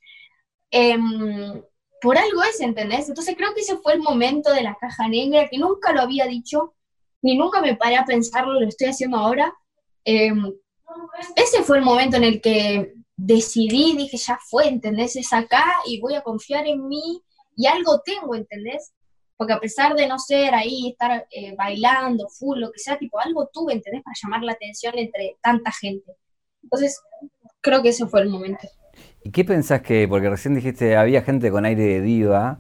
Em, 0.69 1.59
por 1.99 2.19
algo 2.19 2.43
es, 2.43 2.61
¿entendés? 2.61 3.09
Entonces 3.09 3.35
creo 3.35 3.55
que 3.55 3.61
ese 3.61 3.77
fue 3.77 3.93
el 3.93 4.01
momento 4.01 4.53
de 4.53 4.61
la 4.61 4.77
caja 4.79 5.07
negra, 5.07 5.49
que 5.49 5.57
nunca 5.57 5.91
lo 5.91 6.01
había 6.01 6.27
dicho, 6.27 6.75
ni 7.23 7.35
nunca 7.35 7.61
me 7.61 7.75
paré 7.75 7.97
a 7.97 8.05
pensarlo, 8.05 8.59
lo 8.59 8.67
estoy 8.67 8.89
haciendo 8.89 9.17
ahora. 9.17 9.55
Em, 10.03 10.53
ese 11.35 11.63
fue 11.63 11.79
el 11.79 11.83
momento 11.83 12.17
en 12.17 12.23
el 12.25 12.39
que 12.39 12.93
decidí, 13.17 13.97
dije, 13.97 14.17
ya 14.17 14.37
fue, 14.47 14.67
¿entendés? 14.67 15.15
Es 15.15 15.33
acá 15.33 15.65
y 15.87 15.99
voy 15.99 16.13
a 16.13 16.21
confiar 16.21 16.67
en 16.67 16.87
mí 16.87 17.23
y 17.55 17.65
algo 17.65 18.01
tengo, 18.05 18.35
¿entendés? 18.35 18.93
Porque 19.37 19.53
a 19.53 19.59
pesar 19.59 19.95
de 19.95 20.07
no 20.07 20.17
ser 20.17 20.53
ahí, 20.53 20.89
estar 20.91 21.27
eh, 21.31 21.53
bailando, 21.57 22.27
full, 22.29 22.59
lo 22.59 22.71
que 22.71 22.79
sea, 22.79 22.97
tipo, 22.97 23.19
algo 23.19 23.49
tuve, 23.51 23.73
¿entendés? 23.73 24.01
Para 24.03 24.15
llamar 24.21 24.43
la 24.43 24.53
atención 24.53 24.97
entre 24.97 25.35
tanta 25.41 25.71
gente. 25.71 26.13
Entonces, 26.63 27.01
creo 27.61 27.81
que 27.81 27.89
ese 27.89 28.07
fue 28.07 28.21
el 28.21 28.29
momento. 28.29 28.67
¿Y 29.23 29.31
qué 29.31 29.43
pensás 29.43 29.81
que, 29.81 30.07
porque 30.07 30.29
recién 30.29 30.55
dijiste, 30.55 30.95
había 30.95 31.21
gente 31.21 31.51
con 31.51 31.65
aire 31.65 31.83
de 31.83 32.01
diva, 32.01 32.59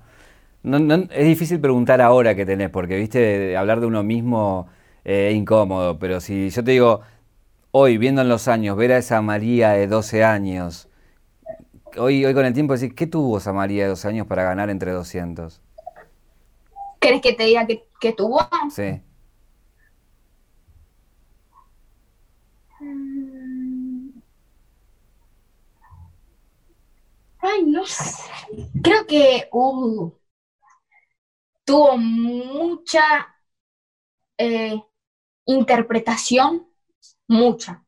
no, 0.63 0.95
es 1.11 1.25
difícil 1.25 1.59
preguntar 1.59 2.01
ahora 2.01 2.35
qué 2.35 2.45
tenés, 2.45 2.71
porque, 2.71 2.97
viste, 2.97 3.55
hablar 3.55 3.79
de 3.79 3.85
uno 3.85 4.03
mismo 4.03 4.67
eh, 5.03 5.29
es 5.29 5.35
incómodo, 5.35 5.99
pero 5.99 6.19
si 6.19 6.49
yo 6.49 6.63
te 6.63 6.71
digo, 6.71 7.01
hoy, 7.71 7.97
viendo 7.97 8.21
en 8.21 8.29
los 8.29 8.47
años, 8.47 8.75
ver 8.75 8.93
a 8.93 8.97
esa 8.97 9.21
María 9.21 9.71
de 9.71 9.87
12 9.87 10.23
años, 10.23 10.89
hoy, 11.97 12.25
hoy 12.25 12.33
con 12.33 12.45
el 12.45 12.53
tiempo 12.53 12.73
decís, 12.75 12.95
¿qué 12.95 13.05
tuvo 13.07 13.37
esa 13.37 13.53
María 13.53 13.83
de 13.83 13.89
12 13.89 14.07
años 14.07 14.27
para 14.27 14.43
ganar 14.43 14.69
entre 14.69 14.91
200? 14.91 15.61
¿Querés 16.99 17.21
que 17.21 17.33
te 17.33 17.43
diga 17.45 17.67
qué, 17.99 18.13
tuvo? 18.13 18.39
Sí. 18.69 19.01
Ay, 27.39 27.63
no 27.65 27.85
sé. 27.85 28.23
Creo 28.83 29.05
que 29.07 29.47
tuvo 31.65 31.97
mucha 31.97 33.35
eh, 34.37 34.81
interpretación, 35.45 36.67
mucha, 37.27 37.85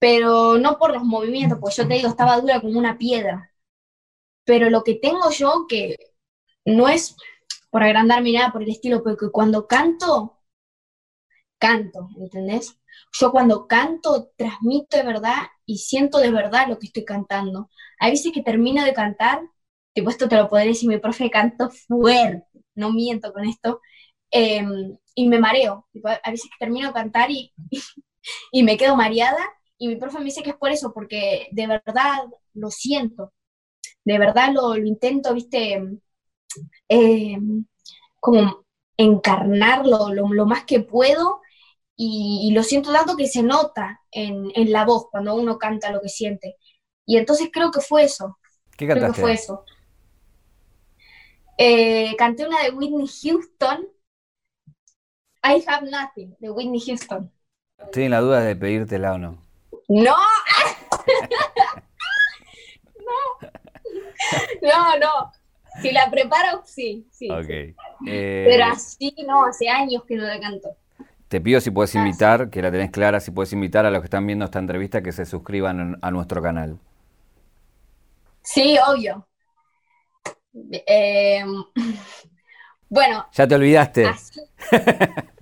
pero 0.00 0.58
no 0.58 0.78
por 0.78 0.92
los 0.92 1.04
movimientos, 1.04 1.58
pues 1.60 1.76
yo 1.76 1.88
te 1.88 1.94
digo, 1.96 2.08
estaba 2.08 2.40
dura 2.40 2.60
como 2.60 2.78
una 2.78 2.98
piedra. 2.98 3.52
Pero 4.44 4.70
lo 4.70 4.84
que 4.84 4.94
tengo 4.96 5.30
yo, 5.30 5.66
que 5.68 5.96
no 6.64 6.88
es 6.88 7.16
por 7.76 7.82
agrandarme 7.82 8.32
nada 8.32 8.52
por 8.52 8.62
el 8.62 8.70
estilo, 8.70 9.02
porque 9.02 9.30
cuando 9.30 9.66
canto, 9.66 10.38
canto, 11.58 12.08
¿entendés? 12.18 12.80
Yo 13.12 13.30
cuando 13.30 13.66
canto 13.66 14.30
transmito 14.34 14.96
de 14.96 15.02
verdad 15.02 15.42
y 15.66 15.76
siento 15.76 16.16
de 16.16 16.30
verdad 16.30 16.68
lo 16.68 16.78
que 16.78 16.86
estoy 16.86 17.04
cantando. 17.04 17.68
Hay 18.00 18.12
veces 18.12 18.32
que 18.32 18.42
termino 18.42 18.82
de 18.82 18.94
cantar, 18.94 19.42
tipo 19.92 20.08
esto 20.08 20.26
te 20.26 20.36
lo 20.36 20.48
podré 20.48 20.68
decir, 20.68 20.88
mi 20.88 20.96
profe 20.96 21.28
canto 21.28 21.68
fuerte, 21.68 22.46
no 22.74 22.94
miento 22.94 23.30
con 23.34 23.44
esto, 23.44 23.82
em, 24.30 24.96
y 25.14 25.28
me 25.28 25.38
mareo. 25.38 25.86
Tipo, 25.92 26.08
a 26.08 26.30
veces 26.30 26.50
que 26.50 26.56
termino 26.58 26.88
de 26.88 26.94
cantar 26.94 27.30
y, 27.30 27.52
y 28.52 28.62
me 28.62 28.78
quedo 28.78 28.96
mareada 28.96 29.44
y 29.76 29.88
mi 29.88 29.96
profe 29.96 30.18
me 30.18 30.24
dice 30.24 30.42
que 30.42 30.50
es 30.50 30.56
por 30.56 30.70
eso, 30.70 30.94
porque 30.94 31.48
de 31.52 31.66
verdad 31.66 32.24
lo 32.54 32.70
siento, 32.70 33.34
de 34.06 34.18
verdad 34.18 34.52
lo, 34.54 34.76
intento, 34.78 35.34
viste, 35.34 36.00
em, 36.88 37.64
como 38.20 38.64
encarnarlo 38.96 40.12
lo, 40.12 40.28
lo, 40.32 40.46
más 40.46 40.64
que 40.64 40.80
puedo 40.80 41.40
y, 41.96 42.52
lo 42.54 42.62
siento 42.62 42.92
tanto 42.92 43.16
que 43.16 43.26
se 43.26 43.42
nota 43.42 44.00
en, 44.10 44.50
en, 44.54 44.72
la 44.72 44.84
voz 44.84 45.08
cuando 45.10 45.34
uno 45.34 45.58
canta 45.58 45.92
lo 45.92 46.00
que 46.00 46.08
siente. 46.08 46.56
Y 47.06 47.16
entonces 47.16 47.48
creo 47.52 47.70
que 47.70 47.80
fue 47.80 48.04
eso. 48.04 48.38
¿Qué 48.76 48.86
cantaste? 48.86 49.00
Creo 49.00 49.14
que 49.14 49.20
fue 49.20 49.32
eso. 49.32 49.64
Eh, 51.58 52.14
canté 52.16 52.46
una 52.46 52.62
de 52.62 52.70
Whitney 52.70 53.06
Houston, 53.06 53.88
I 55.42 55.64
Have 55.66 55.90
Nothing, 55.90 56.36
de 56.38 56.50
Whitney 56.50 56.80
Houston. 56.80 57.32
Estoy 57.78 58.04
en 58.04 58.10
la 58.10 58.20
duda 58.20 58.40
de 58.40 58.56
pedírtela 58.56 59.14
o 59.14 59.18
no. 59.18 59.42
¡No! 59.88 60.16
no. 62.98 63.48
No, 64.62 64.98
no. 64.98 65.32
Si 65.82 65.92
la 65.92 66.10
preparo, 66.10 66.62
sí, 66.64 67.06
sí. 67.10 67.28
Eh, 68.06 68.44
Pero 68.48 68.64
así 68.66 69.14
no, 69.26 69.44
hace 69.44 69.68
años 69.68 70.04
que 70.06 70.16
no 70.16 70.24
la 70.24 70.40
canto. 70.40 70.76
Te 71.28 71.40
pido 71.40 71.60
si 71.60 71.70
puedes 71.70 71.94
invitar, 71.94 72.50
que 72.50 72.62
la 72.62 72.70
tenés 72.70 72.90
clara, 72.90 73.20
si 73.20 73.30
puedes 73.30 73.52
invitar 73.52 73.84
a 73.84 73.90
los 73.90 74.00
que 74.00 74.06
están 74.06 74.26
viendo 74.26 74.44
esta 74.44 74.58
entrevista 74.58 75.02
que 75.02 75.12
se 75.12 75.26
suscriban 75.26 75.98
a 76.00 76.10
nuestro 76.10 76.40
canal. 76.40 76.78
Sí, 78.42 78.78
obvio. 78.86 79.26
Eh, 80.70 81.44
bueno. 82.88 83.26
Ya 83.32 83.48
te 83.48 83.54
olvidaste. 83.54 84.08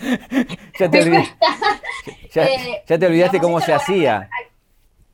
ya, 0.78 0.90
te. 0.90 1.00
Eh, 2.34 2.82
ya, 2.86 2.98
te 2.98 3.06
olvidaste 3.06 3.38
cómo 3.40 3.60
se 3.60 3.72
hacía. 3.72 4.28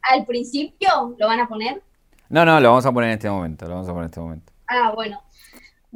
Al, 0.03 0.25
principio 0.25 1.15
lo 1.19 1.27
van 1.27 1.41
a 1.41 1.49
poner? 1.49 1.83
No, 2.29 2.45
no, 2.45 2.61
lo 2.61 2.69
vamos 2.71 2.87
a 2.87 2.93
poner 2.93 3.11
en 3.11 3.15
este 3.15 3.31
momento. 3.31 3.67
Lo 3.67 3.73
vamos 3.73 3.89
a 3.89 3.93
poner 3.93 4.05
en 4.05 4.11
este 4.11 4.21
momento. 4.21 4.53
Ah, 4.69 4.93
bueno 4.95 5.21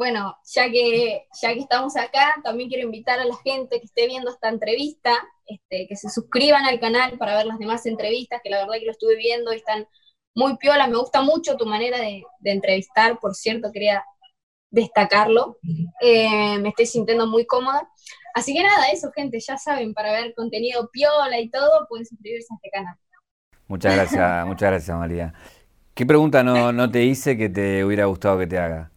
bueno, 0.00 0.38
ya 0.46 0.70
que, 0.70 1.26
ya 1.42 1.52
que 1.52 1.60
estamos 1.60 1.94
acá, 1.94 2.36
también 2.42 2.70
quiero 2.70 2.86
invitar 2.86 3.20
a 3.20 3.24
la 3.26 3.36
gente 3.44 3.78
que 3.80 3.84
esté 3.84 4.06
viendo 4.06 4.30
esta 4.30 4.48
entrevista, 4.48 5.12
este, 5.46 5.86
que 5.86 5.94
se 5.94 6.08
suscriban 6.08 6.64
al 6.64 6.80
canal 6.80 7.18
para 7.18 7.36
ver 7.36 7.44
las 7.44 7.58
demás 7.58 7.84
entrevistas, 7.84 8.40
que 8.42 8.48
la 8.48 8.60
verdad 8.60 8.78
que 8.78 8.86
lo 8.86 8.92
estuve 8.92 9.16
viendo 9.16 9.52
y 9.52 9.56
están 9.56 9.86
muy 10.34 10.56
piola, 10.56 10.86
me 10.86 10.96
gusta 10.96 11.20
mucho 11.20 11.58
tu 11.58 11.66
manera 11.66 11.98
de, 11.98 12.24
entrevistar, 12.44 13.18
por 13.18 13.34
cierto, 13.34 13.70
quería 13.72 14.02
destacarlo, 14.70 15.58
eh, 16.00 16.58
me 16.60 16.70
estoy 16.70 16.86
sintiendo 16.86 17.26
muy 17.26 17.44
cómoda. 17.44 17.86
Así 18.34 18.54
que 18.54 18.62
nada, 18.62 18.86
eso 18.90 19.12
gente, 19.12 19.38
ya 19.38 19.58
saben, 19.58 19.92
para 19.92 20.12
ver 20.12 20.32
contenido 20.34 20.88
piola 20.90 21.38
y 21.38 21.50
todo, 21.50 21.86
pueden 21.90 22.06
suscribirse 22.06 22.54
a 22.54 22.56
este 22.56 22.70
canal. 22.70 22.96
Muchas 23.66 23.94
gracias, 23.94 24.46
muchas 24.46 24.70
gracias 24.70 24.96
María. 24.96 25.34
¿Qué 26.01 26.07
pregunta 26.07 26.42
no, 26.42 26.72
no 26.72 26.90
te 26.90 27.05
hice 27.05 27.36
que 27.36 27.51
te 27.51 27.84
hubiera 27.84 28.07
gustado 28.07 28.38
que 28.38 28.46
te 28.46 28.57
haga? 28.57 28.90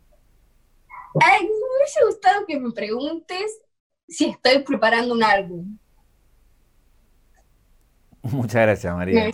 Ay, 1.22 1.41
me 1.41 1.49
hubiese 1.49 1.99
gustado 2.06 2.45
que 2.47 2.58
me 2.58 2.72
preguntes 2.72 3.60
si 4.08 4.30
estoy 4.30 4.60
preparando 4.60 5.14
un 5.14 5.22
álbum. 5.22 5.78
Muchas 8.22 8.62
gracias, 8.62 8.95
María. 8.95 9.30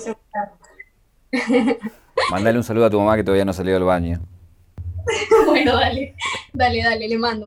Mándale 2.32 2.58
un 2.58 2.64
saludo 2.64 2.88
a 2.88 2.90
tu 2.90 2.98
mamá 2.98 3.16
que 3.16 3.24
todavía 3.24 3.46
no 3.46 3.54
salió 3.54 3.76
del 3.76 3.84
baño. 3.84 4.20
bueno, 5.46 5.76
dale, 5.76 6.16
dale, 6.54 6.84
dale, 6.84 7.08
le 7.08 7.18
mando. 7.20 7.46